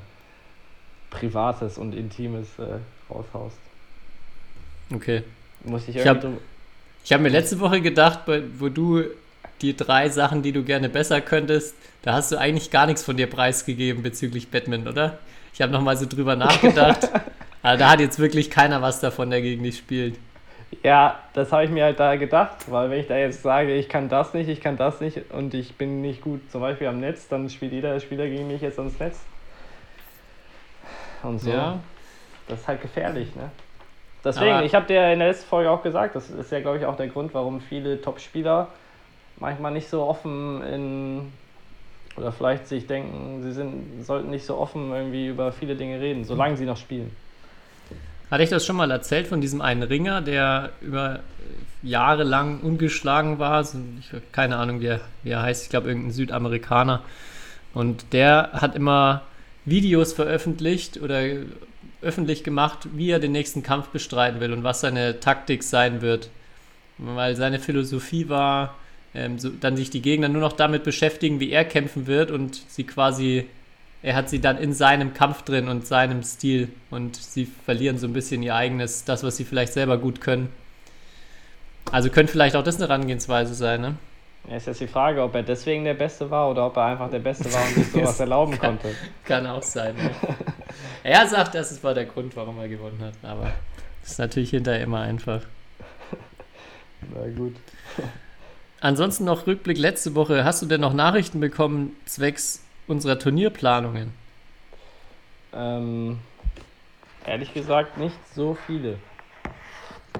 Privates 1.12 1.78
und 1.78 1.96
Intimes 1.96 2.48
äh, 2.60 2.80
raushaust. 3.13 3.56
Okay. 4.93 5.24
Muss 5.63 5.88
ich 5.88 5.96
irgendwie 5.96 6.28
hab- 6.28 6.38
Ich 7.06 7.13
habe 7.13 7.24
mir 7.24 7.30
letzte 7.30 7.60
Woche 7.62 7.80
gedacht, 7.80 8.19
wo 8.60 8.67
du 8.67 9.04
die 9.62 9.76
drei 9.76 10.10
Sachen, 10.10 10.42
die 10.42 10.52
du 10.52 10.63
gerne 10.63 10.89
besser 10.89 11.22
könntest, 11.22 11.76
da 12.02 12.13
hast 12.13 12.32
du 12.32 12.38
eigentlich 12.38 12.72
gar 12.72 12.86
nichts 12.86 13.04
von 13.04 13.16
dir 13.16 13.28
preisgegeben 13.28 14.04
bezüglich 14.04 14.50
Batman, 14.50 14.88
oder? 14.88 15.20
Ich 15.54 15.62
habe 15.62 15.72
nochmal 15.72 15.96
so 15.98 16.06
drüber 16.06 16.36
nachgedacht. 16.36 17.10
Aber 17.62 17.78
da 17.78 17.92
hat 17.92 18.00
jetzt 18.00 18.20
wirklich 18.20 18.50
keiner 18.50 18.82
was 18.82 19.00
davon, 19.00 19.30
der 19.30 19.42
gegen 19.42 19.63
dich 19.63 19.78
spielt. 19.78 20.18
Ja, 20.82 21.20
das 21.34 21.52
habe 21.52 21.66
ich 21.66 21.70
mir 21.70 21.84
halt 21.84 22.00
da 22.00 22.16
gedacht, 22.16 22.56
weil 22.68 22.89
wenn 22.89 23.00
ich 23.00 23.08
da 23.08 23.16
jetzt 23.16 23.44
sage, 23.44 23.76
ich 23.76 23.88
kann 23.88 24.10
das 24.10 24.34
nicht, 24.34 24.50
ich 24.50 24.60
kann 24.60 24.76
das 24.76 25.00
nicht 25.02 25.32
und 25.32 25.54
ich 25.54 25.76
bin 25.76 26.02
nicht 26.02 26.22
gut 26.22 26.42
zum 26.52 26.62
Beispiel 26.62 26.88
am 26.88 27.00
Netz, 27.00 27.28
dann 27.28 27.50
spielt 27.50 27.74
jeder 27.74 28.00
Spieler 28.00 28.26
gegen 28.28 28.48
mich 28.48 28.62
jetzt 28.62 28.80
ans 28.80 29.00
Netz. 29.00 29.20
Und 31.22 31.39
so. 31.39 31.52
Ja. 31.52 31.80
Das 32.48 32.62
ist 32.62 32.68
halt 32.68 32.82
gefährlich, 32.82 33.36
ne? 33.36 33.52
Deswegen, 34.26 34.52
Aber- 34.52 34.66
ich 34.66 34.74
habe 34.74 34.86
dir 34.86 35.12
in 35.12 35.20
der 35.20 35.30
letzten 35.30 35.48
Folge 35.48 35.70
auch 35.70 35.84
gesagt, 35.84 36.16
das 36.16 36.30
ist 36.30 36.52
ja, 36.52 36.60
glaube 36.60 36.78
ich, 36.80 36.86
auch 36.86 36.96
der 36.98 37.08
Grund, 37.08 37.34
warum 37.34 37.62
viele 37.62 38.02
Top-Spieler 38.02 38.68
manchmal 39.38 39.72
nicht 39.72 39.89
so 39.89 40.04
offen 40.04 40.62
in 40.63 41.32
oder 42.15 42.32
vielleicht 42.32 42.67
sich 42.67 42.86
denken, 42.86 43.41
sie 43.41 43.52
sind, 43.52 44.06
sollten 44.06 44.30
nicht 44.30 44.46
so 44.46 44.58
offen 44.58 44.91
irgendwie 44.91 45.28
über 45.28 45.52
viele 45.52 45.76
Dinge 45.76 46.00
reden, 46.00 46.26
solange 46.26 46.58
sie 46.58 46.65
noch 46.65 46.78
spielen. 46.78 47.12
Hatte 48.30 48.43
ich 48.43 48.50
das 48.50 48.65
schon 48.65 48.76
mal 48.76 48.89
erzählt 48.91 49.28
von 49.28 49.41
diesem 49.41 49.62
einen 49.62 49.84
Ringer, 49.84 50.22
der 50.22 50.72
über 50.82 51.19
Jahre 51.82 52.24
lang 52.24 52.62
ungeschlagen 52.62 53.39
war? 53.39 53.63
So, 53.63 53.78
Ich 54.00 54.10
keine 54.32 54.58
Ahnung, 54.58 54.80
wie 54.80 54.88
er, 54.88 55.02
wie 55.24 55.32
er 55.32 55.41
heißt. 55.41 55.63
Ich 55.63 55.69
glaube, 55.69 55.88
irgendein 55.88 56.12
Südamerikaner. 56.12 57.02
Und 57.74 58.13
der 58.13 58.52
hat 58.54 58.76
immer 58.76 59.24
Videos 59.65 60.13
veröffentlicht 60.13 61.02
oder 61.02 61.22
öffentlich 62.02 62.43
gemacht, 62.43 62.88
wie 62.93 63.12
er 63.12 63.19
den 63.19 63.32
nächsten 63.32 63.63
Kampf 63.63 63.89
bestreiten 63.89 64.39
will 64.39 64.54
und 64.54 64.63
was 64.63 64.82
seine 64.82 65.19
Taktik 65.19 65.63
sein 65.63 66.02
wird. 66.02 66.30
Weil 66.98 67.36
seine 67.36 67.60
Philosophie 67.60 68.30
war, 68.30 68.76
ähm, 69.15 69.39
so, 69.39 69.49
dann 69.49 69.78
sich 69.78 69.89
die 69.89 70.02
Gegner 70.02 70.30
nur 70.30 70.41
noch 70.41 70.54
damit 70.54 70.84
beschäftigen, 70.84 71.39
wie 71.39 71.52
er 71.52 71.65
kämpfen 71.65 72.08
wird 72.08 72.32
und 72.32 72.62
sie 72.67 72.84
quasi 72.84 73.45
er 74.04 74.15
hat 74.15 74.30
sie 74.30 74.41
dann 74.41 74.58
in 74.58 74.73
seinem 74.73 75.13
Kampf 75.13 75.43
drin 75.43 75.69
und 75.69 75.88
seinem 75.88 76.23
Stil 76.23 76.67
und 76.91 77.15
sie 77.15 77.45
verlieren 77.45 77.97
so 77.97 78.06
ein 78.06 78.12
bisschen 78.12 78.43
ihr 78.43 78.54
eigenes, 78.54 79.06
das, 79.06 79.23
was 79.23 79.38
sie 79.38 79.45
vielleicht 79.45 79.71
selber 79.71 79.97
gut 79.97 80.19
können. 80.19 80.49
Also 81.89 82.10
könnte 82.10 82.34
vielleicht 82.34 82.58
auch 82.58 82.65
das 82.65 82.76
eine 82.76 82.89
Herangehensweise 82.89 83.54
sein, 83.54 83.80
ne? 83.80 83.95
Ja, 84.49 84.58
ist 84.58 84.67
jetzt 84.67 84.82
die 84.82 84.88
Frage, 84.88 85.23
ob 85.23 85.34
er 85.36 85.43
deswegen 85.43 85.86
der 85.86 85.93
Beste 85.93 86.30
war 86.30 86.52
oder 86.52 86.65
ob 86.65 86.76
er 86.76 86.84
einfach 86.84 87.10
der 87.10 87.19
Beste 87.19 87.45
war 87.54 87.65
und 87.65 87.76
sich 87.76 87.88
sowas 87.93 88.19
erlauben 88.19 88.60
konnte. 88.60 88.93
Kann 89.23 89.47
auch 89.47 89.63
sein. 89.63 89.95
Ne? 89.95 90.12
er 91.04 91.26
sagt, 91.26 91.56
das 91.56 91.82
war 91.82 91.93
der 91.93 92.06
Grund, 92.06 92.36
warum 92.36 92.60
er 92.60 92.67
gewonnen 92.67 92.99
hat, 92.99 93.13
aber 93.23 93.54
das 94.02 94.12
ist 94.12 94.19
natürlich 94.19 94.49
hinterher 94.49 94.84
immer 94.84 94.99
einfach. 94.99 95.43
Na 97.13 97.26
gut. 97.34 97.56
Ansonsten 98.84 99.24
noch 99.24 99.48
Rückblick 99.48 99.78
letzte 99.78 100.13
Woche. 100.13 100.43
Hast 100.43 100.62
du 100.62 100.65
denn 100.65 100.82
noch 100.82 100.91
Nachrichten 100.91 101.39
bekommen 101.39 101.96
zwecks 102.04 102.62
unserer 102.86 103.17
Turnierplanungen? 103.17 104.12
Ähm, 105.54 106.19
ehrlich 107.26 107.54
gesagt, 107.54 107.98
nicht 107.98 108.17
so 108.36 108.58
viele. 108.67 108.98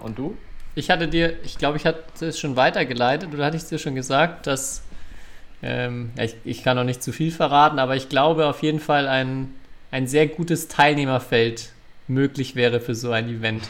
Und 0.02 0.18
du? 0.18 0.38
Ich 0.76 0.90
hatte 0.90 1.10
dir, 1.10 1.44
ich 1.44 1.58
glaube, 1.58 1.76
ich 1.76 1.86
hatte 1.86 2.26
es 2.26 2.40
schon 2.40 2.56
weitergeleitet 2.56 3.34
oder 3.34 3.44
hatte 3.44 3.58
ich 3.58 3.64
es 3.64 3.70
dir 3.70 3.80
schon 3.80 3.96
gesagt, 3.96 4.48
dass 4.48 4.82
ähm, 5.62 6.12
ich, 6.18 6.38
ich 6.46 6.64
kann 6.64 6.78
noch 6.78 6.86
nicht 6.86 7.04
zu 7.04 7.12
viel 7.12 7.32
verraten, 7.32 7.80
aber 7.80 7.98
ich 7.98 8.08
glaube 8.08 8.48
auf 8.48 8.64
jeden 8.64 8.80
Fall 8.80 9.10
ein, 9.10 9.54
ein 9.92 10.08
sehr 10.08 10.28
gutes 10.28 10.70
Teilnehmerfeld 10.70 11.74
möglich 12.08 12.56
wäre 12.56 12.80
für 12.80 12.96
so 12.96 13.12
ein 13.12 13.28
Event. 13.28 13.68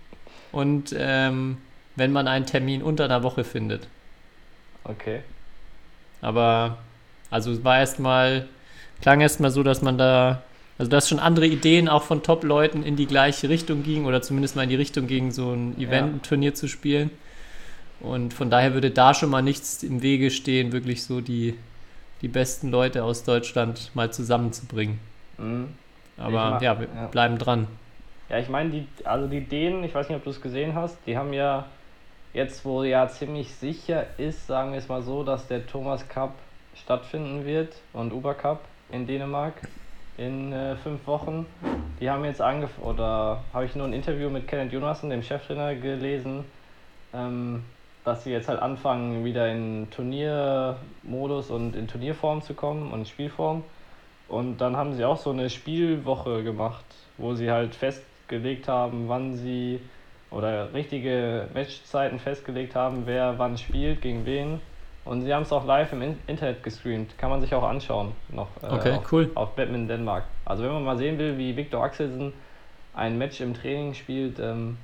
Und 0.50 0.94
ähm, 0.96 1.58
wenn 1.94 2.10
man 2.10 2.26
einen 2.26 2.46
Termin 2.46 2.82
unter 2.82 3.04
einer 3.04 3.22
Woche 3.22 3.44
findet. 3.44 3.86
Okay. 4.84 5.20
Aber 6.20 6.78
also 7.30 7.52
es 7.52 7.64
war 7.64 7.78
erstmal, 7.78 8.48
klang 9.00 9.20
erstmal 9.20 9.50
so, 9.50 9.62
dass 9.62 9.82
man 9.82 9.98
da, 9.98 10.42
also 10.78 10.90
dass 10.90 11.08
schon 11.08 11.18
andere 11.18 11.46
Ideen 11.46 11.88
auch 11.88 12.02
von 12.02 12.22
Top-Leuten 12.22 12.82
in 12.82 12.96
die 12.96 13.06
gleiche 13.06 13.48
Richtung 13.48 13.82
gingen 13.82 14.06
oder 14.06 14.22
zumindest 14.22 14.56
mal 14.56 14.64
in 14.64 14.70
die 14.70 14.76
Richtung 14.76 15.06
gingen, 15.06 15.30
so 15.30 15.52
ein 15.52 15.78
Event, 15.78 16.14
ein 16.14 16.22
Turnier 16.22 16.54
zu 16.54 16.68
spielen. 16.68 17.10
Und 18.00 18.32
von 18.32 18.50
daher 18.50 18.74
würde 18.74 18.90
da 18.90 19.12
schon 19.12 19.28
mal 19.30 19.42
nichts 19.42 19.82
im 19.82 20.02
Wege 20.02 20.30
stehen, 20.30 20.72
wirklich 20.72 21.04
so 21.04 21.20
die, 21.20 21.54
die 22.22 22.28
besten 22.28 22.70
Leute 22.70 23.04
aus 23.04 23.24
Deutschland 23.24 23.90
mal 23.94 24.10
zusammenzubringen. 24.12 24.98
Mhm. 25.38 25.68
Aber 26.16 26.50
mag- 26.52 26.62
ja, 26.62 26.80
wir 26.80 26.88
ja. 26.94 27.06
bleiben 27.06 27.38
dran. 27.38 27.66
Ja, 28.28 28.38
ich 28.38 28.48
meine, 28.48 28.70
die, 28.70 28.86
also 29.04 29.26
die 29.26 29.40
Dänen, 29.40 29.84
ich 29.84 29.94
weiß 29.94 30.08
nicht, 30.08 30.16
ob 30.16 30.24
du 30.24 30.30
es 30.30 30.40
gesehen 30.40 30.74
hast, 30.74 30.96
die 31.06 31.16
haben 31.16 31.32
ja 31.32 31.66
jetzt, 32.32 32.64
wo 32.64 32.82
ja 32.82 33.08
ziemlich 33.08 33.54
sicher 33.54 34.06
ist, 34.18 34.46
sagen 34.46 34.72
wir 34.72 34.78
es 34.78 34.88
mal 34.88 35.02
so, 35.02 35.24
dass 35.24 35.48
der 35.48 35.66
Thomas 35.66 36.08
Cup 36.08 36.34
stattfinden 36.74 37.44
wird 37.44 37.74
und 37.92 38.12
Uber 38.12 38.34
Cup 38.34 38.64
in 38.90 39.06
Dänemark 39.06 39.54
in 40.16 40.52
äh, 40.52 40.76
fünf 40.76 41.06
Wochen. 41.06 41.46
Die 42.00 42.10
haben 42.10 42.24
jetzt 42.24 42.40
angefangen, 42.40 42.86
oder 42.86 43.42
habe 43.52 43.64
ich 43.64 43.74
nur 43.74 43.86
ein 43.86 43.92
Interview 43.92 44.28
mit 44.28 44.46
Kenneth 44.46 44.72
Jonassen, 44.72 45.10
dem 45.10 45.22
Cheftrainer, 45.22 45.74
gelesen, 45.74 46.44
ähm, 47.14 47.64
dass 48.04 48.24
sie 48.24 48.30
jetzt 48.30 48.48
halt 48.48 48.60
anfangen, 48.60 49.24
wieder 49.24 49.50
in 49.50 49.88
Turniermodus 49.90 51.50
und 51.50 51.74
in 51.74 51.88
Turnierform 51.88 52.42
zu 52.42 52.54
kommen 52.54 52.92
und 52.92 53.08
Spielform. 53.08 53.64
Und 54.28 54.58
dann 54.58 54.76
haben 54.76 54.94
sie 54.94 55.04
auch 55.04 55.16
so 55.16 55.30
eine 55.30 55.50
Spielwoche 55.50 56.44
gemacht, 56.44 56.84
wo 57.18 57.34
sie 57.34 57.50
halt 57.50 57.74
festgelegt 57.74 58.68
haben, 58.68 59.08
wann 59.08 59.36
sie 59.36 59.80
oder 60.30 60.72
richtige 60.72 61.48
Matchzeiten 61.54 62.18
festgelegt 62.18 62.74
haben, 62.74 63.02
wer 63.06 63.38
wann 63.38 63.58
spielt, 63.58 64.00
gegen 64.00 64.26
wen. 64.26 64.60
Und 65.04 65.22
sie 65.22 65.34
haben 65.34 65.42
es 65.42 65.52
auch 65.52 65.64
live 65.64 65.92
im 65.92 66.02
In 66.02 66.18
Internet 66.26 66.62
gestreamt. 66.62 67.16
Kann 67.18 67.30
man 67.30 67.40
sich 67.40 67.54
auch 67.54 67.64
anschauen 67.64 68.12
noch. 68.28 68.48
äh, 68.62 68.66
Okay, 68.66 68.92
auf, 68.92 69.12
cool. 69.12 69.30
Auf 69.34 69.56
Batman 69.56 69.88
Denmark. 69.88 70.24
Also 70.44 70.62
wenn 70.62 70.72
man 70.72 70.84
mal 70.84 70.98
sehen 70.98 71.18
will, 71.18 71.38
wie 71.38 71.56
Viktor 71.56 71.82
Axelsen 71.82 72.32
ein 72.94 73.18
Match 73.18 73.40
im 73.40 73.54
Training 73.54 73.94
spielt, 73.94 74.38
ähm, 74.38 74.76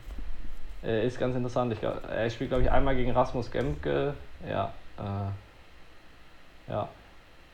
äh, 0.83 1.07
ist 1.07 1.19
ganz 1.21 1.37
interessant. 1.37 1.73
Ich 1.73 1.83
er 1.83 2.31
spielt, 2.31 2.51
glaube 2.51 2.65
ich, 2.65 2.71
einmal 2.71 2.97
gegen 2.97 3.13
Rasmus 3.13 3.51
Gemke. 3.51 4.15
Ja. 4.49 4.73
Äh, 4.99 6.71
ja. 6.73 6.89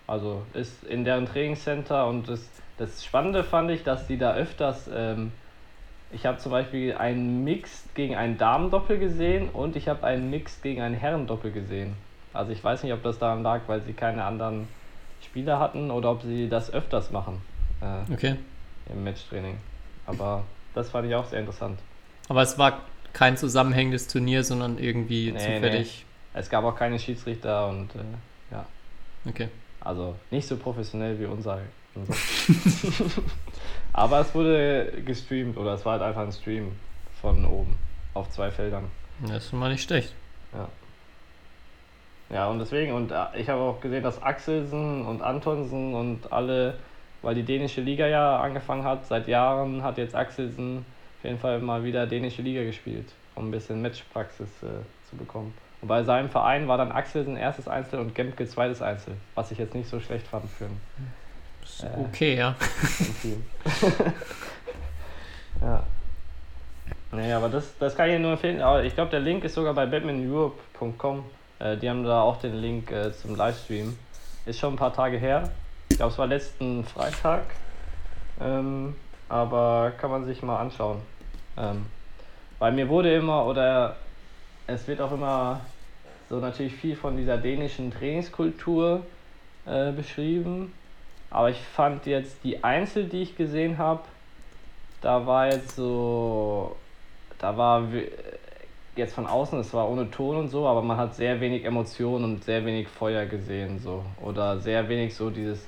Also 0.07 0.43
ist 0.55 0.85
in 0.85 1.05
deren 1.05 1.27
Trainingscenter 1.27 2.07
und 2.07 2.29
das, 2.29 2.49
das 2.79 3.05
Spannende 3.05 3.45
fand 3.45 3.71
ich, 3.71 3.83
dass 3.83 4.07
die 4.07 4.19
da 4.19 4.35
öfters. 4.35 4.89
Ähm, 4.93 5.33
ich 6.13 6.27
habe 6.27 6.39
zum 6.39 6.53
Beispiel 6.53 6.95
einen 6.95 7.43
Mixed 7.45 7.95
gegen 7.95 8.15
einen 8.17 8.39
Damendoppel 8.39 8.99
gesehen 8.99 9.49
und 9.49 9.77
ich 9.77 9.89
habe 9.89 10.05
einen 10.05 10.31
Mixed 10.31 10.63
gegen 10.63 10.81
einen 10.83 10.95
Herrendoppel 10.95 11.53
gesehen. 11.53 11.95
Also 12.33 12.53
ich 12.53 12.63
weiß 12.63 12.83
nicht, 12.83 12.93
ob 12.93 13.03
das 13.03 13.19
daran 13.19 13.43
lag, 13.43 13.63
weil 13.67 13.83
sie 13.83 13.93
keine 13.93 14.25
anderen 14.25 14.69
Spieler 15.25 15.59
hatten 15.59 15.91
oder 15.91 16.11
ob 16.11 16.23
sie 16.23 16.49
das 16.49 16.73
öfters 16.73 17.11
machen 17.11 17.41
äh, 17.81 18.13
Okay. 18.13 18.37
im 18.93 19.05
Matchtraining. 19.05 19.57
Aber 20.07 20.45
das 20.75 20.91
fand 20.91 21.07
ich 21.09 21.15
auch 21.15 21.27
sehr 21.27 21.41
interessant. 21.41 21.79
Aber 22.29 22.43
es 22.43 22.59
war 22.59 22.81
kein 23.13 23.37
zusammenhängendes 23.37 24.09
Turnier, 24.09 24.43
sondern 24.45 24.79
irgendwie 24.79 25.33
Nee, 25.33 25.39
zufällig. 25.39 26.05
Es 26.35 26.49
gab 26.49 26.65
auch 26.65 26.77
keine 26.77 26.99
Schiedsrichter 26.99 27.69
und 27.69 27.95
äh, 27.95 27.99
ja, 28.51 28.65
Okay. 29.29 29.49
also 29.81 30.17
nicht 30.31 30.47
so 30.49 30.57
professionell 30.57 31.19
wie 31.21 31.27
unser. 31.27 31.61
unser. 31.95 32.15
Aber 33.93 34.21
es 34.21 34.35
wurde 34.35 34.93
gestreamt 35.05 35.57
oder 35.57 35.75
es 35.75 35.85
war 35.85 35.93
halt 35.93 36.03
einfach 36.03 36.23
ein 36.23 36.33
Stream 36.33 36.73
von 37.21 37.45
oben 37.45 37.77
auf 38.15 38.31
zwei 38.31 38.51
Feldern. 38.51 38.91
Das 39.21 39.45
ist 39.45 39.53
mal 39.53 39.71
nicht 39.71 39.83
schlecht. 39.83 40.15
Ja. 40.53 40.69
Ja, 42.31 42.49
und 42.49 42.59
deswegen, 42.59 42.93
und 42.95 43.11
äh, 43.11 43.25
ich 43.37 43.49
habe 43.51 43.61
auch 43.61 43.81
gesehen, 43.81 44.03
dass 44.03 44.23
Axelsen 44.23 45.05
und 45.05 45.21
Antonsen 45.21 45.95
und 45.95 46.33
alle, 46.33 46.79
weil 47.21 47.35
die 47.35 47.43
dänische 47.43 47.83
Liga 47.83 48.07
ja 48.07 48.41
angefangen 48.41 48.85
hat, 48.85 49.07
seit 49.07 49.29
Jahren 49.29 49.83
hat 49.83 49.99
jetzt 49.99 50.15
Axelsen 50.15 50.87
auf 51.19 51.25
jeden 51.25 51.39
Fall 51.39 51.61
mal 51.61 51.85
wieder 51.85 52.07
dänische 52.07 52.41
Liga 52.41 52.65
gespielt, 52.65 53.13
um 53.35 53.49
ein 53.49 53.51
bisschen 53.51 53.83
Matchpraxis 53.83 54.49
äh, 54.63 54.83
zu 55.11 55.17
bekommen. 55.17 55.53
Und 55.83 55.89
bei 55.89 56.05
seinem 56.05 56.31
Verein 56.31 56.69
war 56.69 56.79
dann 56.79 56.91
Axelsen 56.91 57.37
erstes 57.37 57.69
Einzel 57.69 58.01
und 58.01 58.15
Gemke 58.15 58.47
zweites 58.47 58.81
Einzel, 58.81 59.17
was 59.35 59.51
ich 59.51 59.59
jetzt 59.59 59.75
nicht 59.75 59.91
so 59.91 60.01
schlecht 60.01 60.27
fand 60.27 60.49
für 60.49 60.65
ein, 60.65 60.81
Ist 61.63 61.85
Äh. 61.85 61.89
Okay, 62.09 62.37
ja. 62.37 62.55
ja. 65.61 65.83
Nee, 67.13 67.33
aber 67.33 67.49
das, 67.49 67.77
das 67.79 67.95
kann 67.95 68.11
ich 68.11 68.19
nur 68.19 68.33
empfehlen. 68.33 68.61
Aber 68.63 68.83
ich 68.85 68.95
glaube, 68.95 69.11
der 69.11 69.21
Link 69.21 69.45
ist 69.45 69.55
sogar 69.55 69.75
bei 69.75 69.87
batmaneurope.com. 69.87 71.25
Äh, 71.59 71.77
die 71.77 71.89
haben 71.89 72.05
da 72.05 72.23
auch 72.23 72.41
den 72.41 72.55
Link 72.61 72.91
äh, 72.91 73.13
zum 73.13 73.37
Livestream. 73.37 73.97
Ist 74.47 74.59
schon 74.59 74.75
ein 74.75 74.79
paar 74.79 74.95
Tage 74.95 75.19
her. 75.19 75.51
Ich 75.91 75.99
glaube, 75.99 76.13
es 76.13 76.19
war 76.19 76.27
letzten 76.27 76.85
Freitag. 76.85 77.43
Ähm, 78.41 78.97
aber 79.29 79.93
kann 79.99 80.11
man 80.11 80.25
sich 80.25 80.43
mal 80.43 80.59
anschauen. 80.59 81.01
Ähm, 81.57 81.87
weil 82.59 82.73
mir 82.73 82.89
wurde 82.89 83.15
immer, 83.15 83.47
oder 83.47 83.97
es 84.67 84.87
wird 84.89 85.01
auch 85.01 85.13
immer 85.13 85.61
so 86.31 86.39
natürlich 86.39 86.75
viel 86.75 86.97
von 86.97 87.17
dieser 87.17 87.37
dänischen 87.37 87.91
Trainingskultur 87.91 89.03
äh, 89.67 89.93
beschrieben. 89.93 90.73
Aber 91.33 91.49
ich 91.49 91.59
fand 91.59 92.05
jetzt 92.05 92.45
die 92.45 92.63
Einzel, 92.63 93.05
die 93.05 93.23
ich 93.23 93.37
gesehen 93.37 93.79
habe, 93.79 94.03
da 95.01 95.27
war 95.27 95.47
jetzt 95.47 95.77
so, 95.77 96.77
da 97.39 97.57
war 97.57 97.85
jetzt 98.97 99.15
von 99.15 99.27
außen, 99.27 99.59
es 99.59 99.73
war 99.73 99.89
ohne 99.89 100.11
Ton 100.11 100.37
und 100.37 100.51
so, 100.51 100.67
aber 100.67 100.83
man 100.83 100.99
hat 100.99 101.15
sehr 101.15 101.41
wenig 101.41 101.65
Emotionen 101.65 102.25
und 102.25 102.45
sehr 102.45 102.67
wenig 102.67 102.87
Feuer 102.87 103.25
gesehen, 103.25 103.79
so. 103.79 104.05
Oder 104.21 104.59
sehr 104.59 104.87
wenig 104.91 105.15
so 105.15 105.31
dieses, 105.31 105.67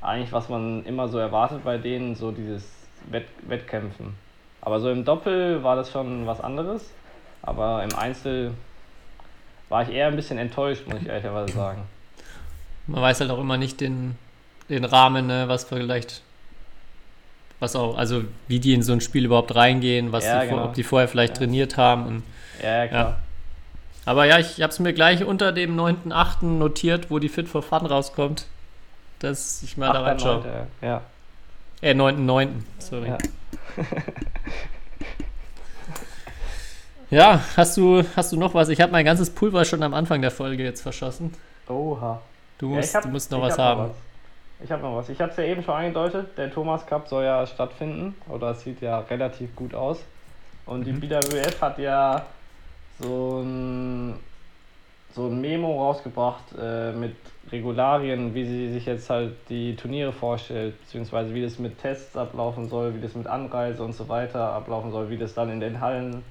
eigentlich 0.00 0.32
was 0.32 0.48
man 0.48 0.84
immer 0.84 1.08
so 1.08 1.18
erwartet 1.18 1.64
bei 1.64 1.76
denen, 1.76 2.14
so 2.14 2.30
dieses 2.30 2.64
Wett 3.10 3.26
Wettkämpfen. 3.48 4.14
Aber 4.60 4.78
so 4.78 4.90
im 4.90 5.04
Doppel 5.04 5.64
war 5.64 5.74
das 5.74 5.90
schon 5.90 6.24
was 6.28 6.40
anderes, 6.40 6.88
aber 7.42 7.82
im 7.82 7.98
Einzel 7.98 8.54
war 9.68 9.82
ich 9.82 9.88
eher 9.88 10.06
ein 10.06 10.16
bisschen 10.16 10.38
enttäuscht, 10.38 10.86
muss 10.86 11.02
ich 11.02 11.08
ehrlicherweise 11.08 11.52
sagen. 11.52 11.82
Man 12.86 13.02
weiß 13.02 13.20
halt 13.20 13.30
auch 13.32 13.40
immer 13.40 13.56
nicht 13.56 13.80
den, 13.80 14.16
den 14.70 14.84
Rahmen, 14.84 15.26
ne, 15.26 15.44
was 15.48 15.64
vielleicht, 15.64 16.22
was 17.58 17.76
auch, 17.76 17.96
also 17.98 18.24
wie 18.48 18.58
die 18.60 18.72
in 18.72 18.82
so 18.82 18.92
ein 18.92 19.00
Spiel 19.00 19.24
überhaupt 19.26 19.54
reingehen, 19.54 20.12
was 20.12 20.24
Ja, 20.24 20.42
die, 20.42 20.48
genau. 20.48 20.64
ob 20.64 20.74
die 20.74 20.82
vorher 20.84 21.08
vielleicht 21.08 21.34
Ja. 21.34 21.38
trainiert 21.38 21.76
haben. 21.76 22.06
Und, 22.06 22.22
Ja, 22.62 22.76
ja, 22.84 22.86
klar. 22.88 23.16
aber 24.06 24.24
ja, 24.26 24.38
ich 24.38 24.60
habe 24.62 24.72
es 24.72 24.78
mir 24.78 24.92
gleich 24.92 25.24
unter 25.24 25.52
dem 25.52 25.76
9.8. 25.76 26.58
notiert, 26.58 27.10
wo 27.10 27.18
die 27.18 27.28
Fit 27.28 27.48
for 27.48 27.62
Fun 27.62 27.84
rauskommt, 27.86 28.46
dass 29.18 29.62
ich 29.62 29.76
mal 29.76 29.86
da 29.86 29.92
Achter, 30.00 30.06
reinschaue. 30.06 30.34
neunter, 30.36 30.66
Ja. 30.80 31.02
Äh, 31.82 31.94
9.9. 31.94 32.64
Sorry. 32.78 33.08
Ja. 33.08 33.18
Ja, 37.10 37.40
hast 37.56 37.76
du, 37.76 38.04
hast 38.14 38.30
du 38.32 38.36
noch 38.36 38.54
was? 38.54 38.68
Ich 38.68 38.80
habe 38.80 38.92
mein 38.92 39.04
ganzes 39.04 39.30
Pulver 39.30 39.64
schon 39.64 39.82
am 39.82 39.94
Anfang 39.94 40.22
der 40.22 40.30
Folge 40.30 40.62
jetzt 40.62 40.80
verschossen. 40.82 41.34
Oha. 41.68 42.20
Du 42.58 42.70
Ja, 42.70 42.76
musst, 42.76 42.90
ich 42.90 42.94
hab- 42.94 43.02
du 43.02 43.08
musst 43.08 43.30
noch 43.32 43.40
was 43.42 43.54
hab 43.58 43.58
haben. 43.78 43.80
was. 43.90 43.96
Ich 44.62 44.70
habe 44.70 44.82
noch 44.82 44.96
was. 44.96 45.08
Ich 45.08 45.18
hatte 45.20 45.30
es 45.32 45.36
ja 45.38 45.44
eben 45.44 45.62
schon 45.62 45.74
angedeutet, 45.74 46.36
der 46.36 46.52
Thomas 46.52 46.86
Cup 46.86 47.08
soll 47.08 47.24
ja 47.24 47.46
stattfinden. 47.46 48.14
Oder 48.28 48.50
es 48.50 48.62
sieht 48.62 48.80
ja 48.82 48.98
relativ 49.00 49.54
gut 49.56 49.74
aus. 49.74 50.04
Und 50.66 50.84
die 50.86 50.92
Mhm. 50.92 51.00
BWF 51.00 51.60
hat 51.62 51.78
ja 51.78 52.26
so 52.98 53.40
ein, 53.40 54.14
so 55.14 55.26
ein 55.28 55.40
Memo 55.40 55.82
rausgebracht 55.86 56.44
äh, 56.60 56.92
mit 56.92 57.16
Regularien, 57.50 58.34
wie 58.34 58.44
sie 58.44 58.72
sich 58.72 58.84
jetzt 58.84 59.08
halt 59.08 59.32
die 59.48 59.74
Turniere 59.74 60.12
vorstellt, 60.12 60.78
beziehungsweise 60.80 61.34
wie 61.34 61.42
das 61.42 61.58
mit 61.58 61.78
Tests 61.78 62.16
ablaufen 62.16 62.68
soll, 62.68 62.94
wie 62.94 63.00
das 63.00 63.14
mit 63.14 63.26
Anreise 63.26 63.82
und 63.82 63.94
so 63.94 64.08
weiter 64.08 64.52
ablaufen 64.52 64.92
soll, 64.92 65.08
wie 65.10 65.16
das 65.16 65.34
dann 65.34 65.50
in 65.50 65.60
den 65.60 65.80
Hallen 65.80 66.22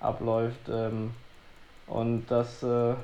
abläuft. 0.00 0.68
Ähm, 0.70 1.12
und 1.86 2.26
das 2.28 2.62
äh, 2.62 2.94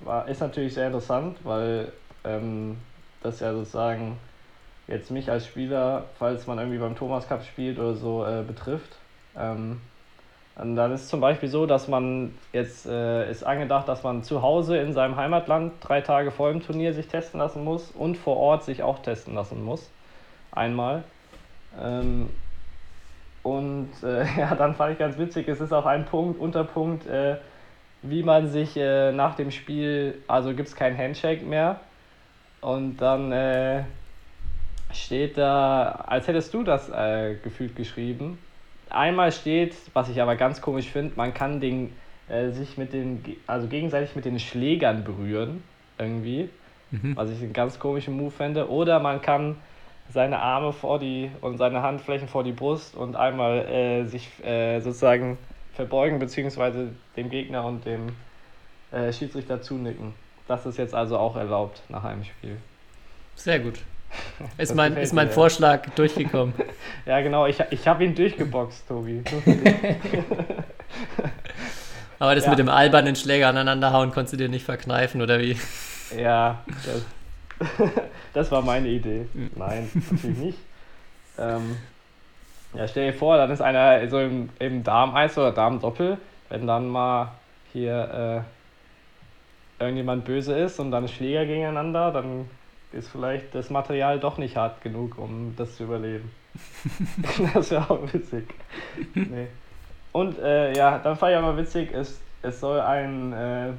war, 0.00 0.28
ist 0.28 0.40
natürlich 0.40 0.74
sehr 0.74 0.86
interessant, 0.86 1.38
weil 1.42 1.90
ähm, 2.24 2.76
das 3.22 3.40
ja 3.40 3.52
sozusagen 3.52 4.18
jetzt 4.86 5.10
mich 5.10 5.30
als 5.30 5.46
Spieler, 5.46 6.04
falls 6.18 6.46
man 6.46 6.58
irgendwie 6.58 6.78
beim 6.78 6.96
Thomas 6.96 7.28
Cup 7.28 7.44
spielt 7.44 7.78
oder 7.78 7.94
so, 7.94 8.24
äh, 8.24 8.42
betrifft. 8.42 8.96
Ähm, 9.36 9.80
und 10.56 10.74
dann 10.74 10.92
ist 10.92 11.08
zum 11.08 11.20
Beispiel 11.20 11.48
so, 11.48 11.66
dass 11.66 11.86
man 11.86 12.34
jetzt 12.52 12.84
äh, 12.86 13.30
ist 13.30 13.44
angedacht, 13.44 13.86
dass 13.86 14.02
man 14.02 14.24
zu 14.24 14.42
Hause 14.42 14.78
in 14.78 14.92
seinem 14.92 15.14
Heimatland 15.14 15.74
drei 15.80 16.00
Tage 16.00 16.32
vor 16.32 16.50
dem 16.50 16.62
Turnier 16.62 16.92
sich 16.94 17.06
testen 17.06 17.38
lassen 17.38 17.62
muss 17.62 17.92
und 17.92 18.16
vor 18.16 18.36
Ort 18.36 18.64
sich 18.64 18.82
auch 18.82 18.98
testen 19.00 19.34
lassen 19.34 19.62
muss. 19.62 19.88
Einmal. 20.50 21.04
Ähm, 21.80 22.30
und 23.44 23.90
äh, 24.02 24.24
ja, 24.38 24.54
dann 24.56 24.74
fand 24.74 24.94
ich 24.94 24.98
ganz 24.98 25.16
witzig, 25.16 25.46
es 25.48 25.60
ist 25.60 25.72
auch 25.72 25.86
ein 25.86 26.06
Punkt, 26.06 26.40
Unterpunkt, 26.40 27.06
äh, 27.06 27.36
wie 28.02 28.24
man 28.24 28.48
sich 28.48 28.76
äh, 28.76 29.12
nach 29.12 29.36
dem 29.36 29.52
Spiel, 29.52 30.22
also 30.26 30.54
gibt 30.54 30.68
es 30.68 30.74
kein 30.74 30.96
Handshake 30.98 31.44
mehr. 31.44 31.80
Und 32.60 32.96
dann 32.96 33.32
äh, 33.32 33.84
steht 34.92 35.38
da, 35.38 36.04
als 36.06 36.26
hättest 36.26 36.52
du 36.54 36.62
das 36.62 36.88
äh, 36.90 37.36
gefühlt 37.42 37.76
geschrieben. 37.76 38.38
Einmal 38.90 39.32
steht, 39.32 39.74
was 39.92 40.08
ich 40.08 40.20
aber 40.20 40.36
ganz 40.36 40.60
komisch 40.60 40.88
finde, 40.88 41.12
man 41.16 41.34
kann 41.34 41.60
den, 41.60 41.92
äh, 42.28 42.50
sich 42.50 42.78
mit 42.78 42.92
den, 42.92 43.22
also 43.46 43.68
gegenseitig 43.68 44.16
mit 44.16 44.24
den 44.24 44.38
Schlägern 44.40 45.04
berühren, 45.04 45.62
irgendwie. 45.98 46.48
Mhm. 46.90 47.16
Was 47.16 47.30
ich 47.30 47.40
einen 47.42 47.52
ganz 47.52 47.78
komischen 47.78 48.16
Move 48.16 48.30
fände. 48.30 48.70
Oder 48.70 48.98
man 48.98 49.20
kann 49.20 49.56
seine 50.10 50.38
Arme 50.38 50.72
vor 50.72 50.98
die 50.98 51.30
und 51.42 51.58
seine 51.58 51.82
Handflächen 51.82 52.28
vor 52.28 52.44
die 52.44 52.52
Brust 52.52 52.96
und 52.96 53.14
einmal 53.14 53.58
äh, 53.66 54.04
sich 54.04 54.26
äh, 54.42 54.80
sozusagen 54.80 55.36
verbeugen, 55.74 56.18
beziehungsweise 56.18 56.88
dem 57.16 57.28
Gegner 57.28 57.64
und 57.64 57.84
dem 57.84 58.08
äh, 58.90 59.12
Schiedsrichter 59.12 59.60
zunicken. 59.60 60.14
Das 60.48 60.66
ist 60.66 60.78
jetzt 60.78 60.94
also 60.94 61.16
auch 61.18 61.36
erlaubt 61.36 61.82
nach 61.88 62.02
einem 62.04 62.24
Spiel. 62.24 62.56
Sehr 63.36 63.60
gut. 63.60 63.78
Ist 64.58 64.70
Das 64.70 64.74
mein, 64.74 64.96
ist 64.96 65.12
mein 65.12 65.26
mir, 65.26 65.30
ja. 65.30 65.34
Vorschlag 65.34 65.86
durchgekommen. 65.94 66.54
Ja, 67.06 67.20
genau, 67.22 67.46
ich, 67.46 67.58
ich 67.70 67.86
habe 67.88 68.04
ihn 68.04 68.14
durchgeboxt, 68.14 68.86
Tobi. 68.88 69.22
Aber 72.18 72.34
das 72.34 72.44
Ja. 72.44 72.50
mit 72.50 72.58
dem 72.58 72.68
albernen 72.68 73.16
Schläger 73.16 73.48
aneinanderhauen 73.48 74.10
konntest 74.10 74.34
du 74.34 74.36
dir 74.36 74.48
nicht 74.48 74.64
verkneifen, 74.64 75.22
oder 75.22 75.38
wie? 75.40 75.56
Ja, 76.16 76.62
das, 76.84 77.04
das 78.34 78.50
war 78.50 78.62
meine 78.62 78.88
Idee. 78.88 79.26
Nein, 79.56 79.88
natürlich 80.10 80.38
nicht. 80.38 80.58
Ähm, 81.38 81.76
ja, 82.74 82.86
stell 82.88 83.12
dir 83.12 83.18
vor, 83.18 83.36
dann 83.36 83.50
ist 83.50 83.60
einer 83.62 84.08
so 84.10 84.18
im, 84.20 84.50
im 84.58 84.84
Darm-Eis 84.84 85.38
oder 85.38 85.52
Darm-Doppel, 85.52 86.18
wenn 86.50 86.66
dann 86.66 86.88
mal 86.88 87.32
hier 87.72 88.44
äh, 88.44 88.57
irgendjemand 89.78 90.24
böse 90.24 90.56
ist 90.58 90.80
und 90.80 90.90
dann 90.90 91.08
Schläger 91.08 91.46
gegeneinander, 91.46 92.10
dann 92.10 92.48
ist 92.92 93.08
vielleicht 93.08 93.54
das 93.54 93.70
Material 93.70 94.18
doch 94.18 94.38
nicht 94.38 94.56
hart 94.56 94.80
genug, 94.82 95.18
um 95.18 95.54
das 95.56 95.76
zu 95.76 95.84
überleben. 95.84 96.30
das 97.54 97.70
wäre 97.70 97.90
auch 97.90 98.12
witzig. 98.12 98.48
Nee. 99.14 99.46
Und 100.12 100.38
äh, 100.38 100.76
ja, 100.76 100.98
dann 100.98 101.16
fand 101.16 101.32
ich 101.32 101.38
auch 101.38 101.42
noch 101.42 101.56
witzig, 101.56 101.92
es, 101.92 102.20
es 102.42 102.60
soll 102.60 102.80
ein 102.80 103.32
äh, 103.32 103.72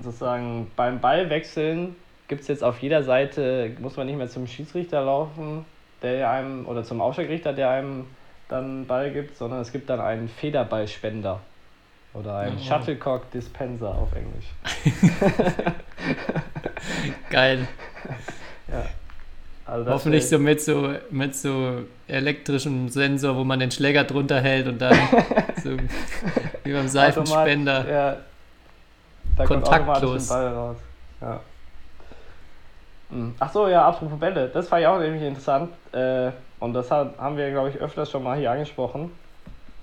sozusagen 0.00 0.70
beim 0.76 1.00
Ballwechseln 1.00 1.94
gibt 2.28 2.42
es 2.42 2.48
jetzt 2.48 2.64
auf 2.64 2.80
jeder 2.80 3.02
Seite, 3.02 3.70
muss 3.80 3.96
man 3.96 4.06
nicht 4.06 4.16
mehr 4.16 4.28
zum 4.28 4.46
Schiedsrichter 4.46 5.02
laufen, 5.02 5.64
der 6.02 6.30
einem, 6.30 6.66
oder 6.66 6.82
zum 6.84 7.00
Ausschlagrichter, 7.00 7.52
der 7.52 7.70
einem 7.70 8.06
dann 8.48 8.86
Ball 8.86 9.10
gibt, 9.12 9.36
sondern 9.36 9.60
es 9.60 9.72
gibt 9.72 9.90
dann 9.90 10.00
einen 10.00 10.28
Federballspender. 10.28 11.40
Oder 12.14 12.38
einen 12.38 12.56
Oh. 12.58 12.62
Shuttlecock 12.62 13.30
Dispenser 13.32 13.88
auf 13.88 14.08
Englisch. 14.14 14.46
Geil. 17.30 17.66
Ja. 18.68 18.84
Also 19.66 19.90
Hoffentlich 19.90 20.28
so 20.28 20.38
mit 20.38 20.60
so 20.60 20.94
mit 21.10 21.34
so 21.34 21.84
elektrischem 22.06 22.88
Sensor, 22.90 23.34
wo 23.36 23.44
man 23.44 23.58
den 23.60 23.70
Schläger 23.70 24.04
drunter 24.04 24.40
hält 24.40 24.68
und 24.68 24.78
dann 24.80 24.94
so 25.62 25.70
wie 26.64 26.72
beim 26.72 26.86
Seifenspender. 26.88 27.80
Automat- 27.80 27.88
Ja. 27.90 28.16
Da 29.36 29.46
kommt 29.46 29.64
Kontaktlos. 29.64 30.30
ein 30.30 30.36
Ball 30.38 30.54
raus. 30.54 30.76
Ja. 31.20 31.40
Hm. 33.10 33.34
Ach 33.40 33.52
so, 33.52 33.66
ja, 33.68 33.88
apropos 33.88 34.18
Bälle, 34.20 34.48
das 34.48 34.70
war 34.70 34.78
ja 34.78 34.94
auch 34.94 35.00
nämlich 35.00 35.22
interessant. 35.22 35.70
Äh, 35.92 36.30
und 36.60 36.72
das 36.74 36.90
haben 36.90 37.36
wir, 37.36 37.50
glaube 37.50 37.70
ich, 37.70 37.76
öfters 37.76 38.10
schon 38.10 38.22
mal 38.22 38.38
hier 38.38 38.50
angesprochen. 38.52 39.10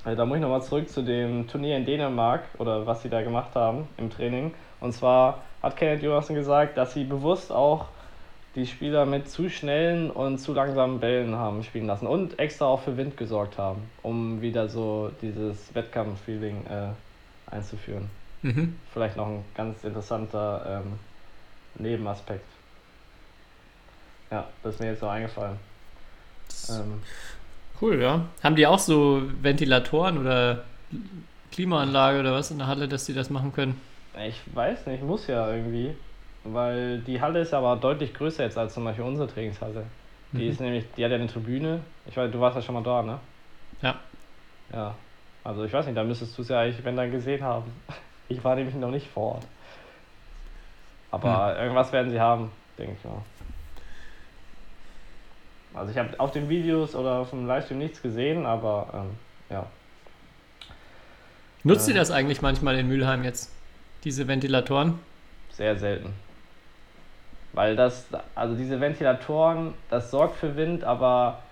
Äh, 0.06 0.16
da 0.16 0.26
muss 0.26 0.38
ich 0.38 0.42
nochmal 0.42 0.62
zurück 0.62 0.90
zu 0.90 1.02
dem 1.02 1.48
Turnier 1.48 1.78
in 1.78 1.86
Dänemark 1.86 2.44
oder 2.58 2.86
was 2.86 3.02
sie 3.04 3.10
da 3.10 3.22
gemacht 3.22 3.56
haben 3.56 3.88
im 3.98 4.10
Training. 4.10 4.54
Und 4.80 4.94
zwar 4.94 5.44
hat 5.62 5.78
Kenneth 5.78 6.02
Johansson 6.02 6.36
gesagt, 6.36 6.78
dass 6.78 6.94
sie 6.94 7.04
bewusst 7.04 7.52
auch 7.52 7.88
die 8.56 8.68
Spieler 8.68 9.06
mit 9.06 9.30
zu 9.30 9.50
schnellen 9.50 10.12
und 10.12 10.38
zu 10.40 10.54
langsamen 10.54 11.00
Bällen 11.00 11.36
haben 11.36 11.64
spielen 11.64 11.88
lassen 11.88 12.06
und 12.06 12.38
extra 12.38 12.66
auch 12.66 12.82
für 12.82 12.98
Wind 12.98 13.16
gesorgt 13.16 13.58
haben, 13.58 13.90
um 14.02 14.42
wieder 14.42 14.68
so 14.68 15.12
dieses 15.22 15.74
Wettkampf-Feeling 15.74 16.66
äh, 16.68 17.54
einzuführen. 17.54 18.10
Mhm. 18.42 18.76
Vielleicht 18.92 19.16
noch 19.16 19.28
ein 19.28 19.46
ganz 19.56 19.84
interessanter 19.84 20.84
ähm, 20.84 21.00
Nebenaspekt. 21.76 22.46
Ja, 24.32 24.48
das 24.64 24.76
ist 24.76 24.80
mir 24.82 24.88
jetzt 24.88 25.02
noch 25.02 25.12
eingefallen. 25.12 25.58
Ähm, 26.70 27.02
Cool, 27.82 28.02
ja. 28.02 28.22
Haben 28.44 28.56
die 28.56 28.68
auch 28.68 28.80
so 28.80 29.24
Ventilatoren 29.42 30.18
oder 30.20 30.64
Klimaanlage 31.52 32.20
oder 32.20 32.34
was 32.34 32.52
in 32.52 32.60
der 32.60 32.68
Halle, 32.68 32.88
dass 32.88 33.06
die 33.06 33.14
das 33.14 33.30
machen 33.30 33.52
können? 33.54 33.80
ich 34.28 34.40
weiß 34.54 34.88
nicht, 34.88 35.02
muss 35.04 35.28
ja 35.28 35.50
irgendwie. 35.52 35.96
Weil 36.44 37.00
die 37.00 37.22
Halle 37.22 37.40
ist 37.42 37.54
aber 37.54 37.76
deutlich 37.76 38.14
größer 38.14 38.44
jetzt 38.44 38.58
als 38.58 38.74
zum 38.74 38.84
Beispiel 38.84 39.06
unsere 39.06 39.28
Trainingshalle. 39.28 39.86
Die 40.34 40.44
Mhm. 40.46 40.52
ist 40.52 40.60
nämlich, 40.60 40.86
die 40.98 41.04
hat 41.06 41.12
ja 41.12 41.18
eine 41.18 41.28
Tribüne. 41.28 41.82
Ich 42.08 42.18
weiß, 42.18 42.32
du 42.32 42.40
warst 42.40 42.56
ja 42.56 42.62
schon 42.62 42.76
mal 42.76 42.84
da, 42.84 43.02
ne? 43.04 43.20
Ja. 43.82 43.96
Ja. 44.74 44.96
Also 45.44 45.64
ich 45.64 45.72
weiß 45.74 45.86
nicht, 45.86 45.98
da 45.98 46.04
müsstest 46.04 46.38
du 46.38 46.42
es 46.42 46.50
ja 46.50 46.60
eigentlich, 46.62 46.84
wenn 46.86 46.96
dann 46.96 47.12
gesehen 47.12 47.44
haben. 47.44 47.72
Ich 48.30 48.42
war 48.46 48.56
nämlich 48.56 48.76
noch 48.76 48.92
nicht 48.92 49.08
vor 49.08 49.34
Ort. 49.36 49.44
Aber 51.12 51.58
irgendwas 51.60 51.92
werden 51.92 52.10
sie 52.12 52.20
haben, 52.22 52.50
denke 52.78 52.96
ich 52.98 53.04
mal. 53.04 53.22
Also 55.74 55.92
ich 55.92 55.98
habe 55.98 56.20
auf 56.20 56.32
den 56.32 56.50
Videos 56.50 56.96
oder 56.96 57.20
auf 57.20 57.30
dem 57.30 57.48
Livestream 57.48 57.78
nichts 57.80 58.02
gesehen, 58.02 58.46
aber 58.46 58.88
ähm, 58.94 59.10
ja. 59.50 59.66
Nutzt 61.64 61.88
Äh. 61.88 61.92
ihr 61.92 61.98
das 61.98 62.12
eigentlich 62.12 62.42
manchmal 62.42 62.78
in 62.78 62.88
Mülheim 62.88 63.24
jetzt? 63.24 63.52
diese 64.04 64.28
Ventilatoren? 64.28 64.98
Sehr 65.52 65.78
selten. 65.78 66.14
Weil 67.54 67.76
das, 67.76 68.08
also 68.34 68.56
diese 68.56 68.80
Ventilatoren, 68.82 69.76
das 69.92 70.10
sorgt 70.10 70.38
für 70.38 70.56
Wind, 70.56 70.84
aber 70.84 71.44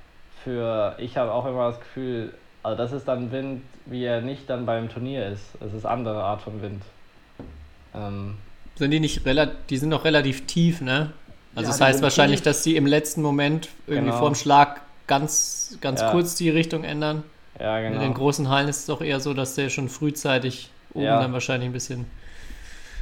für, 0.43 0.95
ich 0.97 1.15
habe 1.15 1.31
auch 1.31 1.45
immer 1.45 1.67
das 1.69 1.79
Gefühl, 1.79 2.33
also 2.63 2.75
das 2.75 2.91
ist 2.91 3.07
dann 3.07 3.31
Wind, 3.31 3.61
wie 3.85 4.03
er 4.03 4.21
nicht 4.21 4.49
dann 4.49 4.65
beim 4.65 4.89
Turnier 4.89 5.27
ist. 5.27 5.43
Es 5.59 5.73
ist 5.75 5.85
andere 5.85 6.23
Art 6.23 6.41
von 6.41 6.59
Wind. 6.61 6.81
Ähm, 7.93 8.37
Sind 8.75 8.89
die 8.91 8.99
nicht 8.99 9.25
relativ, 9.25 9.55
die 9.69 9.77
sind 9.77 9.89
noch 9.89 10.05
relativ 10.05 10.47
tief, 10.47 10.81
ne? 10.81 11.11
Also 11.55 11.65
Ja, 11.65 11.71
das 11.71 11.81
heißt 11.81 12.01
wahrscheinlich, 12.03 12.41
dass 12.41 12.61
die 12.63 12.75
im 12.75 12.85
letzten 12.85 13.21
Moment 13.21 13.69
irgendwie 13.87 14.09
Genau. 14.11 14.19
vorm 14.19 14.35
Schlag 14.35 14.81
ganz, 15.07 15.77
ganz 15.81 16.01
Ja. 16.01 16.11
kurz 16.11 16.35
die 16.35 16.49
Richtung 16.49 16.83
ändern. 16.83 17.23
ja, 17.59 17.77
In 17.79 17.93
den 17.93 17.99
genau. 18.01 18.13
großen 18.13 18.47
Hallen 18.49 18.67
ist 18.69 18.79
es 18.81 18.85
doch 18.85 19.01
eher 19.01 19.19
so, 19.19 19.33
dass 19.33 19.55
der 19.55 19.69
schon 19.69 19.89
frühzeitig 19.89 20.69
oben 20.93 21.05
Ja. 21.05 21.19
dann 21.21 21.33
wahrscheinlich 21.33 21.67
ein 21.69 21.73
bisschen. 21.73 22.05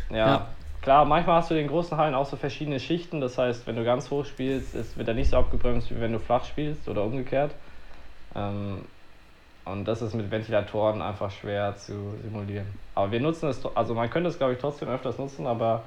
Ja. 0.09 0.17
Ja. 0.17 0.47
Klar, 0.81 1.05
manchmal 1.05 1.37
hast 1.41 1.51
du 1.51 1.55
in 1.55 1.59
den 1.59 1.67
großen 1.67 1.97
Hallen 1.97 2.15
auch 2.15 2.25
so 2.25 2.37
verschiedene 2.37 2.79
Schichten. 2.79 3.19
Das 3.19 3.37
heißt, 3.37 3.67
wenn 3.67 3.75
du 3.75 3.83
ganz 3.83 4.09
hoch 4.09 4.25
spielst, 4.25 4.73
ist, 4.73 4.97
wird 4.97 5.07
er 5.09 5.13
nicht 5.13 5.29
so 5.29 5.37
abgebremst, 5.37 5.91
wie 5.91 5.99
wenn 5.99 6.13
du 6.13 6.19
flach 6.19 6.45
spielst 6.45 6.87
oder 6.87 7.03
umgekehrt. 7.03 7.51
Ähm, 8.35 8.83
und 9.65 9.85
das 9.85 10.01
ist 10.01 10.13
mit 10.13 10.31
Ventilatoren 10.31 11.01
einfach 11.01 11.29
schwer 11.29 11.75
zu 11.75 12.15
simulieren. 12.23 12.67
Aber 12.95 13.11
wir 13.11 13.19
nutzen 13.19 13.49
es, 13.49 13.59
also 13.75 13.93
man 13.93 14.09
könnte 14.09 14.29
es 14.29 14.37
glaube 14.37 14.53
ich 14.53 14.59
trotzdem 14.59 14.87
öfters 14.87 15.17
nutzen, 15.17 15.45
aber 15.45 15.83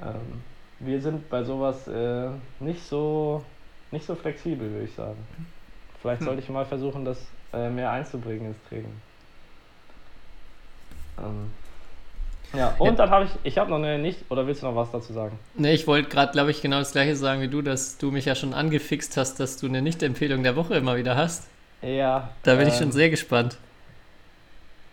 ähm, 0.00 0.42
wir 0.84 1.00
sind 1.00 1.28
bei 1.30 1.42
sowas 1.44 1.86
äh, 1.88 2.30
nicht 2.60 2.82
so 2.82 3.44
nicht 3.90 4.06
so 4.06 4.14
flexibel, 4.14 4.70
würde 4.70 4.84
ich 4.84 4.94
sagen. 4.94 5.18
Vielleicht 6.00 6.20
Hm. 6.20 6.26
sollte 6.26 6.42
ich 6.42 6.48
mal 6.48 6.64
versuchen, 6.64 7.04
das 7.04 7.18
äh, 7.52 7.68
mehr 7.70 7.90
einzubringen 7.90 8.48
ins 8.48 8.62
Training. 8.68 8.92
Ähm, 11.18 11.50
ja, 12.52 12.74
und 12.78 12.86
Ja. 12.86 12.92
dann 12.92 13.10
habe 13.10 13.24
ich, 13.26 13.30
ich 13.44 13.58
habe 13.58 13.70
noch 13.70 13.76
eine 13.78 13.98
nicht, 13.98 14.18
oder 14.30 14.46
willst 14.46 14.62
du 14.62 14.66
noch 14.66 14.76
was 14.76 14.90
dazu 14.90 15.12
sagen? 15.12 15.38
Ne, 15.54 15.72
ich 15.72 15.86
wollte 15.86 16.08
gerade, 16.08 16.32
glaube 16.32 16.50
ich, 16.50 16.62
genau 16.62 16.78
das 16.78 16.92
gleiche 16.92 17.14
sagen 17.16 17.40
wie 17.42 17.48
du, 17.48 17.62
dass 17.62 17.98
du 17.98 18.10
mich 18.10 18.24
ja 18.24 18.34
schon 18.34 18.54
angefixt 18.54 19.16
hast, 19.16 19.38
dass 19.38 19.56
du 19.58 19.66
eine 19.66 19.82
Nicht-Empfehlung 19.82 20.42
der 20.42 20.56
Woche 20.56 20.74
immer 20.74 20.96
wieder 20.96 21.16
hast. 21.16 21.48
Ja. 21.82 22.30
Da 22.42 22.54
bin 22.56 22.68
ich 22.68 22.74
ähm, 22.74 22.80
schon 22.80 22.92
sehr 22.92 23.10
gespannt. 23.10 23.56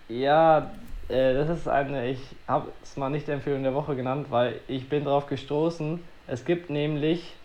Ja, 0.09 0.71
äh, 1.09 1.33
das 1.33 1.49
ist 1.49 1.67
eine, 1.67 2.07
ich 2.07 2.21
habe 2.47 2.71
es 2.81 2.95
mal 2.97 3.09
nicht 3.09 3.27
Empfehlung 3.29 3.63
der 3.63 3.73
Woche 3.73 3.95
genannt, 3.95 4.27
weil 4.29 4.61
ich 4.67 4.89
bin 4.89 5.05
darauf 5.05 5.27
gestoßen. 5.27 5.99
Es 6.27 6.45
gibt 6.45 6.69
nämlich 6.69 7.35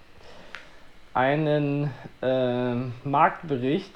einen 1.15 1.91
ähm, 2.23 2.93
Marktbericht 3.05 3.95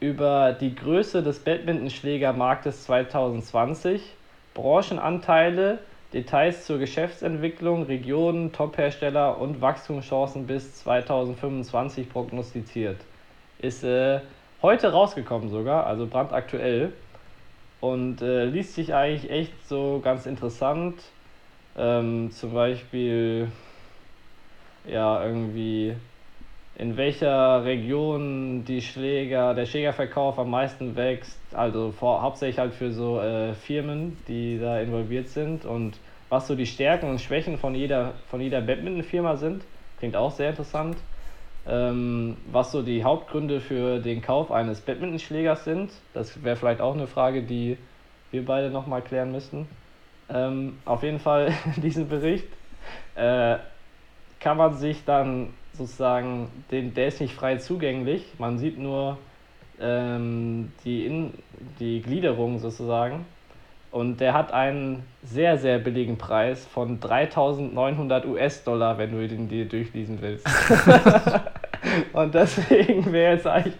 über 0.00 0.52
die 0.52 0.74
Größe 0.74 1.22
des 1.22 1.40
Badmintonschlägermarktes 1.40 2.84
2020, 2.84 4.16
Branchenanteile, 4.54 5.80
Details 6.12 6.64
zur 6.64 6.78
Geschäftsentwicklung, 6.78 7.82
Regionen, 7.82 8.52
Top-Hersteller 8.52 9.38
und 9.38 9.60
Wachstumschancen 9.60 10.46
bis 10.46 10.76
2025 10.76 12.08
prognostiziert. 12.08 13.04
Ist 13.58 13.84
äh, 13.84 14.20
heute 14.62 14.92
rausgekommen 14.92 15.50
sogar, 15.50 15.86
also 15.86 16.06
brandaktuell. 16.06 16.92
Und 17.80 18.22
äh, 18.22 18.44
liest 18.44 18.74
sich 18.74 18.92
eigentlich 18.92 19.30
echt 19.30 19.68
so 19.68 20.00
ganz 20.02 20.26
interessant. 20.26 20.94
Ähm, 21.76 22.30
zum 22.32 22.52
Beispiel, 22.52 23.48
ja, 24.84 25.24
irgendwie, 25.24 25.94
in 26.76 26.96
welcher 26.96 27.64
Region 27.64 28.64
die 28.64 28.82
Schläger, 28.82 29.54
der 29.54 29.66
Schlägerverkauf 29.66 30.38
am 30.38 30.50
meisten 30.50 30.96
wächst. 30.96 31.38
Also 31.52 31.92
vor, 31.92 32.22
hauptsächlich 32.22 32.58
halt 32.58 32.74
für 32.74 32.90
so 32.90 33.20
äh, 33.20 33.54
Firmen, 33.54 34.16
die 34.26 34.58
da 34.58 34.80
involviert 34.80 35.28
sind. 35.28 35.64
Und 35.64 35.98
was 36.28 36.46
so 36.46 36.54
die 36.54 36.66
Stärken 36.66 37.08
und 37.08 37.20
Schwächen 37.20 37.58
von 37.58 37.74
jeder, 37.74 38.14
von 38.28 38.40
jeder 38.40 38.60
Badminton-Firma 38.60 39.36
sind. 39.36 39.62
Klingt 39.98 40.16
auch 40.16 40.32
sehr 40.32 40.50
interessant. 40.50 40.96
Ähm, 41.68 42.38
was 42.50 42.72
so 42.72 42.80
die 42.80 43.04
Hauptgründe 43.04 43.60
für 43.60 43.98
den 43.98 44.22
Kauf 44.22 44.50
eines 44.50 44.80
Badmintonschlägers 44.80 45.64
sind. 45.64 45.90
Das 46.14 46.42
wäre 46.42 46.56
vielleicht 46.56 46.80
auch 46.80 46.94
eine 46.94 47.06
Frage, 47.06 47.42
die 47.42 47.76
wir 48.30 48.44
beide 48.44 48.70
nochmal 48.70 49.02
klären 49.02 49.32
müssten. 49.32 49.68
Ähm, 50.30 50.78
auf 50.86 51.02
jeden 51.02 51.18
Fall 51.18 51.52
diesen 51.76 52.08
Bericht 52.08 52.48
äh, 53.16 53.56
kann 54.40 54.56
man 54.56 54.74
sich 54.74 55.04
dann 55.04 55.52
sozusagen, 55.74 56.48
den, 56.70 56.94
der 56.94 57.08
ist 57.08 57.20
nicht 57.20 57.34
frei 57.34 57.56
zugänglich. 57.56 58.24
Man 58.38 58.58
sieht 58.58 58.78
nur 58.78 59.18
ähm, 59.78 60.72
die, 60.84 61.04
In, 61.04 61.34
die 61.80 62.00
Gliederung 62.00 62.60
sozusagen. 62.60 63.26
Und 63.90 64.20
der 64.20 64.34
hat 64.34 64.52
einen 64.52 65.02
sehr, 65.22 65.58
sehr 65.58 65.78
billigen 65.78 66.18
Preis 66.18 66.66
von 66.66 67.00
3900 67.00 68.26
US-Dollar, 68.26 68.98
wenn 68.98 69.12
du 69.12 69.26
den 69.26 69.48
dir 69.48 69.66
durchlesen 69.66 70.18
willst. 70.20 70.46
Und 72.12 72.34
deswegen 72.34 73.12
wäre 73.12 73.34
jetzt 73.34 73.46
eigentlich, 73.46 73.74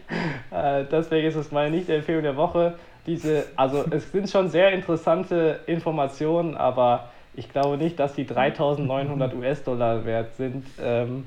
äh, 0.51 0.85
deswegen 0.91 1.29
ist 1.29 1.37
es 1.37 1.51
meine 1.51 1.77
Nicht-Empfehlung 1.77 2.23
der 2.23 2.37
Woche. 2.37 2.75
Diese, 3.07 3.47
also 3.57 3.85
es 3.91 4.11
sind 4.13 4.29
schon 4.29 4.51
sehr 4.51 4.73
interessante 4.73 5.61
Informationen, 5.67 6.57
aber 6.57 7.09
ich 7.35 7.51
glaube 7.51 7.79
nicht, 7.79 7.99
dass 7.99 8.15
die 8.15 8.27
3900 8.27 9.35
US-Dollar 9.35 10.05
wert 10.05 10.35
sind. 10.37 10.67
Ähm, 10.83 11.27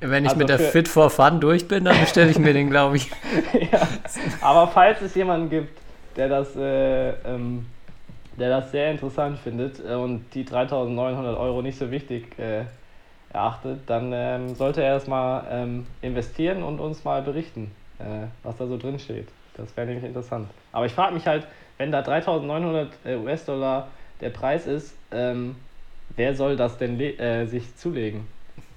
Wenn 0.00 0.24
ich 0.24 0.30
also 0.30 0.38
mit 0.38 0.48
der 0.48 0.58
Fit 0.58 0.88
for 0.88 1.10
Fun 1.10 1.40
durch 1.40 1.68
bin, 1.68 1.84
dann 1.84 1.98
bestelle 2.00 2.30
ich 2.30 2.38
mir 2.38 2.52
den, 2.52 2.70
glaube 2.70 2.96
ich. 2.96 3.10
ja. 3.72 3.80
Aber 4.40 4.68
falls 4.68 5.02
es 5.02 5.14
jemanden 5.14 5.50
gibt, 5.50 5.78
der 6.16 6.28
das, 6.28 6.56
äh, 6.56 7.10
ähm, 7.10 7.66
der 8.38 8.50
das 8.50 8.70
sehr 8.70 8.90
interessant 8.90 9.38
findet 9.38 9.80
äh, 9.84 9.94
und 9.94 10.24
die 10.34 10.44
3900 10.44 11.36
Euro 11.36 11.60
nicht 11.60 11.78
so 11.78 11.90
wichtig 11.90 12.38
äh, 12.38 12.64
erachtet, 13.34 13.80
dann 13.86 14.12
ähm, 14.14 14.54
sollte 14.54 14.82
er 14.82 14.96
es 14.96 15.06
mal 15.06 15.44
ähm, 15.50 15.86
investieren 16.02 16.62
und 16.62 16.80
uns 16.80 17.04
mal 17.04 17.22
berichten, 17.22 17.70
äh, 17.98 18.26
was 18.42 18.56
da 18.56 18.66
so 18.66 18.78
drin 18.78 18.98
steht. 18.98 19.28
Das 19.56 19.76
wäre 19.76 19.86
nämlich 19.86 20.04
interessant. 20.04 20.48
Aber 20.72 20.86
ich 20.86 20.92
frage 20.92 21.14
mich 21.14 21.26
halt, 21.26 21.46
wenn 21.78 21.92
da 21.92 22.02
3900 22.02 22.92
äh, 23.04 23.16
US-Dollar 23.16 23.88
der 24.20 24.30
Preis 24.30 24.66
ist, 24.66 24.94
ähm, 25.12 25.56
wer 26.16 26.34
soll 26.34 26.56
das 26.56 26.78
denn 26.78 26.98
äh, 27.00 27.46
sich 27.46 27.76
zulegen? 27.76 28.26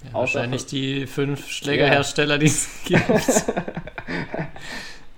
Ja, 0.04 0.14
wahrscheinlich 0.14 0.66
die 0.66 1.06
fünf 1.06 1.48
Schlägerhersteller, 1.48 2.38
die 2.38 2.46
es 2.46 2.82
gibt. 2.84 3.02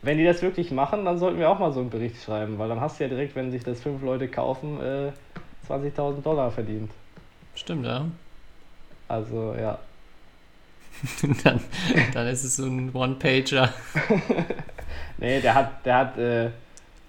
Wenn 0.02 0.16
die 0.16 0.24
das 0.24 0.40
wirklich 0.40 0.70
machen, 0.70 1.04
dann 1.04 1.18
sollten 1.18 1.38
wir 1.38 1.50
auch 1.50 1.58
mal 1.58 1.72
so 1.72 1.80
einen 1.80 1.90
Bericht 1.90 2.22
schreiben, 2.22 2.58
weil 2.58 2.70
dann 2.70 2.80
hast 2.80 2.98
du 2.98 3.04
ja 3.04 3.10
direkt, 3.10 3.36
wenn 3.36 3.50
sich 3.50 3.62
das 3.62 3.82
fünf 3.82 4.02
Leute 4.02 4.28
kaufen, 4.28 4.80
äh, 4.80 5.12
20.000 5.68 6.22
Dollar 6.22 6.50
verdient. 6.50 6.90
Stimmt, 7.54 7.84
ja. 7.84 8.06
Also 9.10 9.56
ja. 9.58 9.76
dann, 11.44 11.60
dann 12.14 12.26
ist 12.28 12.44
es 12.44 12.56
so 12.56 12.66
ein 12.66 12.94
One-Pager. 12.94 13.72
Nee, 15.18 15.38
der 15.42 15.54
hat, 15.54 15.84
der 15.84 15.96
hat 15.98 16.16
äh, 16.16 16.46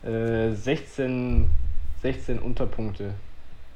äh, 0.04 0.54
16, 0.54 1.50
16 2.02 2.40
Unterpunkte. 2.40 3.14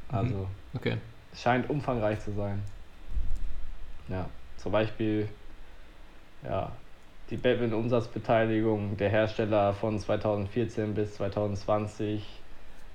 Also 0.10 0.48
Okay. 0.74 0.98
scheint 1.34 1.70
umfangreich 1.70 2.20
zu 2.20 2.34
sein. 2.34 2.62
Ja, 4.10 4.26
zum 4.58 4.74
Beispiel 4.74 5.30
ja, 6.44 6.70
die 7.30 7.38
Badminton-Umsatzbeteiligung 7.38 8.98
der 8.98 9.10
Hersteller 9.10 9.74
von 9.74 9.98
2014 9.98 10.94
bis 10.94 11.16
2020, 11.16 12.22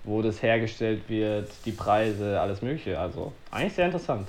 wo 0.05 0.21
das 0.21 0.43
hergestellt 0.43 1.09
wird, 1.09 1.51
die 1.65 1.73
Preise, 1.73 2.39
alles 2.39 2.61
Mögliche. 2.61 2.99
Also 2.99 3.33
eigentlich 3.51 3.73
sehr 3.73 3.87
interessant 3.87 4.29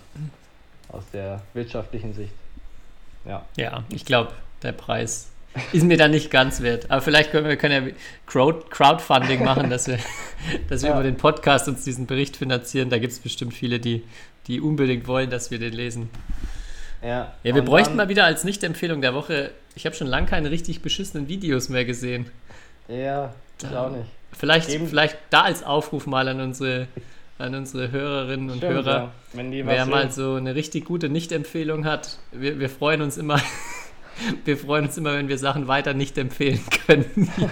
aus 0.91 1.03
der 1.13 1.41
wirtschaftlichen 1.53 2.13
Sicht. 2.13 2.33
Ja, 3.25 3.45
Ja, 3.55 3.83
ich 3.89 4.05
glaube, 4.05 4.31
der 4.63 4.71
Preis 4.71 5.29
ist 5.73 5.83
mir 5.83 5.97
dann 5.97 6.11
nicht 6.11 6.31
ganz 6.31 6.61
wert. 6.61 6.89
Aber 6.89 7.01
vielleicht 7.01 7.31
können 7.31 7.47
wir, 7.47 7.57
können 7.57 7.87
ja 7.87 7.93
Crowd, 8.25 8.65
Crowdfunding 8.69 9.43
machen, 9.43 9.69
dass 9.69 9.87
wir, 9.87 9.99
dass 10.69 10.81
wir 10.83 10.89
Ja. 10.89 10.95
über 10.95 11.03
den 11.03 11.17
Podcast 11.17 11.67
uns 11.67 11.83
diesen 11.83 12.07
Bericht 12.07 12.37
finanzieren. 12.37 12.89
Da 12.89 12.97
gibt 12.99 13.13
es 13.13 13.19
bestimmt 13.19 13.53
viele, 13.53 13.79
die, 13.79 14.03
die 14.47 14.59
unbedingt 14.61 15.07
wollen, 15.07 15.29
dass 15.29 15.51
wir 15.51 15.59
den 15.59 15.73
lesen. 15.73 16.09
ja. 17.01 17.33
Ja, 17.43 17.55
wir 17.55 17.61
bräuchten 17.63 17.89
dann- 17.89 17.97
mal 17.97 18.09
wieder 18.09 18.25
als 18.25 18.43
Nicht-Empfehlung 18.43 19.01
der 19.01 19.13
Woche. 19.13 19.51
Ich 19.75 19.85
habe 19.85 19.95
schon 19.95 20.07
lange 20.07 20.27
keine 20.27 20.51
richtig 20.51 20.81
beschissenen 20.81 21.27
Videos 21.27 21.69
mehr 21.69 21.85
gesehen. 21.85 22.27
Ja, 22.87 23.33
ich 23.61 23.69
Da- 23.69 23.85
auch 23.87 23.91
nicht. 23.91 24.05
Vielleicht, 24.33 24.69
Eben- 24.69 24.87
vielleicht 24.87 25.17
da 25.29 25.41
als 25.41 25.63
Aufruf 25.63 26.07
mal 26.07 26.27
an 26.29 26.39
unsere, 26.39 26.87
an 27.41 27.55
unsere 27.55 27.91
Hörerinnen 27.91 28.49
und 28.49 28.57
Stimmt, 28.57 28.73
Hörer. 28.73 28.97
ja. 28.97 29.11
Wenn 29.33 29.51
die 29.51 29.65
was 29.65 29.73
Wer 29.73 29.85
mal 29.85 30.01
sehen. 30.03 30.11
so 30.11 30.35
eine 30.35 30.55
richtig 30.55 30.85
gute 30.85 31.09
Nicht-Empfehlung 31.09 31.85
hat, 31.85 32.17
wir, 32.31 32.59
wir 32.59 32.69
freuen 32.69 33.01
uns 33.01 33.17
immer. 33.17 33.39
Wir 34.45 34.55
freuen 34.55 34.85
uns 34.85 34.97
immer, 34.97 35.15
wenn 35.15 35.29
wir 35.29 35.37
Sachen 35.39 35.67
weiter 35.67 35.95
nicht 35.95 36.15
empfehlen 36.15 36.59
können. 36.85 37.31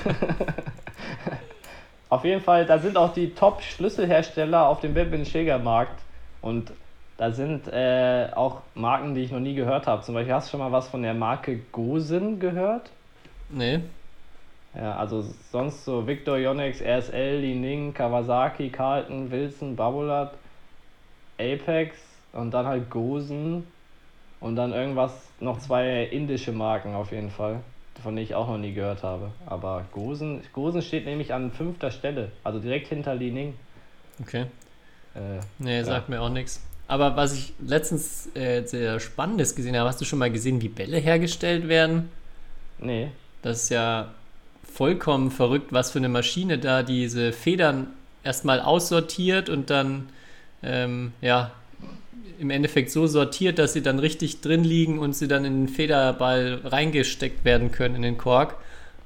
Auf 2.10 2.26
jeden 2.26 2.42
Fall, 2.42 2.66
da 2.66 2.80
sind 2.80 2.98
auch 2.98 3.14
die 3.14 3.34
Top-Schlüsselhersteller 3.34 4.68
auf 4.68 4.82
dem 4.82 4.94
Badminton-Schlägermarkt. 4.94 6.02
Und 6.42 6.72
da 7.18 7.32
sind 7.32 7.68
äh, 7.68 8.28
auch 8.36 8.62
Marken, 8.76 9.14
die 9.16 9.22
ich 9.22 9.32
noch 9.32 9.40
nie 9.40 9.54
gehört 9.54 9.88
habe. 9.88 10.04
Zum 10.04 10.16
Beispiel 10.16 10.34
hast 10.34 10.48
du 10.48 10.52
schon 10.52 10.60
mal 10.60 10.72
was 10.72 10.88
von 10.88 11.02
der 11.02 11.14
Marke 11.14 11.60
Gosen 11.72 12.40
gehört? 12.40 12.90
Nee. 13.50 13.80
Ja, 14.76 14.96
also 14.98 15.26
sonst 15.52 15.84
so 15.84 16.06
Victor 16.06 16.38
Yonex, 16.38 16.82
RSL, 16.82 17.40
Li 17.40 17.56
Ning, 17.56 17.94
Kawasaki, 17.94 18.70
Carlton, 18.70 19.32
Wilson, 19.32 19.76
Babolat, 19.76 20.34
Apex 21.40 21.98
und 22.34 22.52
dann 22.52 22.68
halt 22.68 22.90
Gosen 22.90 23.66
und 24.40 24.56
dann 24.56 24.72
irgendwas, 24.72 25.12
noch 25.40 25.60
zwei 25.60 26.04
indische 26.04 26.52
Marken 26.52 26.94
auf 26.94 27.12
jeden 27.12 27.32
Fall, 27.32 27.62
von 28.04 28.16
denen 28.16 28.26
ich 28.26 28.36
auch 28.36 28.48
noch 28.48 28.58
nie 28.58 28.74
gehört 28.74 29.02
habe. 29.04 29.32
Aber 29.48 29.86
Gosen, 29.92 30.42
Gosen 30.54 30.82
steht 30.82 31.06
nämlich 31.06 31.34
an 31.34 31.52
fünfter 31.52 31.90
Stelle, 31.92 32.32
also 32.44 32.60
direkt 32.60 32.88
hinter 32.88 33.16
Li 33.16 33.32
Ning. 33.32 33.54
Okay. 34.22 34.46
Äh, 35.16 35.40
Nee, 35.58 35.82
sagt 35.84 36.10
mir 36.10 36.22
auch 36.22 36.30
nichts. 36.30 36.62
Aber 36.88 37.16
was 37.16 37.34
ich 37.34 37.54
letztens 37.60 38.36
äh, 38.36 38.64
sehr 38.64 39.00
Spannendes 39.00 39.56
gesehen 39.56 39.78
habe, 39.78 39.88
hast 39.88 40.02
du 40.02 40.06
schon 40.06 40.20
mal 40.20 40.32
gesehen, 40.32 40.62
wie 40.62 40.70
Bälle 40.70 40.98
hergestellt 40.98 41.68
werden? 41.68 42.10
nee. 42.80 43.10
Das 43.42 43.64
ist 43.64 43.70
ja 43.70 44.10
vollkommen 44.80 45.30
verrückt, 45.30 45.74
was 45.74 45.92
für 45.92 46.00
eine 46.00 46.08
Maschine 46.08 46.58
da 46.58 46.84
diese 46.84 47.34
Federn 47.34 47.88
erstmal 48.24 48.62
aussortiert 48.62 49.50
und 49.50 49.70
dann 49.70 50.08
ähm, 50.64 51.12
ja 51.20 51.52
im 52.40 52.50
Endeffekt 52.50 52.90
so 52.90 53.06
sortiert, 53.06 53.60
dass 53.60 53.74
sie 53.74 53.82
dann 53.82 54.00
richtig 54.00 54.40
drin 54.40 54.64
liegen 54.64 54.98
und 54.98 55.18
sie 55.18 55.28
dann 55.28 55.44
in 55.44 55.66
den 55.66 55.68
Federball 55.68 56.62
reingesteckt 56.64 57.44
werden 57.44 57.74
können 57.74 57.96
in 57.96 58.04
den 58.04 58.18
Kork. 58.18 58.56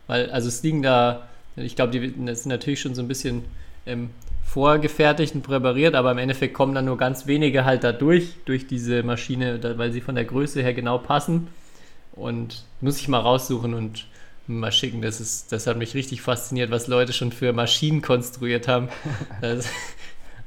Weil, 0.06 0.30
also 0.30 0.48
es 0.48 0.62
liegen 0.62 0.84
da, 0.84 1.28
ich 1.56 1.76
glaube, 1.76 1.92
die 1.92 2.08
sind 2.36 2.46
natürlich 2.46 2.80
schon 2.80 2.94
so 2.94 3.02
ein 3.02 3.08
bisschen 3.08 3.44
ähm, 3.88 4.12
vorgefertigt 4.46 5.34
und 5.34 5.42
präpariert, 5.42 5.96
aber 5.96 6.12
im 6.12 6.20
Endeffekt 6.20 6.54
kommen 6.54 6.76
dann 6.76 6.86
nur 6.86 7.00
ganz 7.00 7.26
wenige 7.26 7.66
halt 7.66 7.84
da 7.84 7.92
durch, 7.92 8.36
durch 8.46 8.68
diese 8.68 9.02
Maschine, 9.02 9.60
weil 9.80 9.92
sie 9.92 10.02
von 10.02 10.14
der 10.14 10.26
Größe 10.26 10.62
her 10.62 10.76
genau 10.76 11.00
passen. 11.00 11.48
Und 12.12 12.64
muss 12.80 13.00
ich 13.00 13.08
mal 13.08 13.18
raussuchen 13.18 13.74
und 13.74 14.06
mal 14.48 14.72
schicken. 14.72 15.02
Das, 15.02 15.20
ist, 15.20 15.52
das 15.52 15.68
hat 15.68 15.78
mich 15.78 15.94
richtig 15.94 16.22
fasziniert, 16.22 16.72
was 16.72 16.88
Leute 16.88 17.14
schon 17.14 17.32
für 17.32 17.54
Maschinen 17.54 18.02
konstruiert 18.02 18.68
haben. 18.68 18.90
Das 19.42 19.68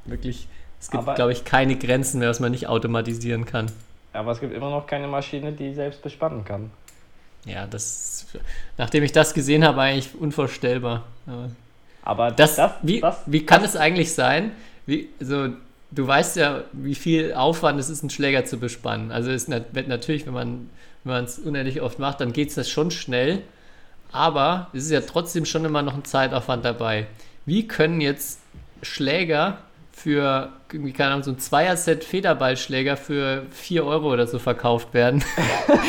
wirklich, 0.05 0.47
es 0.80 0.90
gibt, 0.90 1.14
glaube 1.16 1.32
ich, 1.32 1.44
keine 1.44 1.76
Grenzen 1.76 2.20
mehr, 2.20 2.28
was 2.28 2.40
man 2.40 2.53
nicht 2.53 2.68
automatisieren 2.68 3.44
kann. 3.44 3.66
Aber 4.12 4.32
es 4.32 4.40
gibt 4.40 4.55
immer 4.55 4.70
noch 4.70 4.86
keine 4.86 5.09
Maschine, 5.09 5.53
die 5.53 5.74
selbst 5.74 6.03
bespannen 6.03 6.44
kann. 6.44 6.70
Ja, 7.44 7.66
das 7.66 8.26
nachdem 8.78 9.05
ich 9.05 9.12
das 9.12 9.34
gesehen 9.34 9.64
habe, 9.64 9.80
eigentlich 9.80 10.14
unvorstellbar. 10.18 11.05
Aber 12.03 12.30
Das, 12.30 12.57
das, 12.57 12.72
wie, 12.82 13.01
das, 13.01 13.18
wie 13.26 13.44
kann 13.44 13.64
es 13.64 13.76
eigentlich 13.76 14.14
sein? 14.14 14.53
Wie, 14.86 15.09
so, 15.20 15.49
du 15.90 16.07
weißt 16.07 16.36
ja, 16.36 16.64
wie 16.72 16.94
viel 16.94 17.34
Aufwand 17.34 17.78
es 17.80 17.90
ist, 17.90 18.03
einen 18.03 18.11
Schläger 18.11 18.44
zu 18.44 18.59
bespannen. 18.59 19.11
Also 19.12 19.30
ist 19.30 19.49
nat 19.49 19.74
natürlich, 19.88 20.26
wenn 20.26 20.34
man 20.34 20.70
wenn 21.07 21.14
man 21.14 21.24
es 21.24 21.38
unendlich 21.38 21.80
oft 21.82 22.01
macht, 22.01 22.20
dann 22.20 22.32
geht 22.32 22.49
es 22.49 22.57
das 22.57 22.68
schon 22.68 22.90
schnell. 22.90 23.42
Aber 24.12 24.68
es 24.72 24.84
ist 24.84 24.90
ja 24.90 25.00
trotzdem 25.00 25.44
schon 25.44 25.64
immer 25.64 25.82
noch 25.82 25.94
ein 25.94 26.04
Zeitaufwand 26.04 26.64
dabei. 26.64 27.07
Wie 27.44 27.68
können 27.68 28.00
jetzt 28.00 28.40
Schläger 28.82 29.59
für, 29.92 30.52
irgendwie, 30.70 30.92
keine 30.92 31.12
Ahnung, 31.12 31.22
so 31.22 31.30
ein 31.30 31.38
Zweierset 31.38 32.04
Federballschläger 32.04 32.96
für 32.96 33.46
4 33.50 33.84
Euro 33.84 34.12
oder 34.12 34.26
so 34.26 34.38
verkauft 34.38 34.92
werden? 34.92 35.24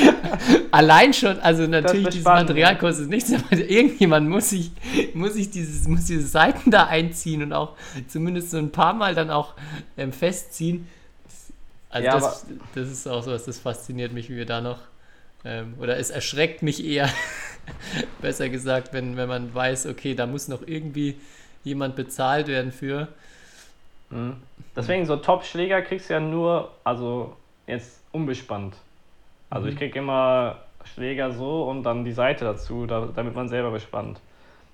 Allein 0.72 1.14
schon, 1.14 1.40
also 1.40 1.68
natürlich, 1.68 2.08
dieses 2.08 2.22
spannend, 2.22 2.50
Material 2.50 2.78
kostet 2.78 3.10
nichts, 3.10 3.34
aber 3.34 3.58
irgendjemand 3.58 4.30
muss 4.30 4.52
sich, 4.52 4.72
muss 5.14 5.34
sich 5.34 5.50
dieses, 5.50 5.88
muss 5.88 6.06
diese 6.06 6.26
Seiten 6.26 6.72
da 6.72 6.86
einziehen 6.86 7.44
und 7.44 7.54
auch 7.54 7.76
zumindest 8.08 8.52
so 8.52 8.58
ein 8.58 8.72
paar 8.72 8.94
Mal 8.94 9.14
dann 9.14 9.30
auch 9.30 9.56
ähm, 9.98 10.14
festziehen. 10.14 10.88
Also 11.90 12.06
Ja, 12.06 12.14
das, 12.14 12.46
das 12.76 12.90
ist 12.90 13.08
auch 13.08 13.24
so 13.24 13.32
was, 13.32 13.46
das 13.46 13.60
fasziniert 13.60 14.14
mich, 14.14 14.30
wie 14.30 14.38
wir 14.38 14.46
da 14.46 14.62
noch, 14.62 14.80
ähm, 15.44 15.74
oder 15.80 15.98
es 15.98 16.12
erschreckt 16.12 16.64
mich 16.64 16.86
eher, 16.86 17.10
besser 18.22 18.50
gesagt, 18.50 18.94
wenn, 18.94 19.18
wenn 19.18 19.30
man 19.30 19.54
weiß, 19.54 19.88
okay, 19.88 20.16
da 20.16 20.26
muss 20.26 20.48
noch 20.48 20.62
irgendwie 20.66 21.16
jemand 21.64 21.96
bezahlt 21.96 22.48
werden 22.48 22.72
für. 22.72 23.08
Mhm. 24.10 24.38
Deswegen, 24.76 25.06
so 25.06 25.18
Top-Schläger 25.18 25.82
kriegst 25.82 26.10
du 26.10 26.14
ja 26.14 26.20
nur, 26.20 26.72
also 26.84 27.36
jetzt 27.66 28.02
unbespannt. 28.12 28.76
Also 29.50 29.68
ich 29.68 29.78
krieg 29.78 29.96
immer 29.96 30.58
Schläger 30.94 31.32
so 31.32 31.64
und 31.64 31.84
dann 31.84 32.04
die 32.04 32.12
Seite 32.12 32.46
dazu, 32.46 32.86
da, 32.86 33.08
damit 33.16 33.36
man 33.36 33.48
selber 33.50 33.72
bespannt. 33.72 34.20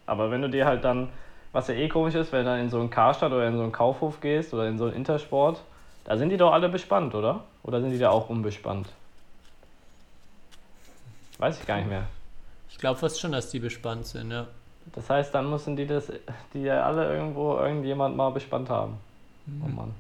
Aber 0.05 0.31
wenn 0.31 0.41
du 0.41 0.49
dir 0.49 0.65
halt 0.65 0.83
dann, 0.83 1.09
was 1.51 1.67
ja 1.67 1.75
eh 1.75 1.87
komisch 1.87 2.15
ist, 2.15 2.31
wenn 2.31 2.39
du 2.39 2.45
dann 2.45 2.59
in 2.59 2.69
so 2.69 2.79
einen 2.79 2.89
Karstadt 2.89 3.31
oder 3.31 3.47
in 3.47 3.55
so 3.55 3.63
einen 3.63 3.71
Kaufhof 3.71 4.19
gehst 4.19 4.53
oder 4.53 4.67
in 4.67 4.77
so 4.77 4.85
einen 4.85 4.95
Intersport, 4.95 5.61
da 6.05 6.17
sind 6.17 6.29
die 6.29 6.37
doch 6.37 6.51
alle 6.51 6.69
bespannt, 6.69 7.15
oder? 7.15 7.43
Oder 7.63 7.81
sind 7.81 7.91
die 7.91 7.99
da 7.99 8.09
auch 8.09 8.29
unbespannt? 8.29 8.89
Weiß 11.37 11.59
ich 11.59 11.65
gar 11.65 11.77
nicht 11.77 11.89
mehr. 11.89 12.03
Ich 12.83 12.85
glaube 12.85 12.99
fast 12.99 13.21
schon, 13.21 13.31
dass 13.31 13.49
die 13.49 13.59
bespannt 13.59 14.07
sind, 14.07 14.31
ja. 14.31 14.45
Das 14.93 15.09
heißt, 15.09 15.33
dann 15.33 15.49
müssen 15.49 15.77
die 15.77 15.87
das, 15.87 16.11
die 16.53 16.63
ja 16.63 16.83
alle 16.83 17.15
irgendwo 17.15 17.55
irgendjemand 17.55 18.17
mal 18.17 18.29
bespannt 18.31 18.69
haben. 18.69 18.97
Oh 19.63 19.69
Mann. 19.69 19.91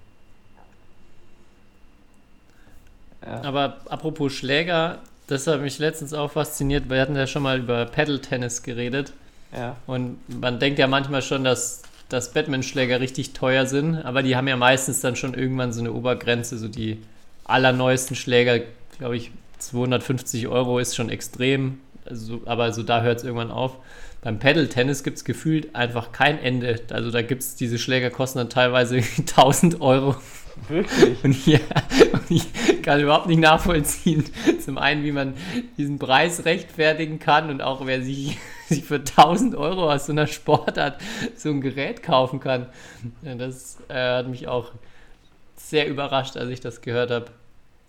Ja. 3.25 3.41
Aber 3.45 3.77
apropos 3.87 4.33
Schläger, 4.33 4.97
das 5.27 5.47
hat 5.47 5.61
mich 5.61 5.79
letztens 5.79 6.13
auch 6.13 6.31
fasziniert. 6.31 6.89
Wir 6.89 6.99
hatten 6.99 7.15
ja 7.15 7.25
schon 7.25 7.43
mal 7.43 7.59
über 7.59 7.85
Paddle-Tennis 7.85 8.63
geredet. 8.63 9.13
ja. 9.55 9.77
Und 9.87 10.17
man 10.41 10.59
denkt 10.59 10.77
ja 10.77 10.87
manchmal 10.87 11.21
schon, 11.21 11.45
dass, 11.45 11.83
dass 12.09 12.33
Batman-Schläger 12.33 12.99
richtig 12.99 13.31
teuer 13.31 13.65
sind, 13.65 13.95
aber 13.95 14.23
die 14.23 14.35
haben 14.35 14.49
ja 14.49 14.57
meistens 14.57 14.99
dann 14.99 15.15
schon 15.15 15.35
irgendwann 15.35 15.71
so 15.71 15.79
eine 15.79 15.93
Obergrenze. 15.93 16.57
So 16.57 16.67
die 16.67 17.01
allerneuesten 17.45 18.17
Schläger, 18.17 18.59
glaube 18.97 19.15
ich, 19.15 19.31
250 19.59 20.49
Euro 20.49 20.79
ist 20.79 20.97
schon 20.97 21.07
extrem. 21.07 21.79
Also, 22.05 22.41
aber 22.45 22.71
so 22.73 22.83
da 22.83 23.01
hört 23.01 23.19
es 23.19 23.23
irgendwann 23.23 23.51
auf. 23.51 23.77
Beim 24.21 24.39
Paddle-Tennis 24.39 25.03
gibt 25.03 25.17
es 25.17 25.25
gefühlt 25.25 25.75
einfach 25.75 26.11
kein 26.13 26.39
Ende. 26.39 26.79
Also 26.91 27.11
da 27.11 27.21
gibt 27.21 27.43
es, 27.43 27.55
diese 27.55 27.77
Schläger 27.77 28.09
kosten 28.09 28.39
dann 28.39 28.49
teilweise 28.49 28.97
1000 29.17 29.81
Euro. 29.81 30.15
Wirklich? 30.69 31.23
Und, 31.23 31.45
ja, 31.47 31.59
und 32.13 32.29
ich 32.29 32.45
kann 32.83 32.99
überhaupt 33.01 33.27
nicht 33.27 33.39
nachvollziehen, 33.39 34.23
zum 34.63 34.77
einen, 34.77 35.03
wie 35.03 35.11
man 35.11 35.33
diesen 35.77 35.97
Preis 35.99 36.45
rechtfertigen 36.45 37.19
kann 37.19 37.49
und 37.49 37.61
auch 37.61 37.85
wer 37.85 38.01
sich, 38.03 38.37
sich 38.69 38.83
für 38.83 38.95
1000 38.95 39.55
Euro 39.55 39.91
aus 39.91 40.05
so 40.05 40.11
einer 40.11 40.27
Sportart 40.27 41.01
so 41.35 41.49
ein 41.49 41.59
Gerät 41.59 42.03
kaufen 42.03 42.39
kann. 42.39 42.67
Ja, 43.23 43.35
das 43.35 43.77
äh, 43.89 44.17
hat 44.17 44.27
mich 44.27 44.47
auch 44.47 44.71
sehr 45.55 45.87
überrascht, 45.87 46.37
als 46.37 46.49
ich 46.49 46.59
das 46.59 46.81
gehört 46.81 47.09
habe. 47.11 47.25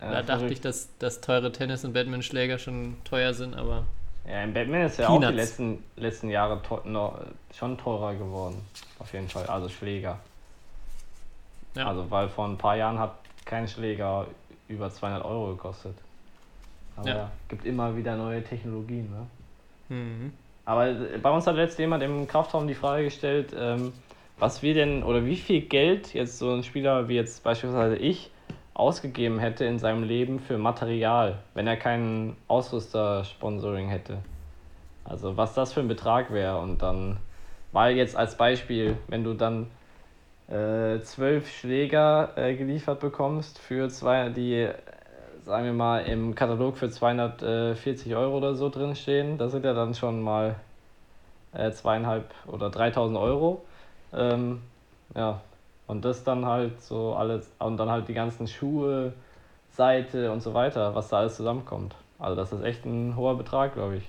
Ja, 0.01 0.11
da 0.11 0.17
dachte 0.17 0.33
verrückt. 0.33 0.53
ich, 0.53 0.61
dass, 0.61 0.89
dass 0.99 1.21
teure 1.21 1.53
Tennis- 1.53 1.85
und 1.85 1.93
Batman-Schläger 1.93 2.59
schon 2.59 2.97
teuer 3.05 3.35
sind, 3.35 3.55
aber 3.55 3.85
Ja, 4.29 4.43
im 4.43 4.55
Batman 4.55 4.83
ist 4.83 4.99
ja 4.99 5.09
auch 5.09 5.15
die 5.15 5.27
Peanuts. 5.27 5.37
letzten, 5.37 5.85
letzten 5.97 6.31
Jahre 6.31 6.63
teu 6.63 6.79
noch, 6.85 7.19
schon 7.53 7.77
teurer 7.77 8.15
geworden. 8.15 8.57
Auf 8.99 9.13
jeden 9.13 9.29
Fall. 9.29 9.47
Also 9.47 9.69
Schläger. 9.69 10.19
Ja. 11.75 11.89
Also, 11.89 12.11
weil 12.11 12.29
vor 12.29 12.47
ein 12.47 12.57
paar 12.57 12.77
Jahren 12.77 12.99
hat 12.99 13.17
kein 13.45 13.69
Schläger 13.69 14.27
über 14.69 14.91
200 14.91 15.25
Euro 15.25 15.49
gekostet. 15.51 15.97
Aber 16.97 17.09
Ja. 17.09 17.17
ja, 17.17 17.31
gibt 17.49 17.67
immer 17.67 17.97
wieder 17.97 18.17
neue 18.17 18.43
Technologien. 18.43 19.11
Ne? 19.11 19.97
mhm. 19.97 20.33
Aber 20.65 20.89
äh, 20.89 21.19
bei 21.21 21.31
uns 21.31 21.47
hat 21.47 21.57
letztens 21.57 21.81
jemand 21.81 22.03
im 22.03 22.27
Kraftraum 22.27 22.67
die 22.67 22.75
Frage 22.75 23.05
gestellt, 23.05 23.55
ähm, 23.55 23.93
was 24.39 24.63
wir 24.63 24.73
denn 24.75 25.03
oder 25.03 25.27
wie 25.27 25.37
viel 25.37 25.61
Geld 25.61 26.15
jetzt 26.15 26.39
so 26.39 26.53
ein 26.55 26.65
Spieler 26.65 27.09
wie 27.09 27.15
jetzt 27.15 27.45
beispielsweise 27.45 27.97
ich 27.97 28.31
ausgegeben 28.75 29.39
hätte 29.39 29.65
in 29.65 29.79
seinem 29.79 30.03
Leben 30.03 30.41
für 30.41 30.59
Material, 30.59 31.39
wenn 31.55 31.67
er 31.67 31.77
keinen 31.77 32.37
Ausrüster-Sponsoring 32.49 33.89
hätte. 33.89 34.19
Also 35.05 35.37
was 35.37 35.55
das 35.55 35.73
für 35.73 35.81
ein 35.81 35.89
Betrag 35.89 36.33
wäre 36.33 36.59
und 36.59 36.83
dann, 36.83 37.19
weil 37.73 37.97
jetzt 37.97 38.17
als 38.17 38.37
Beispiel, 38.37 38.97
wenn 39.09 39.23
du 39.23 39.35
dann 39.35 39.69
äh, 40.49 41.01
zwölf 41.03 41.51
Schläger 41.51 42.33
äh, 42.37 42.55
geliefert 42.55 43.01
bekommst 43.01 43.59
für 43.59 43.89
zwei, 43.89 44.29
die 44.31 44.55
äh, 44.55 44.75
sagen 45.45 45.67
wir 45.67 45.73
mal 45.73 46.01
im 46.01 46.35
Katalog 46.35 46.77
für 46.77 46.91
240 46.91 48.15
Euro 48.17 48.39
oder 48.39 48.55
so 48.55 48.71
drin 48.71 48.97
stehen, 48.97 49.39
das 49.39 49.53
sind 49.53 49.65
ja 49.65 49.75
dann 49.75 49.95
schon 49.95 50.23
mal 50.23 50.57
äh, 51.53 51.71
zweieinhalb 51.71 52.27
oder 52.47 52.71
3000 52.71 53.19
Euro. 53.19 53.65
Ähm, 54.13 54.63
ja, 55.15 55.41
und 55.87 56.05
das 56.05 56.25
dann 56.25 56.47
halt 56.47 56.81
so 56.83 57.15
alles, 57.15 57.51
und 57.59 57.77
dann 57.77 57.91
halt 57.91 58.09
die 58.09 58.15
ganzen 58.15 58.47
Schuhe, 58.49 59.13
Seite 59.73 60.31
und 60.31 60.41
so 60.43 60.55
weiter, 60.55 60.95
was 60.95 61.09
da 61.09 61.19
alles 61.19 61.37
zusammenkommt. 61.37 61.95
Also 62.21 62.37
das 62.37 62.53
ist 62.53 62.63
echt 62.63 62.85
ein 62.87 63.17
hoher 63.17 63.37
Betrag, 63.37 63.75
glaube 63.75 63.97
ich. 63.97 64.05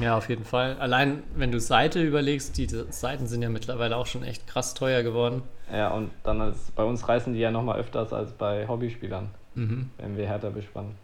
ja, 0.00 0.16
auf 0.16 0.28
jeden 0.28 0.44
Fall. 0.44 0.76
Allein 0.80 1.22
wenn 1.36 1.52
du 1.52 1.60
Seite 1.60 2.02
überlegst, 2.02 2.58
die 2.58 2.66
Seiten 2.66 3.26
sind 3.28 3.40
ja 3.40 3.48
mittlerweile 3.48 3.96
auch 3.96 4.06
schon 4.06 4.24
echt 4.24 4.46
krass 4.48 4.74
teuer 4.74 5.02
geworden. 5.04 5.42
Ja, 5.72 5.88
und 5.90 6.10
dann 6.24 6.40
als, 6.40 6.70
bei 6.72 6.82
uns 6.82 7.08
reißen 7.08 7.32
die 7.32 7.38
ja 7.38 7.50
nochmal 7.52 7.78
öfters 7.78 8.12
als 8.12 8.32
bei 8.32 8.66
Hobbyspielern, 8.66 9.30
Mhm. 9.54 9.90
wenn 9.98 10.16
wir 10.16 10.26
härter 10.26 10.50
bespannen. 10.50 10.96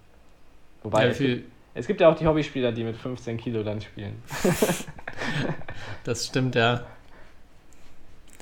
Wobei 0.82 1.04
Ja, 1.04 1.10
es, 1.12 1.18
gibt, 1.18 1.52
es 1.74 1.86
gibt 1.86 2.00
ja 2.00 2.08
auch 2.10 2.16
die 2.16 2.26
Hobbyspieler, 2.26 2.72
die 2.72 2.82
mit 2.82 2.96
15 2.96 3.36
Kilo 3.38 3.62
dann 3.62 3.80
spielen. 3.80 4.20
das 6.04 6.26
stimmt, 6.26 6.56
ja. 6.56 6.82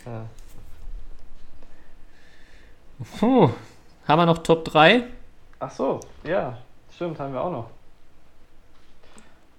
Ja. 0.07 0.25
Puh. 3.19 3.51
Haben 4.07 4.23
wir 4.23 4.27
noch 4.27 4.39
Top 4.39 4.65
3? 4.65 5.05
Ach 5.61 5.71
so, 5.71 6.01
ja, 6.25 6.59
stimmt, 6.95 7.19
haben 7.19 7.33
wir 7.33 7.41
auch 7.43 7.53
noch. 7.53 7.71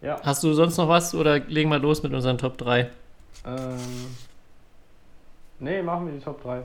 Ja. 0.01 0.19
Hast 0.23 0.43
du 0.43 0.53
sonst 0.53 0.77
noch 0.77 0.87
was 0.87 1.13
oder 1.13 1.39
legen 1.39 1.69
wir 1.69 1.79
los 1.79 2.01
mit 2.01 2.13
unseren 2.13 2.37
Top 2.37 2.57
3? 2.57 2.89
Ähm, 3.45 3.77
nee, 5.59 5.81
machen 5.81 6.07
wir 6.07 6.13
die 6.13 6.19
Top 6.19 6.41
3. 6.43 6.63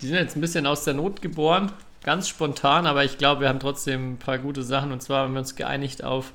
Die 0.00 0.06
sind 0.06 0.16
jetzt 0.16 0.36
ein 0.36 0.40
bisschen 0.40 0.66
aus 0.66 0.84
der 0.84 0.94
Not 0.94 1.20
geboren, 1.22 1.72
ganz 2.04 2.28
spontan, 2.28 2.86
aber 2.86 3.04
ich 3.04 3.18
glaube, 3.18 3.40
wir 3.42 3.48
haben 3.48 3.58
trotzdem 3.58 4.12
ein 4.12 4.18
paar 4.18 4.38
gute 4.38 4.62
Sachen. 4.62 4.92
Und 4.92 5.02
zwar 5.02 5.24
haben 5.24 5.32
wir 5.34 5.40
uns 5.40 5.56
geeinigt 5.56 6.04
auf, 6.04 6.32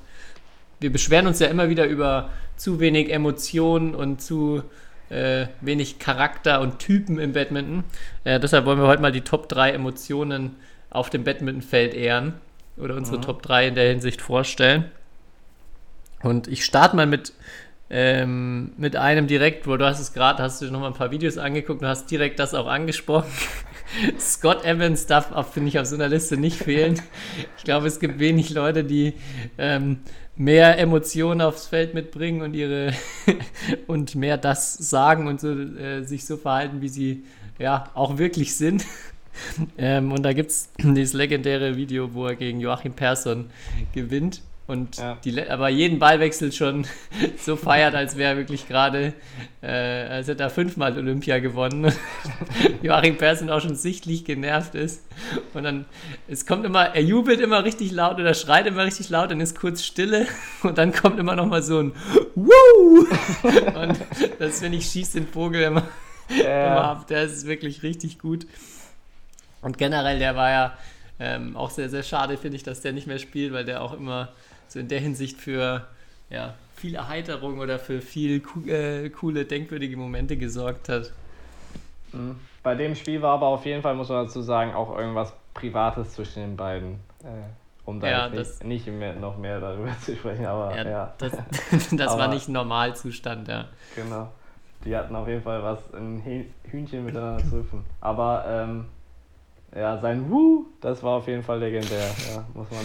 wir 0.80 0.92
beschweren 0.92 1.26
uns 1.26 1.38
ja 1.38 1.46
immer 1.46 1.70
wieder 1.70 1.86
über 1.86 2.28
zu 2.56 2.78
wenig 2.78 3.10
Emotionen 3.10 3.94
und 3.94 4.20
zu 4.20 4.62
äh, 5.14 5.46
wenig 5.60 5.98
Charakter 5.98 6.60
und 6.60 6.78
Typen 6.78 7.18
im 7.18 7.32
Badminton. 7.32 7.84
Äh, 8.24 8.40
deshalb 8.40 8.66
wollen 8.66 8.78
wir 8.78 8.86
heute 8.86 9.02
mal 9.02 9.12
die 9.12 9.22
Top 9.22 9.48
3 9.48 9.72
Emotionen 9.72 10.56
auf 10.90 11.10
dem 11.10 11.24
Badmintonfeld 11.24 11.94
ehren 11.94 12.34
oder 12.76 12.96
unsere 12.96 13.20
Top 13.20 13.42
3 13.42 13.68
in 13.68 13.74
der 13.74 13.88
Hinsicht 13.88 14.20
vorstellen. 14.20 14.90
Und 16.22 16.48
ich 16.48 16.64
starte 16.64 16.96
mal 16.96 17.06
mit, 17.06 17.32
ähm, 17.96 18.72
mit 18.76 18.96
einem 18.96 19.28
direkt, 19.28 19.68
wo 19.68 19.76
du 19.76 19.86
hast 19.86 20.00
es 20.00 20.12
gerade, 20.12 20.42
hast 20.42 20.60
du 20.60 20.64
noch 20.66 20.80
mal 20.80 20.88
ein 20.88 20.94
paar 20.94 21.12
Videos 21.12 21.38
angeguckt 21.38 21.80
und 21.80 21.86
hast 21.86 22.10
direkt 22.10 22.40
das 22.40 22.52
auch 22.52 22.66
angesprochen. 22.66 23.30
Scott 24.18 24.64
Evans 24.64 25.06
darf, 25.06 25.52
finde 25.52 25.68
ich, 25.68 25.78
auf 25.78 25.86
so 25.86 25.94
einer 25.94 26.08
Liste 26.08 26.36
nicht 26.36 26.56
fehlen. 26.56 27.00
Ich 27.56 27.62
glaube, 27.62 27.86
es 27.86 28.00
gibt 28.00 28.18
wenig 28.18 28.50
Leute, 28.50 28.82
die 28.82 29.12
ähm, 29.58 30.00
mehr 30.34 30.76
Emotionen 30.80 31.40
aufs 31.40 31.68
Feld 31.68 31.94
mitbringen 31.94 32.42
und 32.42 32.54
ihre 32.54 32.94
und 33.86 34.16
mehr 34.16 34.38
das 34.38 34.74
sagen 34.74 35.28
und 35.28 35.40
so, 35.40 35.52
äh, 35.52 36.02
sich 36.02 36.26
so 36.26 36.36
verhalten, 36.36 36.80
wie 36.80 36.88
sie 36.88 37.22
ja 37.60 37.90
auch 37.94 38.18
wirklich 38.18 38.56
sind. 38.56 38.84
Ähm, 39.76 40.12
und 40.12 40.22
da 40.22 40.32
gibt 40.32 40.52
es 40.52 40.70
dieses 40.78 41.12
legendäre 41.12 41.74
Video, 41.74 42.14
wo 42.14 42.28
er 42.28 42.36
gegen 42.36 42.60
Joachim 42.60 42.92
Persson 42.92 43.46
gewinnt 43.92 44.42
und 44.66 44.96
Ja. 44.96 45.18
die, 45.22 45.46
aber 45.48 45.68
jeden 45.68 45.98
Ballwechsel 45.98 46.50
schon 46.50 46.86
so 47.38 47.56
feiert, 47.56 47.94
als 47.94 48.16
wäre 48.16 48.32
er 48.32 48.36
wirklich 48.38 48.66
gerade, 48.66 49.12
äh, 49.60 49.66
als 49.68 50.28
hätte 50.28 50.42
er 50.42 50.50
fünfmal 50.50 50.96
Olympia 50.96 51.38
gewonnen. 51.38 51.92
Joachim 52.82 53.18
Persson 53.18 53.50
auch 53.50 53.60
schon 53.60 53.74
sichtlich 53.76 54.24
genervt 54.24 54.74
ist. 54.74 55.02
Und 55.52 55.64
dann, 55.64 55.84
es 56.28 56.46
kommt 56.46 56.64
immer, 56.64 56.94
er 56.94 57.02
jubelt 57.02 57.40
immer 57.40 57.62
richtig 57.64 57.92
laut 57.92 58.18
oder 58.18 58.32
schreit 58.32 58.66
immer 58.66 58.84
richtig 58.84 59.10
laut, 59.10 59.30
dann 59.30 59.40
ist 59.40 59.58
kurz 59.58 59.82
Stille 59.84 60.26
und 60.62 60.78
dann 60.78 60.92
kommt 60.92 61.18
immer 61.18 61.36
noch 61.36 61.46
mal 61.46 61.62
so 61.62 61.80
ein 61.80 61.92
Woo! 62.34 63.06
Und 63.74 64.00
das, 64.38 64.60
finde 64.60 64.78
ich, 64.78 64.86
schießt 64.86 65.14
den 65.14 65.26
Vogel 65.28 65.62
immer, 65.62 65.82
immer 66.30 66.84
ab. 66.84 67.06
Der 67.08 67.22
ist 67.24 67.46
wirklich 67.46 67.82
richtig 67.82 68.18
gut. 68.18 68.46
Und 69.60 69.78
generell, 69.78 70.18
der 70.18 70.36
war 70.36 70.50
ja 70.50 70.78
ähm, 71.20 71.56
auch 71.56 71.70
sehr, 71.70 71.88
sehr 71.88 72.02
schade, 72.02 72.36
finde 72.36 72.56
ich, 72.56 72.62
dass 72.64 72.80
der 72.80 72.92
nicht 72.92 73.06
mehr 73.06 73.18
spielt, 73.18 73.52
weil 73.52 73.64
der 73.64 73.82
auch 73.82 73.92
immer 73.92 74.30
so 74.74 74.80
in 74.80 74.88
der 74.88 74.98
Hinsicht 75.00 75.40
für 75.40 75.86
ja, 76.30 76.54
viel 76.74 76.96
Erheiterung 76.96 77.60
oder 77.60 77.78
für 77.78 78.00
viel 78.00 78.40
co 78.40 78.60
äh, 78.66 79.08
coole, 79.08 79.44
denkwürdige 79.44 79.96
Momente 79.96 80.36
gesorgt 80.36 80.88
hat. 80.88 81.12
Mhm. 82.12 82.34
Bei 82.64 82.74
dem 82.74 82.94
Spiel 82.96 83.22
war 83.22 83.34
aber 83.34 83.46
auf 83.46 83.64
jeden 83.66 83.82
Fall, 83.82 83.94
muss 83.94 84.08
man 84.08 84.24
dazu 84.26 84.42
sagen, 84.42 84.74
auch 84.74 84.96
irgendwas 84.98 85.32
Privates 85.54 86.14
zwischen 86.14 86.40
den 86.42 86.56
beiden. 86.56 86.94
Äh, 87.22 87.28
um 87.84 88.00
da 88.00 88.08
Ja, 88.10 88.28
nicht, 88.28 88.64
nicht 88.64 88.86
mehr, 88.88 89.14
noch 89.14 89.36
mehr 89.38 89.60
darüber 89.60 89.94
zu 90.00 90.16
sprechen, 90.16 90.44
aber 90.46 90.74
Ja, 90.76 90.88
ja, 90.88 91.14
Das, 91.18 91.32
das 91.92 92.06
war 92.10 92.22
Aber- 92.22 92.28
nicht 92.34 92.48
ein 92.48 92.52
Normalzustand, 92.52 93.46
ja. 93.46 93.66
genau. 93.94 94.28
Die 94.84 94.96
hatten 94.96 95.14
auf 95.14 95.28
jeden 95.28 95.42
Fall 95.42 95.62
was, 95.62 95.78
ein 95.94 96.20
Hühnchen 96.70 97.04
miteinander 97.04 97.44
zu 97.48 97.58
rufen. 97.58 97.84
Aber 98.00 98.44
ähm, 98.48 98.86
ja, 99.74 99.98
sein 99.98 100.28
Woo, 100.30 100.66
das 100.80 101.02
war 101.02 101.18
auf 101.18 101.28
jeden 101.28 101.42
Fall 101.44 101.58
legendär, 101.60 102.06
ja, 102.28 102.44
muss 102.54 102.70
man, 102.70 102.80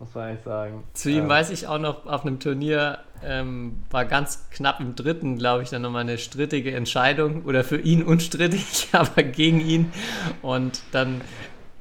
muss 0.00 0.14
man 0.14 0.34
echt 0.34 0.44
sagen. 0.44 0.82
Zu 0.94 1.10
ihm 1.10 1.24
Ähm, 1.24 1.28
weiß 1.28 1.50
ich 1.50 1.68
auch 1.68 1.78
noch, 1.78 2.06
auf 2.06 2.24
einem 2.24 2.40
Turnier 2.40 2.98
ähm, 3.22 3.82
war 3.90 4.06
ganz 4.06 4.48
knapp 4.50 4.80
im 4.80 4.94
dritten, 4.94 5.36
glaube 5.36 5.62
ich, 5.62 5.68
dann 5.68 5.82
nochmal 5.82 6.00
eine 6.00 6.16
strittige 6.16 6.74
Entscheidung 6.74 7.44
oder 7.44 7.62
für 7.64 7.78
ihn 7.78 8.02
unstrittig, 8.02 8.88
aber 8.92 9.22
gegen 9.22 9.60
ihn. 9.60 9.92
Und 10.40 10.80
dann, 10.92 11.20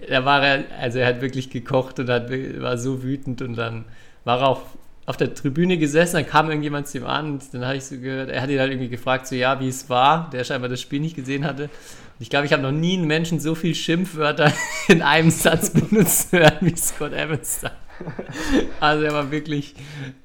da 0.08 0.26
war 0.26 0.46
er, 0.46 0.66
also 0.80 1.00
er 1.00 1.08
hat 1.08 1.22
wirklich 1.22 1.50
gekocht 1.50 2.00
und 2.00 2.10
hat, 2.10 2.30
war 2.30 2.78
so 2.78 3.04
wütend 3.04 3.42
und 3.42 3.56
dann 3.56 3.86
war 4.26 4.42
er 4.42 4.48
auf, 4.50 4.64
auf 5.06 5.16
der 5.16 5.34
Tribüne 5.34 5.78
gesessen, 5.78 6.18
dann 6.18 6.28
kam 6.28 6.50
irgendjemand 6.50 6.88
zu 6.88 6.98
ihm 7.00 7.06
an 7.06 7.32
und 7.32 7.54
dann 7.54 7.66
habe 7.66 7.78
ich 7.78 7.86
so 7.86 7.98
gehört, 7.98 8.30
er 8.30 8.42
hat 8.42 8.50
ihn 8.50 8.60
halt 8.60 8.72
irgendwie 8.72 8.90
gefragt, 8.90 9.28
so 9.28 9.36
ja, 9.36 9.60
wie 9.62 9.70
es 9.70 9.90
war, 9.90 10.30
der 10.30 10.44
scheinbar 10.44 10.70
das 10.70 10.82
Spiel 10.82 11.00
nicht 11.00 11.16
gesehen 11.16 11.46
hatte. 11.46 11.64
Und 11.64 12.20
ich 12.20 12.30
glaube, 12.30 12.46
ich 12.46 12.52
habe 12.52 12.62
noch 12.62 12.72
nie 12.72 12.98
einen 12.98 13.08
Menschen 13.08 13.40
so 13.40 13.56
viel 13.56 13.74
Schimpfwörter 13.74 14.52
in 14.90 15.02
einem 15.02 15.32
Satz 15.32 15.70
benutzt 15.70 16.34
hören 16.34 16.58
wie 16.60 16.76
Scott 16.76 17.14
Evans 17.14 17.62
da. 17.62 17.72
Also 18.80 19.04
er 19.04 19.14
war 19.14 19.32
wirklich, 19.32 19.76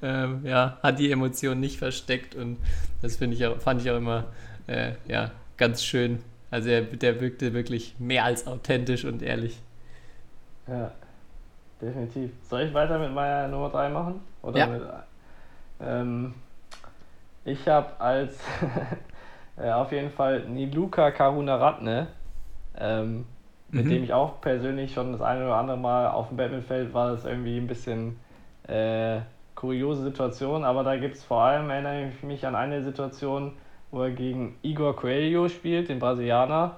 ähm, 0.01 0.41
ja, 0.45 0.77
hat 0.81 0.99
die 0.99 1.11
Emotionen 1.11 1.59
nicht 1.59 1.77
versteckt 1.77 2.35
und 2.35 2.57
das 3.01 3.17
finde 3.17 3.35
ich 3.35 3.45
auch, 3.45 3.59
fand 3.59 3.81
ich 3.81 3.91
auch 3.91 3.97
immer, 3.97 4.25
äh, 4.67 4.93
ja, 5.07 5.31
ganz 5.57 5.83
schön. 5.83 6.19
Also 6.51 6.69
er, 6.69 6.81
der 6.81 7.19
wirkte 7.21 7.53
wirklich 7.53 7.95
mehr 7.99 8.23
als 8.23 8.47
authentisch 8.47 9.05
und 9.05 9.21
ehrlich. 9.21 9.59
Ja, 10.67 10.91
definitiv. 11.81 12.31
Soll 12.49 12.63
ich 12.63 12.73
weiter 12.73 12.97
mit 12.99 13.13
meiner 13.13 13.47
Nummer 13.47 13.69
3 13.69 13.89
machen? 13.89 14.21
Oder 14.41 14.59
Ja. 14.59 14.67
mit, 14.67 14.81
ähm, 15.81 16.33
ich 17.43 17.67
habe 17.67 17.99
als 17.99 18.37
äh, 19.57 19.69
auf 19.71 19.91
jeden 19.91 20.11
Fall 20.11 20.45
Niluka 20.47 21.11
Karunaratne, 21.11 22.07
ähm, 22.77 23.25
mit 23.69 23.85
Mhm. 23.85 23.89
dem 23.89 24.03
ich 24.03 24.13
auch 24.13 24.41
persönlich 24.41 24.93
schon 24.93 25.11
das 25.11 25.21
eine 25.21 25.45
oder 25.45 25.55
andere 25.55 25.77
Mal 25.77 26.07
auf 26.09 26.29
dem 26.29 26.37
Badmintonfeld 26.37 26.93
war 26.93 27.11
das 27.11 27.25
irgendwie 27.25 27.57
ein 27.57 27.67
bisschen 27.67 28.17
äh, 28.67 29.19
kuriose 29.55 30.03
Situation, 30.03 30.63
aber 30.63 30.83
da 30.83 30.97
gibt 30.97 31.15
es 31.15 31.23
vor 31.23 31.41
allem, 31.41 31.69
erinnere 31.69 32.09
ich 32.09 32.23
mich 32.23 32.45
an 32.45 32.55
eine 32.55 32.83
Situation, 32.83 33.53
wo 33.91 34.01
er 34.03 34.11
gegen 34.11 34.57
Igor 34.63 34.95
Coelho 34.95 35.47
spielt, 35.47 35.89
den 35.89 35.99
Brasilianer, 35.99 36.75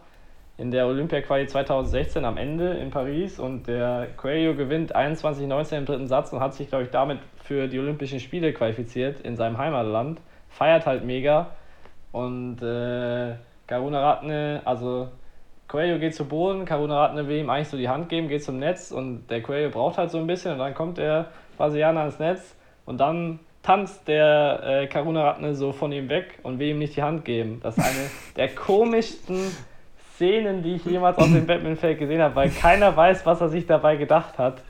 in 0.58 0.72
der 0.72 0.88
Olympia-Quali 0.88 1.46
2016 1.48 2.26
am 2.26 2.38
Ende 2.38 2.74
in 2.74 2.90
Paris 2.90 3.40
und 3.40 3.68
der 3.68 4.08
Coelho 4.18 4.56
gewinnt 4.56 4.96
21-19 4.96 5.78
im 5.78 5.86
dritten 5.86 6.08
Satz 6.08 6.34
und 6.34 6.40
hat 6.40 6.56
sich, 6.56 6.70
glaube 6.70 6.86
ich, 6.86 6.90
damit 6.90 7.20
für 7.44 7.68
die 7.68 7.78
Olympischen 7.80 8.20
Spiele 8.20 8.54
qualifiziert 8.54 9.22
in 9.22 9.36
seinem 9.36 9.60
Heimatland. 9.60 10.20
Feiert 10.50 10.88
halt 10.88 11.06
mega 11.06 11.52
und 12.12 12.62
äh, 12.64 13.36
Karuna 13.68 14.02
Ratne, 14.02 14.62
also 14.66 15.10
Coelho 15.68 16.00
geht 16.00 16.16
zu 16.16 16.26
Boden, 16.26 16.66
Karuna 16.66 17.06
Ratne 17.06 17.28
will 17.28 17.40
ihm 17.40 17.50
eigentlich 17.50 17.68
so 17.68 17.78
die 17.78 17.90
Hand 17.90 18.10
geben, 18.10 18.30
geht 18.30 18.44
zum 18.44 18.58
Netz 18.60 18.92
und 18.92 19.28
der 19.30 19.42
Coelho 19.42 19.70
braucht 19.70 19.98
halt 19.98 20.12
so 20.12 20.18
ein 20.18 20.28
bisschen 20.28 20.54
und 20.54 20.60
dann 20.60 20.74
kommt 20.74 20.98
der 20.98 21.28
Brasilianer 21.58 22.02
ans 22.02 22.20
Netz 22.20 22.56
und 22.86 23.00
dann 23.00 23.40
tanzt 23.64 24.08
der 24.08 24.62
äh, 24.64 24.88
Karuna 24.88 25.24
Ratne 25.24 25.54
so 25.54 25.74
von 25.74 25.92
ihm 25.92 26.08
weg 26.08 26.40
und 26.44 26.58
will 26.60 26.70
ihm 26.70 26.80
nicht 26.80 26.96
die 26.96 27.04
Hand 27.04 27.26
geben. 27.26 27.60
Das 27.62 27.78
ist 27.78 27.84
eine 27.84 28.10
der 28.38 28.48
komischsten 28.56 29.40
Szenen, 30.14 30.64
die 30.64 30.76
ich 30.76 30.86
jemals 30.86 31.18
auf 31.18 31.26
dem 31.26 31.46
Badmintonfeld 31.46 32.00
gesehen 32.00 32.22
habe, 32.22 32.36
weil 32.36 32.50
keiner 32.50 32.96
weiß, 32.96 33.26
was 33.26 33.42
er 33.42 33.50
sich 33.50 33.68
dabei 33.68 33.98
gedacht 33.98 34.38
hat. 34.38 34.62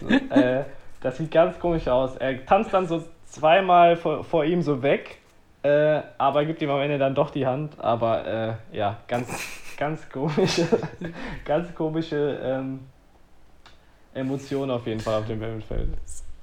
So, 0.00 0.08
äh, 0.34 0.64
das 1.02 1.18
sieht 1.18 1.30
ganz 1.30 1.60
komisch 1.60 1.86
aus. 1.88 2.16
Er 2.16 2.44
tanzt 2.46 2.72
dann 2.72 2.86
so 2.86 3.04
zweimal 3.26 3.96
vor, 3.96 4.24
vor 4.24 4.44
ihm 4.44 4.62
so 4.62 4.82
weg, 4.82 5.18
äh, 5.62 6.00
aber 6.16 6.44
gibt 6.46 6.62
ihm 6.62 6.70
am 6.70 6.80
Ende 6.80 6.98
dann 6.98 7.14
doch 7.14 7.30
die 7.30 7.46
Hand. 7.46 7.74
Aber 7.78 8.26
äh, 8.72 8.76
ja, 8.76 8.96
ganz, 9.06 9.28
ganz 9.78 10.08
komische, 10.10 10.66
ganz 11.44 11.74
komische 11.74 12.38
ähm, 12.42 12.80
Emotionen 14.12 14.70
auf 14.72 14.86
jeden 14.86 15.00
Fall 15.00 15.20
auf 15.20 15.26
dem 15.26 15.40
Badmintonfeld. 15.40 15.88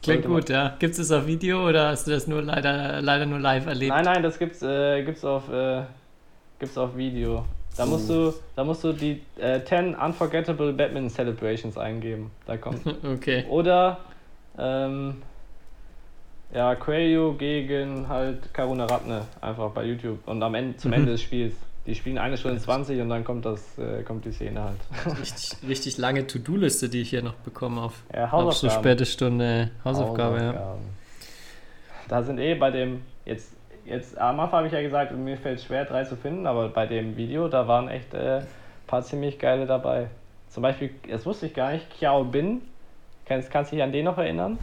Klingt 0.01 0.25
gut, 0.25 0.49
ja. 0.49 0.75
Gibt 0.79 0.91
es 0.91 0.97
das 0.97 1.11
auf 1.11 1.27
Video 1.27 1.67
oder 1.67 1.89
hast 1.89 2.07
du 2.07 2.11
das 2.11 2.27
nur 2.27 2.41
leider, 2.41 3.01
leider 3.01 3.25
nur 3.25 3.39
live 3.39 3.65
erlebt? 3.65 3.89
Nein, 3.89 4.05
nein, 4.05 4.23
das 4.23 4.39
gibt's, 4.39 4.61
äh, 4.61 5.03
gibt's 5.03 5.25
auf, 5.25 5.51
äh, 5.51 5.83
gibt's 6.59 6.77
auf 6.77 6.95
Video. 6.95 7.45
Da 7.75 7.86
musst 7.86 8.09
du, 8.09 8.33
da 8.55 8.63
musst 8.63 8.83
du 8.83 8.93
die 8.93 9.21
äh, 9.38 9.61
10 9.61 9.95
Unforgettable 9.95 10.71
Badminton 10.71 11.09
Celebrations 11.09 11.77
eingeben. 11.77 12.31
Da 12.45 12.55
kommt. 12.57 12.81
Okay. 13.03 13.45
Oder 13.49 13.97
ähm, 14.57 15.21
ja, 16.53 16.75
Coelho 16.75 17.33
gegen 17.33 18.07
halt 18.07 18.53
Karuna 18.53 18.86
Ratne 18.86 19.23
einfach 19.41 19.71
bei 19.71 19.83
YouTube 19.83 20.19
und 20.25 20.41
am 20.41 20.55
Ende 20.55 20.77
zum 20.77 20.93
Ende 20.93 21.11
des 21.11 21.21
Spiels. 21.21 21.55
Die 21.86 21.93
spielen 21.93 22.17
eine 22.17 22.36
Stunde 22.38 22.59
20 22.59 22.99
und 23.01 23.09
dann 23.09 23.23
kommt 23.23 23.45
das, 23.45 23.77
äh, 23.77 24.01
kommt 24.03 24.25
die 24.25 24.31
Szene 24.31 24.63
halt. 24.63 24.79
Richtig, 25.19 25.57
richtig 25.67 25.97
lange 25.97 26.25
To-Do-Liste, 26.25 26.89
die 26.89 27.01
ich 27.01 27.11
hier 27.11 27.21
noch 27.21 27.36
bekomme 27.36 27.81
auf, 27.81 27.93
Ja, 28.13 28.31
auf 28.31 28.55
so 28.55 28.69
späte 28.69 29.05
Stunde 29.05 29.69
Hausaufgabe, 29.83 30.38
ja. 30.38 30.47
Hausaufgaben. 30.47 30.81
Da 32.07 32.23
sind 32.23 32.39
eh 32.39 32.55
bei 32.55 32.71
dem, 32.71 33.01
jetzt, 33.25 33.53
jetzt 33.86 34.17
am 34.17 34.39
Anfang 34.39 34.57
habe 34.57 34.67
ich 34.67 34.73
ja 34.73 34.81
gesagt, 34.81 35.15
mir 35.15 35.38
fällt 35.38 35.59
es 35.59 35.65
schwer, 35.65 35.86
drei 35.86 36.03
zu 36.03 36.15
finden, 36.15 36.47
aber 36.47 36.69
bei 36.69 36.88
dem 36.88 37.17
Video, 37.17 37.47
da 37.47 37.67
waren 37.67 37.88
echt 37.88 38.13
äh, 38.15 38.38
ein 38.38 38.47
paar 38.88 39.03
ziemlich 39.03 39.38
geile 39.38 39.67
dabei. 39.67 40.07
Zum 40.49 40.63
Beispiel, 40.63 40.91
das 41.09 41.25
wusste 41.25 41.47
ich 41.47 41.53
gar 41.53 41.71
nicht, 41.71 41.89
Xiao 41.91 42.23
Bin, 42.23 42.61
kannst, 43.25 43.51
kannst 43.51 43.71
du 43.71 43.75
dich 43.75 43.83
an 43.83 43.91
den 43.91 44.05
noch 44.05 44.17
erinnern? 44.17 44.57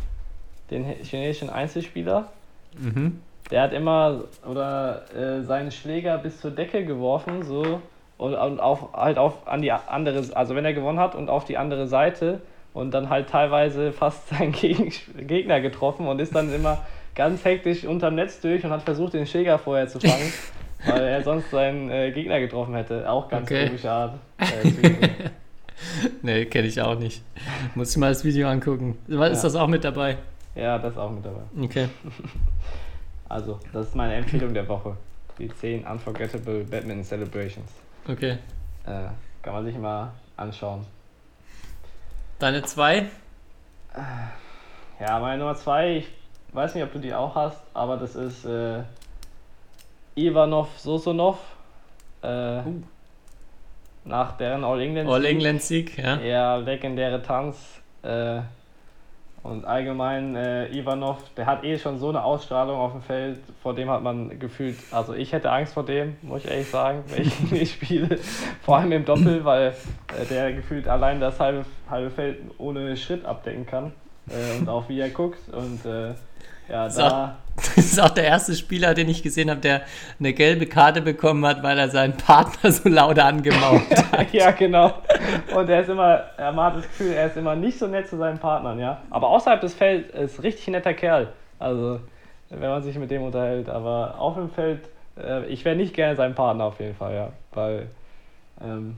Den 0.70 0.84
chinesischen 1.02 1.50
Einzelspieler? 1.50 2.32
Mhm. 2.78 3.20
Der 3.50 3.62
hat 3.62 3.72
immer 3.72 4.24
oder 4.48 5.02
äh, 5.14 5.42
seinen 5.42 5.70
Schläger 5.70 6.16
bis 6.18 6.40
zur 6.40 6.50
Decke 6.52 6.84
geworfen, 6.84 7.42
so 7.42 7.80
und, 8.18 8.34
und 8.34 8.60
auf, 8.60 8.92
halt 8.94 9.18
auf 9.18 9.46
an 9.46 9.62
die 9.62 9.72
andere, 9.72 10.24
also 10.34 10.54
wenn 10.54 10.64
er 10.64 10.72
gewonnen 10.72 10.98
hat 10.98 11.14
und 11.14 11.28
auf 11.28 11.44
die 11.44 11.58
andere 11.58 11.86
Seite 11.86 12.40
und 12.72 12.92
dann 12.94 13.10
halt 13.10 13.28
teilweise 13.28 13.92
fast 13.92 14.28
seinen 14.28 14.52
Geg 14.52 15.02
Gegner 15.28 15.60
getroffen 15.60 16.06
und 16.06 16.18
ist 16.20 16.34
dann 16.34 16.52
immer 16.54 16.78
ganz 17.14 17.44
hektisch 17.44 17.84
unterm 17.84 18.14
Netz 18.14 18.40
durch 18.40 18.64
und 18.64 18.70
hat 18.70 18.82
versucht, 18.82 19.12
den 19.14 19.26
Schläger 19.26 19.58
vorher 19.58 19.86
zu 19.86 20.00
fangen, 20.00 20.32
weil 20.86 21.02
er 21.02 21.22
sonst 21.22 21.50
seinen 21.50 21.90
äh, 21.90 22.10
Gegner 22.12 22.40
getroffen 22.40 22.74
hätte. 22.74 23.10
Auch 23.10 23.28
ganz 23.28 23.50
Okay. 23.50 23.66
komische 23.66 23.90
Art. 23.90 24.14
Äh. 24.38 24.88
Nee, 26.22 26.44
kenne 26.44 26.68
ich 26.68 26.80
auch 26.80 26.96
nicht. 26.96 27.22
Muss 27.74 27.90
ich 27.90 27.96
mal 27.96 28.10
das 28.10 28.24
Video 28.24 28.46
angucken. 28.46 28.96
Ist 29.08 29.14
Ja. 29.18 29.28
das 29.30 29.56
auch 29.56 29.66
mit 29.66 29.82
dabei? 29.82 30.16
ja, 30.54 30.78
das 30.78 30.92
ist 30.92 30.98
auch 30.98 31.10
mit 31.10 31.24
dabei. 31.24 31.40
Okay. 31.60 31.88
Also, 33.32 33.58
das 33.72 33.88
ist 33.88 33.96
meine 33.96 34.14
Empfehlung 34.16 34.52
der 34.52 34.68
Woche. 34.68 34.94
Die 35.38 35.48
10 35.48 35.86
Unforgettable 35.86 36.64
Badminton 36.64 37.02
Celebrations. 37.02 37.70
Okay. 38.06 38.32
Äh, 38.84 39.08
kann 39.40 39.54
man 39.54 39.64
sich 39.64 39.76
mal 39.78 40.12
anschauen. 40.36 40.84
Deine 42.38 42.62
zwei? 42.62 43.06
Ja, 45.00 45.18
meine 45.18 45.38
Nummer 45.38 45.54
2, 45.54 45.96
ich 45.96 46.08
weiß 46.52 46.74
nicht, 46.74 46.84
ob 46.84 46.92
du 46.92 46.98
die 46.98 47.14
auch 47.14 47.34
hast, 47.34 47.62
aber 47.72 47.96
das 47.96 48.16
ist 48.16 48.44
äh, 48.44 48.82
Ivanov 50.14 50.78
Sosonov. 50.78 51.38
Äh, 52.22 52.60
Uh. 52.60 52.82
Nach 54.04 54.36
deren 54.36 54.62
All 54.64 54.80
England. 54.80 55.08
All 55.08 55.24
England 55.24 55.62
Sieg, 55.62 55.96
ja. 55.96 56.16
Ja, 56.20 56.56
legendäre 56.56 57.22
Tanz. 57.22 57.80
Äh, 58.02 58.40
und 59.42 59.64
allgemein 59.64 60.36
äh, 60.36 60.68
Ivanov, 60.68 61.18
der 61.36 61.46
hat 61.46 61.64
eh 61.64 61.76
schon 61.76 61.98
so 61.98 62.10
eine 62.10 62.22
Ausstrahlung 62.22 62.78
auf 62.78 62.92
dem 62.92 63.02
Feld, 63.02 63.40
vor 63.60 63.74
dem 63.74 63.90
hat 63.90 64.02
man 64.02 64.38
gefühlt, 64.38 64.76
also 64.92 65.14
ich 65.14 65.32
hätte 65.32 65.50
Angst 65.50 65.74
vor 65.74 65.84
dem, 65.84 66.16
muss 66.22 66.44
ich 66.44 66.50
ehrlich 66.50 66.70
sagen, 66.70 67.02
wenn 67.08 67.22
ich 67.22 67.40
nicht 67.50 67.74
spiele. 67.74 68.18
Vor 68.62 68.78
allem 68.78 68.92
im 68.92 69.04
Doppel, 69.04 69.44
weil 69.44 69.74
äh, 70.16 70.24
der 70.30 70.52
gefühlt 70.52 70.86
allein 70.86 71.20
das 71.20 71.40
halbe, 71.40 71.64
halbe 71.90 72.10
Feld 72.10 72.38
ohne 72.58 72.96
Schritt 72.96 73.24
abdecken 73.24 73.66
kann. 73.66 73.92
Äh, 74.28 74.60
und 74.60 74.68
auch 74.68 74.88
wie 74.88 75.00
er 75.00 75.10
guckt. 75.10 75.40
Und 75.48 75.80
ja, 76.72 76.90
So. 76.90 77.00
da. 77.02 77.36
Das 77.54 77.76
ist 77.76 78.00
auch 78.00 78.08
der 78.10 78.24
erste 78.24 78.54
Spieler, 78.54 78.94
den 78.94 79.10
ich 79.10 79.22
gesehen 79.22 79.50
habe, 79.50 79.60
der 79.60 79.82
eine 80.18 80.32
gelbe 80.32 80.66
Karte 80.66 81.02
bekommen 81.02 81.44
hat, 81.44 81.62
weil 81.62 81.78
er 81.78 81.90
seinen 81.90 82.16
Partner 82.16 82.72
so 82.72 82.88
laut 82.88 83.18
angemaucht 83.18 83.90
hat. 84.12 84.32
ja, 84.32 84.50
genau. 84.52 84.94
Und 85.54 85.68
er 85.68 85.82
ist 85.82 85.90
immer, 85.90 86.22
er 86.38 86.56
hat 86.56 86.76
das 86.76 86.84
Gefühl, 86.84 87.12
er 87.12 87.26
ist 87.26 87.36
immer 87.36 87.54
nicht 87.54 87.78
so 87.78 87.86
nett 87.86 88.08
zu 88.08 88.16
seinen 88.16 88.38
Partnern, 88.38 88.78
ja. 88.78 88.98
Aber 89.10 89.28
außerhalb 89.28 89.60
des 89.60 89.74
Felds 89.74 90.08
ist 90.14 90.42
richtig 90.42 90.66
ein 90.68 90.72
netter 90.72 90.94
Kerl. 90.94 91.28
Also, 91.58 92.00
wenn 92.48 92.70
man 92.70 92.82
sich 92.82 92.96
mit 92.96 93.10
dem 93.10 93.22
unterhält. 93.22 93.68
Aber 93.68 94.14
auf 94.18 94.34
dem 94.34 94.50
Feld, 94.50 94.80
äh, 95.22 95.44
ich 95.46 95.64
wäre 95.66 95.76
nicht 95.76 95.94
gerne 95.94 96.16
sein 96.16 96.34
Partner 96.34 96.64
auf 96.64 96.80
jeden 96.80 96.94
Fall, 96.96 97.14
ja. 97.14 97.28
Weil, 97.52 97.88
ähm, 98.64 98.96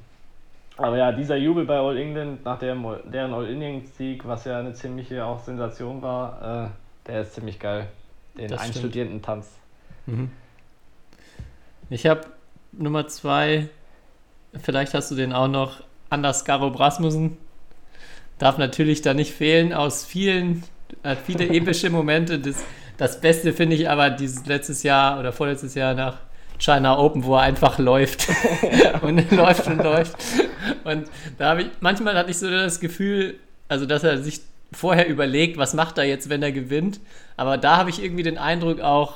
aber 0.76 0.96
ja, 0.96 1.10
dieser 1.12 1.36
Jubel 1.36 1.64
bei 1.64 1.78
All 1.78 1.96
England 1.96 2.44
nach 2.44 2.58
deren, 2.58 2.84
deren 3.12 3.34
All 3.34 3.48
England 3.48 3.88
Sieg, 3.88 4.26
was 4.26 4.44
ja 4.44 4.60
eine 4.60 4.74
ziemliche 4.74 5.24
auch 5.24 5.40
Sensation 5.40 6.02
war, 6.02 6.66
äh, 6.66 6.83
der 7.06 7.22
ist 7.22 7.34
ziemlich 7.34 7.58
geil. 7.58 7.88
Den 8.36 8.48
Das 8.48 8.60
stimmt. 8.60 8.76
einstudierten 8.76 9.22
Tanz. 9.22 9.46
Mhm. 10.06 10.30
Ich 11.90 12.06
habe 12.06 12.22
Nummer 12.72 13.06
zwei, 13.06 13.68
vielleicht 14.62 14.94
hast 14.94 15.10
du 15.10 15.14
den 15.14 15.32
auch 15.32 15.48
noch, 15.48 15.82
Anders 16.10 16.44
Garop 16.44 16.78
Rasmussen. 16.78 17.36
Darf 18.38 18.58
natürlich 18.58 19.02
da 19.02 19.14
nicht 19.14 19.32
fehlen, 19.32 19.72
aus 19.72 20.04
vielen, 20.04 20.64
hat 21.02 21.18
viele 21.24 21.48
epische 21.50 21.90
Momente. 21.90 22.38
Das, 22.38 22.64
das 22.96 23.20
Beste 23.20 23.52
finde 23.52 23.76
ich 23.76 23.88
aber 23.88 24.10
dieses 24.10 24.46
letztes 24.46 24.82
Jahr 24.82 25.18
oder 25.18 25.32
vorletztes 25.32 25.74
Jahr 25.74 25.94
nach 25.94 26.18
China 26.58 26.98
Open, 26.98 27.24
wo 27.24 27.34
er 27.34 27.42
einfach 27.42 27.78
läuft 27.78 28.28
und 29.02 29.30
läuft 29.32 29.66
und 29.66 29.78
läuft. 29.78 30.16
Und 30.84 31.08
da 31.38 31.50
habe 31.50 31.62
ich, 31.62 31.68
manchmal 31.80 32.16
hatte 32.16 32.30
ich 32.30 32.38
so 32.38 32.48
das 32.48 32.80
Gefühl, 32.80 33.38
also 33.68 33.86
dass 33.86 34.04
er 34.04 34.18
sich 34.22 34.40
vorher 34.74 35.08
überlegt, 35.08 35.56
was 35.56 35.74
macht 35.74 35.98
er 35.98 36.04
jetzt, 36.04 36.28
wenn 36.28 36.42
er 36.42 36.52
gewinnt. 36.52 37.00
Aber 37.36 37.56
da 37.58 37.76
habe 37.76 37.90
ich 37.90 38.02
irgendwie 38.02 38.22
den 38.22 38.38
Eindruck 38.38 38.80
auch, 38.80 39.14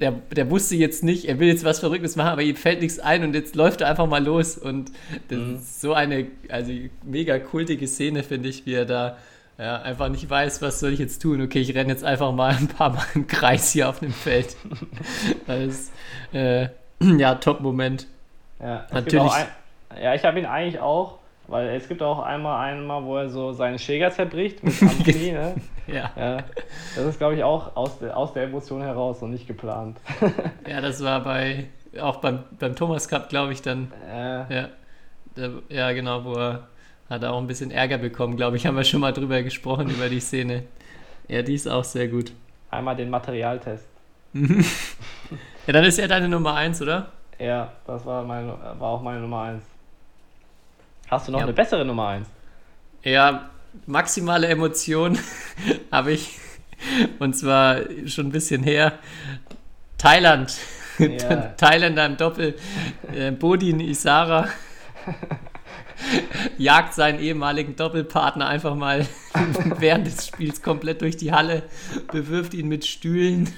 der, 0.00 0.12
der 0.30 0.48
wusste 0.50 0.76
jetzt 0.76 1.02
nicht, 1.02 1.24
er 1.24 1.40
will 1.40 1.48
jetzt 1.48 1.64
was 1.64 1.80
Verrücktes 1.80 2.14
machen, 2.16 2.28
aber 2.28 2.42
ihm 2.42 2.54
fällt 2.56 2.80
nichts 2.82 3.00
ein 3.00 3.24
und 3.24 3.34
jetzt 3.34 3.56
läuft 3.56 3.80
er 3.80 3.88
einfach 3.88 4.06
mal 4.06 4.24
los. 4.24 4.56
Und 4.56 4.92
das 5.28 5.38
Mhm. 5.38 5.54
ist 5.56 5.80
so 5.80 5.92
eine 5.94 6.26
also 6.48 6.72
mega 7.02 7.38
kultige 7.38 7.86
Szene, 7.88 8.22
finde 8.22 8.48
ich, 8.48 8.64
wie 8.66 8.74
er 8.74 8.84
da 8.86 9.16
ja, 9.58 9.82
einfach 9.82 10.08
nicht 10.08 10.30
weiß, 10.30 10.62
was 10.62 10.78
soll 10.78 10.92
ich 10.92 11.00
jetzt 11.00 11.20
tun. 11.20 11.42
Okay, 11.42 11.58
ich 11.60 11.74
renne 11.74 11.90
jetzt 11.90 12.04
einfach 12.04 12.32
mal 12.32 12.54
ein 12.60 12.68
paar 12.68 12.90
Mal 12.90 13.04
im 13.14 13.26
Kreis 13.26 13.72
hier 13.72 13.88
auf 13.88 13.98
dem 13.98 14.12
Feld. 14.12 14.56
das 15.46 15.60
ist, 15.64 15.92
äh, 16.32 16.68
ja, 17.00 17.34
Top-Moment. 17.34 18.06
Ja, 18.60 18.86
Natürlich. 18.92 19.26
Auch 19.32 19.46
ja, 20.00 20.14
ich 20.14 20.24
habe 20.24 20.38
ihn 20.38 20.46
eigentlich 20.46 20.80
auch, 20.80 21.18
weil 21.48 21.68
es 21.70 21.88
gibt 21.88 22.02
auch 22.02 22.20
einmal 22.20 22.64
einmal, 22.70 23.02
wo 23.04 23.16
er 23.16 23.28
so 23.28 23.52
seinen 23.52 23.78
Schläger 23.78 24.10
zerbricht 24.10 24.62
mit 24.62 24.74
am 24.82 25.02
Knie, 25.02 25.32
ne? 25.32 25.54
Ja. 25.86 26.10
Ja, 26.16 26.36
das 26.94 27.04
ist, 27.06 27.18
glaube 27.18 27.34
ich, 27.34 27.42
auch 27.42 27.74
aus 27.74 27.98
der, 27.98 28.16
aus 28.16 28.32
der 28.34 28.44
Emotion 28.44 28.82
heraus 28.82 29.22
und 29.22 29.30
nicht 29.30 29.46
geplant. 29.46 29.98
ja, 30.66 30.80
das 30.80 31.02
war 31.02 31.24
bei, 31.24 31.64
auch 32.00 32.16
beim, 32.16 32.44
beim 32.58 32.76
Thomas 32.76 33.08
Cup, 33.08 33.28
glaube 33.30 33.52
ich, 33.54 33.62
dann 33.62 33.90
äh, 34.06 34.54
Ja, 34.54 34.68
ja 35.70 35.92
genau, 35.92 36.24
wo 36.24 36.34
er 36.34 36.68
hat 37.08 37.24
auch 37.24 37.38
ein 37.38 37.46
bisschen 37.46 37.70
Ärger 37.70 37.98
bekommen, 37.98 38.36
glaube 38.36 38.56
ich, 38.58 38.66
haben 38.68 38.76
wir 38.76 38.84
schon 38.84 39.00
mal 39.00 39.12
drüber 39.12 39.42
gesprochen, 39.42 39.88
über 39.90 40.08
die 40.08 40.20
Szene. 40.20 40.64
Ja, 41.26 41.42
die 41.42 41.54
ist 41.54 41.66
auch 41.68 41.84
sehr 41.84 42.08
gut. 42.08 42.32
einmal 42.70 42.96
den 42.96 43.10
Materialtest. 43.10 43.86
Ja, 45.66 45.74
dann 45.74 45.84
ist 45.84 45.98
er 45.98 46.08
deine 46.08 46.30
Nummer 46.30 46.54
1, 46.54 46.80
oder? 46.80 47.12
Ja, 47.38 47.72
das 47.86 48.06
war, 48.06 48.24
meine, 48.24 48.54
war 48.78 48.88
auch 48.88 49.02
meine 49.02 49.20
Nummer 49.20 49.42
1. 49.42 49.62
Hast 51.10 51.28
du 51.28 51.32
noch 51.32 51.38
Ja. 51.40 51.44
eine 51.44 51.54
bessere 51.54 51.84
Nummer 51.84 52.08
1? 52.08 52.28
Ja, 53.02 53.50
maximale 53.86 54.46
Emotion 54.48 55.18
habe 55.92 56.12
ich. 56.12 56.38
Und 57.18 57.34
zwar 57.36 57.80
schon 58.06 58.26
ein 58.28 58.32
bisschen 58.32 58.62
her. 58.62 58.98
Thailand. 59.98 60.56
Ja. 60.98 61.08
Thailänder 61.56 62.06
im 62.06 62.16
Doppel. 62.16 62.54
Äh, 63.12 63.32
Bodin 63.32 63.80
Isara 63.80 64.48
jagt 66.58 66.94
seinen 66.94 67.18
ehemaligen 67.20 67.74
Doppelpartner 67.74 68.46
einfach 68.46 68.74
mal 68.76 69.04
während 69.78 70.06
des 70.06 70.26
Spiels 70.28 70.62
komplett 70.62 71.00
durch 71.02 71.16
die 71.16 71.32
Halle, 71.32 71.64
bewirft 72.12 72.54
ihn 72.54 72.68
mit 72.68 72.84
Stühlen 72.86 73.48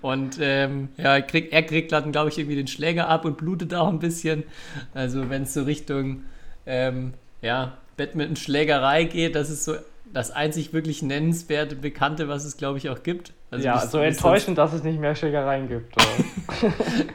und 0.00 0.38
ähm, 0.40 0.88
ja, 0.96 1.20
kriegt, 1.20 1.52
er 1.52 1.62
kriegt 1.62 1.92
dann, 1.92 2.12
glaube 2.12 2.30
ich, 2.30 2.38
irgendwie 2.38 2.56
den 2.56 2.66
Schläger 2.66 3.08
ab 3.08 3.24
und 3.26 3.36
blutet 3.36 3.74
auch 3.74 3.88
ein 3.88 3.98
bisschen. 3.98 4.44
Also 4.94 5.28
wenn 5.28 5.42
es 5.42 5.52
so 5.52 5.64
Richtung 5.64 6.24
ähm, 6.66 7.14
ja, 7.42 7.78
Badminton-Schlägerei 7.96 9.04
geht, 9.04 9.34
das 9.34 9.50
ist 9.50 9.64
so 9.64 9.76
das 10.12 10.30
einzig 10.30 10.72
wirklich 10.72 11.02
nennenswerte, 11.02 11.76
bekannte, 11.76 12.28
was 12.28 12.44
es, 12.44 12.56
glaube 12.56 12.78
ich, 12.78 12.88
auch 12.88 13.02
gibt. 13.02 13.32
Also 13.50 13.64
ja, 13.64 13.78
so 13.78 13.98
enttäuschend, 13.98 14.58
dass 14.58 14.72
es 14.72 14.82
nicht 14.82 14.98
mehr 14.98 15.14
Schlägereien 15.14 15.68
gibt. 15.68 15.94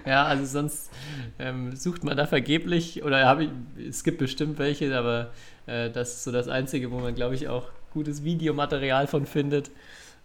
Ja, 0.06 0.26
also 0.26 0.45
sonst 0.45 0.91
ähm, 1.39 1.76
sucht 1.76 2.04
man 2.04 2.18
da 2.18 2.26
vergeblich 2.26 3.04
oder 3.04 3.39
ich, 3.39 3.49
es 3.88 4.04
gibt 4.04 4.18
bestimmt 4.18 4.60
welche, 4.60 4.95
aber 4.95 5.30
äh, 5.68 5.89
das 5.89 6.14
ist 6.14 6.24
so 6.24 6.32
das 6.32 6.47
Einzige, 6.47 6.91
wo 6.91 6.99
man, 6.99 7.16
glaube 7.16 7.36
ich, 7.36 7.47
auch 7.47 7.70
gutes 7.93 8.24
Videomaterial 8.24 9.08
von 9.08 9.26
findet. 9.26 9.72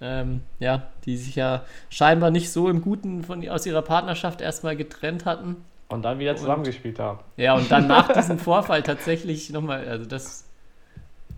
Ähm, 0.01 0.43
ja, 0.59 0.91
die 1.07 1.16
sich 1.16 1.37
ja 1.37 1.64
scheinbar 1.89 2.31
nicht 2.31 2.51
so 2.51 2.68
im 2.68 2.83
Guten 2.83 3.24
von, 3.24 3.49
aus 3.49 3.64
ihrer 3.64 3.83
Partnerschaft 3.83 4.41
erstmal 4.41 4.77
getrennt 4.77 5.24
hatten. 5.24 5.57
Und 5.89 6.03
dann 6.03 6.18
wieder 6.18 6.34
zusammengespielt 6.37 6.99
haben. 6.99 7.20
Ja, 7.37 7.55
und 7.55 7.70
dann 7.70 7.87
nach 7.87 8.12
diesem 8.12 8.39
Vorfall 8.39 8.82
tatsächlich 8.82 9.51
nochmal, 9.51 9.89
also 9.89 10.05
das 10.05 10.45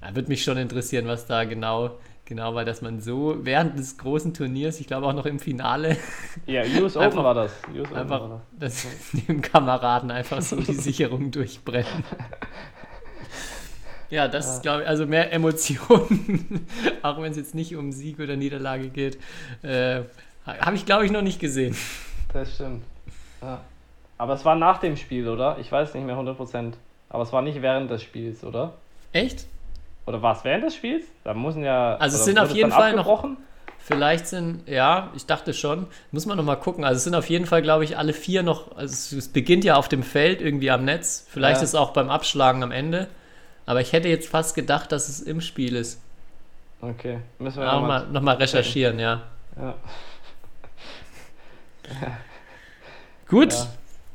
ja, 0.02 0.14
würde 0.14 0.28
mich 0.28 0.42
schon 0.42 0.56
interessieren, 0.56 1.06
was 1.06 1.26
da 1.26 1.44
genau, 1.44 1.90
genau 2.24 2.54
war, 2.54 2.64
dass 2.64 2.80
man 2.80 3.00
so 3.00 3.36
während 3.44 3.78
des 3.78 3.98
großen 3.98 4.32
Turniers, 4.32 4.80
ich 4.80 4.86
glaube 4.86 5.06
auch 5.06 5.12
noch 5.12 5.26
im 5.26 5.38
Finale, 5.38 5.96
Ja, 6.46 6.62
US 6.80 6.96
Open 6.96 7.06
Einfach- 7.08 7.24
war 7.24 7.34
das. 7.34 7.52
US 7.74 7.88
Open 7.88 7.96
einfach 7.96 8.20
war 8.20 8.40
dass 8.58 8.86
dem 9.28 9.42
Kameraden 9.42 10.10
einfach 10.10 10.40
so 10.40 10.56
die 10.56 10.74
Sicherungen 10.74 11.30
durchbrennen. 11.30 12.04
Ja, 14.10 14.26
das 14.26 14.54
ist, 14.54 14.62
glaube 14.62 14.82
ich, 14.82 14.88
also 14.88 15.04
mehr 15.04 15.32
Emotionen, 15.34 16.66
auch 17.02 17.20
wenn 17.20 17.30
es 17.30 17.36
jetzt 17.36 17.54
nicht 17.54 17.76
um 17.76 17.92
Sieg 17.92 18.18
oder 18.18 18.36
Niederlage 18.36 18.88
geht, 18.88 19.18
äh, 19.62 20.00
habe 20.46 20.76
ich, 20.76 20.86
glaube 20.86 21.04
ich, 21.04 21.10
noch 21.12 21.20
nicht 21.20 21.38
gesehen. 21.40 21.76
Das 22.32 22.54
stimmt. 22.54 22.84
Ja. 23.42 23.60
Aber 24.18 24.34
es 24.34 24.44
war 24.44 24.56
nach 24.56 24.78
dem 24.78 24.96
Spiel, 24.96 25.28
oder? 25.28 25.56
Ich 25.60 25.70
weiß 25.70 25.94
nicht 25.94 26.04
mehr 26.04 26.16
100%. 26.16 26.72
Aber 27.08 27.22
es 27.22 27.32
war 27.32 27.40
nicht 27.40 27.62
während 27.62 27.90
des 27.90 28.02
Spiels, 28.02 28.44
oder? 28.44 28.74
Echt? 29.12 29.46
Oder 30.06 30.20
war 30.20 30.36
es 30.36 30.44
während 30.44 30.64
des 30.64 30.74
Spiels? 30.74 31.04
Da 31.24 31.34
müssen 31.34 31.62
ja. 31.64 31.96
Also 31.96 32.16
es 32.16 32.24
sind 32.24 32.38
auf 32.38 32.50
jeden 32.50 32.72
Fall 32.72 32.94
noch-? 32.94 33.28
Vielleicht 33.80 34.26
sind, 34.26 34.68
ja, 34.68 35.10
ich 35.14 35.24
dachte 35.24 35.54
schon, 35.54 35.86
muss 36.10 36.26
man 36.26 36.36
nochmal 36.36 36.58
gucken. 36.58 36.84
Also 36.84 36.98
es 36.98 37.04
sind 37.04 37.14
auf 37.14 37.30
jeden 37.30 37.46
Fall, 37.46 37.62
glaube 37.62 37.84
ich, 37.84 37.96
alle 37.96 38.12
vier 38.12 38.42
noch, 38.42 38.76
also 38.76 39.16
es, 39.16 39.28
beginnt 39.28 39.64
ja 39.64 39.76
auf 39.76 39.88
dem 39.88 40.02
Feld 40.02 40.42
irgendwie 40.42 40.70
am 40.70 40.84
Netz. 40.84 41.26
Vielleicht 41.30 41.58
Ja. 41.58 41.62
ist 41.62 41.70
es 41.70 41.74
auch 41.74 41.92
beim 41.92 42.10
Abschlagen 42.10 42.62
am 42.62 42.70
Ende. 42.70 43.08
Aber 43.64 43.80
ich 43.80 43.92
hätte 43.92 44.08
jetzt 44.08 44.28
fast 44.28 44.54
gedacht, 44.54 44.92
dass 44.92 45.08
es 45.08 45.20
im 45.20 45.40
Spiel 45.40 45.74
ist. 45.74 46.02
Okay, 46.82 47.20
müssen 47.38 47.60
wir 47.60 47.72
Auch 47.72 47.80
noch 47.80 47.88
mal, 47.88 48.06
noch 48.08 48.20
mal 48.20 48.36
recherchieren, 48.36 48.98
ja. 48.98 49.22
Ja. 49.56 49.74
Gut. 53.28 53.52
Ja. 53.52 53.66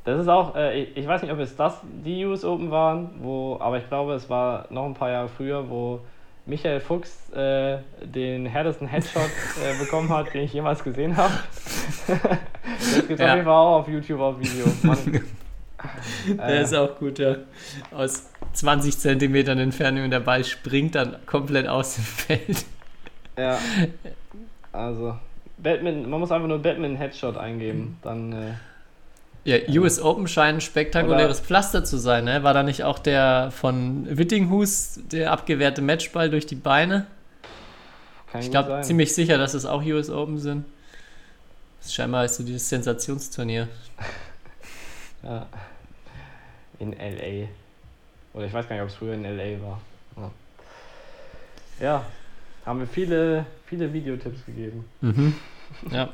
Das 0.05 0.19
ist 0.19 0.27
auch, 0.27 0.55
äh, 0.55 0.81
ich, 0.81 0.97
ich 0.97 1.07
weiß 1.07 1.21
nicht, 1.21 1.31
ob 1.31 1.39
es 1.39 1.55
das 1.55 1.79
die 2.05 2.25
US 2.25 2.43
Open 2.43 2.71
waren, 2.71 3.11
wo, 3.19 3.57
aber 3.59 3.77
ich 3.77 3.87
glaube, 3.87 4.13
es 4.13 4.29
war 4.29 4.65
noch 4.69 4.85
ein 4.85 4.93
paar 4.93 5.09
Jahre 5.09 5.29
früher, 5.29 5.69
wo 5.69 6.01
Michael 6.45 6.81
Fuchs 6.81 7.29
äh, 7.31 7.77
den 8.03 8.45
härtesten 8.45 8.87
Headshot 8.87 9.21
äh, 9.63 9.79
bekommen 9.83 10.09
hat, 10.09 10.33
den 10.33 10.43
ich 10.43 10.53
jemals 10.53 10.83
gesehen 10.83 11.15
habe. 11.15 11.31
das 12.07 13.07
gibt 13.07 13.11
es 13.11 13.19
Ja. 13.19 13.27
auf 13.29 13.35
jeden 13.35 13.45
Fall 13.45 13.53
auch 13.53 13.79
auf 13.79 13.87
YouTube 13.87 14.19
auf 14.19 14.39
Video. 14.39 14.65
Der 16.37 16.47
äh, 16.47 16.63
ist 16.63 16.73
auch 16.73 16.95
gut, 16.97 17.19
ja. 17.19 17.35
Aus 17.91 18.29
20 18.53 18.97
Zentimetern 18.97 19.59
Entfernung 19.59 20.05
und 20.05 20.11
der 20.11 20.21
Ball 20.21 20.43
springt 20.45 20.95
dann 20.95 21.17
komplett 21.25 21.67
aus 21.67 21.95
dem 21.95 22.03
Feld. 22.05 22.65
ja. 23.37 23.57
Also, 24.71 25.15
Batman, 25.57 26.09
man 26.09 26.19
muss 26.21 26.31
einfach 26.31 26.47
nur 26.47 26.59
Batman 26.59 26.95
Headshot 26.95 27.37
eingeben. 27.37 27.97
Dann, 28.01 28.31
äh, 28.31 28.51
Ja, 29.45 29.57
US 29.81 29.99
Open 29.99 30.27
scheint 30.27 30.57
ein 30.57 30.61
spektakuläres 30.61 31.41
Pflaster 31.41 31.83
zu 31.83 31.97
sein, 31.97 32.23
ne? 32.23 32.43
War 32.43 32.53
da 32.53 32.63
nicht 32.63 32.83
auch 32.83 32.97
der 32.97 33.51
von 33.51 34.07
Wittinghus, 34.17 34.99
der 35.11 35.31
abgewehrte 35.31 35.81
Matchball 35.81 36.29
durch 36.29 36.45
die 36.45 36.55
Beine? 36.55 37.07
kann 38.31 38.41
Ich 38.41 38.49
glaube 38.49 38.81
ziemlich 38.81 39.13
sicher, 39.13 39.37
dass 39.37 39.53
es 39.53 39.65
auch 39.65 39.83
US 39.83 40.09
Open 40.09 40.39
sind. 40.39 40.65
Scheinbar 41.85 42.25
ist 42.25 42.35
so 42.35 42.43
dieses 42.43 42.67
Sensationsturnier. 42.67 43.67
Ja. 45.23 45.47
In 46.79 46.91
LA. 46.91 47.47
Oder 48.33 48.45
ich 48.45 48.51
weiß 48.51 48.67
gar 48.67 48.75
nicht, 48.75 48.83
ob 48.83 48.89
es 48.89 48.95
früher 48.95 49.13
in 49.13 49.23
LA 49.23 49.61
war. 49.61 49.81
Ja. 50.17 50.31
ja, 51.79 52.05
haben 52.65 52.79
wir 52.79 52.87
viele, 52.87 53.45
viele 53.65 53.93
Videotipps 53.93 54.45
gegeben. 54.45 54.83
Mhm. 54.99 55.33
Ja. 55.91 56.09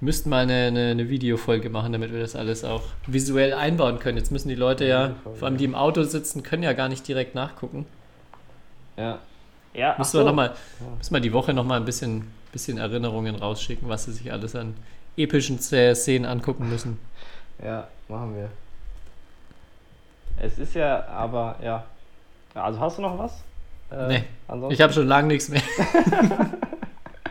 Wir 0.00 0.06
müssten 0.06 0.28
mal 0.28 0.42
eine, 0.42 0.66
eine, 0.66 0.90
eine 0.90 1.08
Videofolge 1.08 1.70
machen, 1.70 1.92
damit 1.92 2.12
wir 2.12 2.20
das 2.20 2.36
alles 2.36 2.64
auch 2.64 2.82
visuell 3.06 3.54
einbauen 3.54 3.98
können. 4.00 4.18
Jetzt 4.18 4.30
müssen 4.32 4.48
die 4.48 4.54
Leute 4.54 4.84
ja, 4.84 5.12
vor 5.38 5.46
allem 5.48 5.56
die 5.56 5.64
im 5.64 5.74
Auto 5.74 6.02
sitzen, 6.02 6.42
können 6.42 6.62
ja 6.62 6.72
gar 6.72 6.88
nicht 6.88 7.06
direkt 7.08 7.34
nachgucken. 7.34 7.86
Ja. 8.96 9.18
Ja, 9.72 9.94
Müssen 9.98 10.14
wir 10.14 10.20
so. 10.20 10.26
noch 10.26 10.34
mal, 10.34 10.54
müssen 10.98 11.14
wir 11.14 11.20
die 11.20 11.32
Woche 11.32 11.52
nochmal 11.52 11.80
ein 11.80 11.84
bisschen, 11.84 12.30
bisschen 12.52 12.78
Erinnerungen 12.78 13.34
rausschicken, 13.34 13.88
was 13.88 14.04
sie 14.04 14.12
sich 14.12 14.30
alles 14.32 14.54
an 14.54 14.74
epischen 15.16 15.58
Sz- 15.58 15.94
Szenen 15.96 16.26
angucken 16.26 16.68
müssen. 16.68 16.98
Ja, 17.64 17.88
machen 18.08 18.36
wir. 18.36 18.50
Es 20.40 20.58
ist 20.58 20.74
ja, 20.74 21.06
aber 21.08 21.56
ja. 21.62 21.84
Also 22.54 22.78
hast 22.78 22.98
du 22.98 23.02
noch 23.02 23.18
was? 23.18 23.42
Äh, 23.90 24.06
Nee. 24.08 24.24
Ansonsten? 24.48 24.74
Ich 24.74 24.80
habe 24.80 24.92
schon 24.92 25.06
lange 25.08 25.28
nichts 25.28 25.48
mehr. 25.48 25.62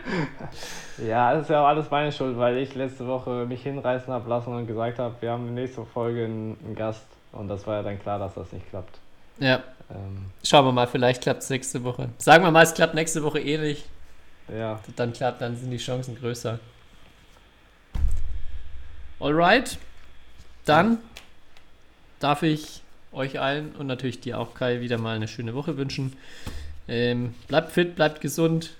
Ja, 0.98 1.34
das 1.34 1.44
ist 1.44 1.50
ja 1.50 1.62
auch 1.62 1.66
alles 1.66 1.90
meine 1.90 2.12
Schuld, 2.12 2.38
weil 2.38 2.56
ich 2.58 2.74
letzte 2.74 3.06
Woche 3.06 3.46
mich 3.46 3.62
hinreißen 3.62 4.12
habe 4.12 4.28
lassen 4.28 4.54
und 4.54 4.66
gesagt 4.66 4.98
habe, 4.98 5.14
wir 5.20 5.30
haben 5.32 5.48
in 5.48 5.56
der 5.56 5.64
nächsten 5.64 5.86
Folge 5.86 6.24
einen, 6.24 6.74
Gast. 6.76 7.04
Und 7.32 7.48
das 7.48 7.66
war 7.66 7.76
ja 7.76 7.82
dann 7.82 8.00
klar, 8.00 8.18
dass 8.18 8.34
das 8.34 8.52
nicht 8.52 8.68
klappt. 8.70 8.98
Ja, 9.38 9.62
Ähm, 9.90 10.30
schauen 10.44 10.64
wir 10.64 10.72
mal, 10.72 10.86
vielleicht 10.86 11.22
klappt 11.22 11.42
es 11.42 11.50
nächste 11.50 11.82
Woche. 11.82 12.08
Sagen 12.18 12.44
wir 12.44 12.50
mal, 12.50 12.62
es 12.62 12.74
klappt 12.74 12.94
nächste 12.94 13.22
Woche 13.24 13.40
eh 13.40 13.58
nicht. 13.58 13.84
ja, 14.48 14.78
Dann 14.96 15.12
klappt, 15.12 15.40
dann 15.40 15.56
sind 15.56 15.70
die 15.70 15.78
Chancen 15.78 16.16
größer. 16.16 16.60
Alright, 19.20 19.78
dann 20.64 20.98
darf 22.20 22.42
ich 22.42 22.82
euch 23.12 23.40
allen 23.40 23.74
und 23.76 23.86
natürlich 23.86 24.20
dir 24.20 24.38
auch, 24.38 24.54
Kai, 24.54 24.80
wieder 24.80 24.98
mal 24.98 25.16
eine 25.16 25.28
schöne 25.28 25.54
Woche 25.54 25.76
wünschen. 25.76 26.16
Ähm, 26.88 27.34
bleibt 27.48 27.72
fit, 27.72 27.96
bleibt 27.96 28.20
gesund. 28.20 28.74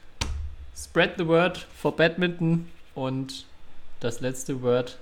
Spread 0.76 1.12
the 1.18 1.28
word 1.28 1.56
for 1.56 1.94
Badminton 1.94 2.68
und 2.96 3.46
das 4.00 4.20
letzte 4.20 4.60
Word, 4.60 4.98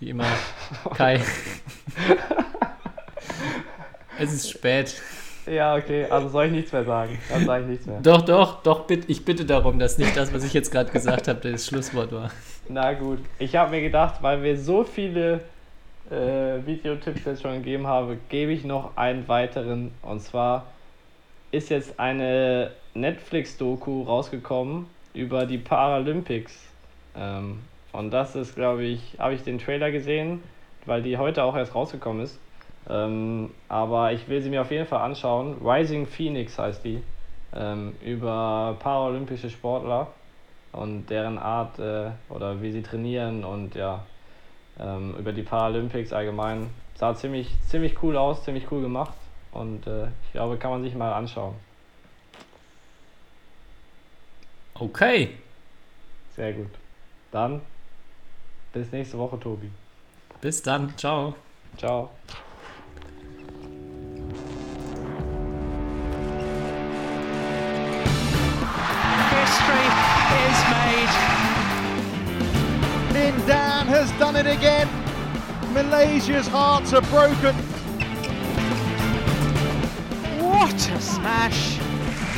wie 0.00 0.10
immer, 0.10 0.26
Kai. 0.94 1.20
es 4.18 4.32
ist 4.32 4.50
spät. 4.50 5.00
ja, 5.46 5.76
okay, 5.76 6.06
also 6.06 6.28
soll 6.28 6.46
ich 6.46 6.52
nichts 6.52 6.72
mehr 6.72 6.84
sagen. 6.84 7.20
Dann 7.30 7.46
sage 7.46 7.62
ich 7.62 7.70
nichts 7.70 7.86
mehr. 7.86 8.00
Doch, 8.00 8.22
doch, 8.22 8.62
doch, 8.64 8.80
bitt, 8.86 9.04
ich 9.08 9.24
bitte 9.24 9.44
darum, 9.44 9.78
dass 9.78 9.96
nicht 9.96 10.16
das, 10.16 10.34
was 10.34 10.42
ich 10.42 10.54
jetzt 10.54 10.72
gerade 10.72 10.90
gesagt 10.90 11.28
habe, 11.28 11.52
das 11.52 11.66
Schlusswort 11.68 12.10
war. 12.10 12.32
Na 12.68 12.92
gut, 12.92 13.20
ich 13.38 13.54
habe 13.54 13.70
mir 13.70 13.80
gedacht, 13.80 14.22
weil 14.22 14.42
wir 14.42 14.58
so 14.58 14.82
viele 14.82 15.40
äh, 16.10 16.66
Videotipps 16.66 17.24
jetzt 17.24 17.42
schon 17.42 17.58
gegeben 17.58 17.86
haben, 17.86 18.18
gebe 18.28 18.50
ich 18.50 18.64
noch 18.64 18.96
einen 18.96 19.28
weiteren. 19.28 19.92
Und 20.02 20.20
zwar 20.20 20.66
ist 21.52 21.70
jetzt 21.70 22.00
eine 22.00 22.72
Netflix-Doku 22.94 24.02
rausgekommen 24.02 24.86
über 25.14 25.46
die 25.46 25.58
Paralympics. 25.58 26.68
Ähm, 27.16 27.60
und 27.92 28.10
das 28.10 28.36
ist, 28.36 28.54
glaube 28.54 28.84
ich, 28.84 29.16
habe 29.18 29.34
ich 29.34 29.42
den 29.42 29.58
Trailer 29.58 29.90
gesehen, 29.90 30.42
weil 30.86 31.02
die 31.02 31.18
heute 31.18 31.44
auch 31.44 31.56
erst 31.56 31.74
rausgekommen 31.74 32.22
ist. 32.22 32.38
Ähm, 32.88 33.50
aber 33.68 34.12
ich 34.12 34.28
will 34.28 34.40
sie 34.40 34.50
mir 34.50 34.62
auf 34.62 34.70
jeden 34.70 34.86
Fall 34.86 35.02
anschauen. 35.02 35.56
Rising 35.64 36.06
Phoenix 36.06 36.58
heißt 36.58 36.84
die. 36.84 37.02
Ähm, 37.54 37.94
über 38.02 38.76
paralympische 38.80 39.50
Sportler 39.50 40.08
und 40.72 41.06
deren 41.10 41.38
Art 41.38 41.78
äh, 41.78 42.10
oder 42.30 42.62
wie 42.62 42.72
sie 42.72 42.82
trainieren 42.82 43.44
und 43.44 43.74
ja, 43.74 44.06
ähm, 44.80 45.14
über 45.18 45.32
die 45.32 45.42
Paralympics 45.42 46.14
allgemein. 46.14 46.70
Sah 46.94 47.14
ziemlich, 47.14 47.50
ziemlich 47.66 48.02
cool 48.02 48.16
aus, 48.16 48.42
ziemlich 48.44 48.70
cool 48.72 48.80
gemacht 48.80 49.14
und 49.52 49.86
äh, 49.86 50.06
ich 50.24 50.32
glaube, 50.32 50.56
kann 50.56 50.70
man 50.70 50.82
sich 50.82 50.94
mal 50.94 51.12
anschauen. 51.12 51.54
Okay. 54.82 55.38
Sehr 56.34 56.52
gut. 56.54 56.70
Dann 57.30 57.60
bis 58.72 58.90
nächste 58.90 59.16
Woche, 59.16 59.38
Tobi. 59.38 59.70
Bis 60.40 60.60
dann. 60.60 60.92
Ciao. 60.96 61.36
Ciao. 61.76 62.10
History 69.30 69.86
is 70.48 70.58
made. 70.74 71.14
Lin 73.12 73.46
Dan 73.46 73.86
has 73.86 74.10
done 74.18 74.34
it 74.34 74.46
again. 74.46 74.88
Malaysia's 75.72 76.48
hearts 76.48 76.92
are 76.92 77.02
broken. 77.02 77.54
What 80.40 80.74
a 80.90 81.00
smash! 81.00 81.78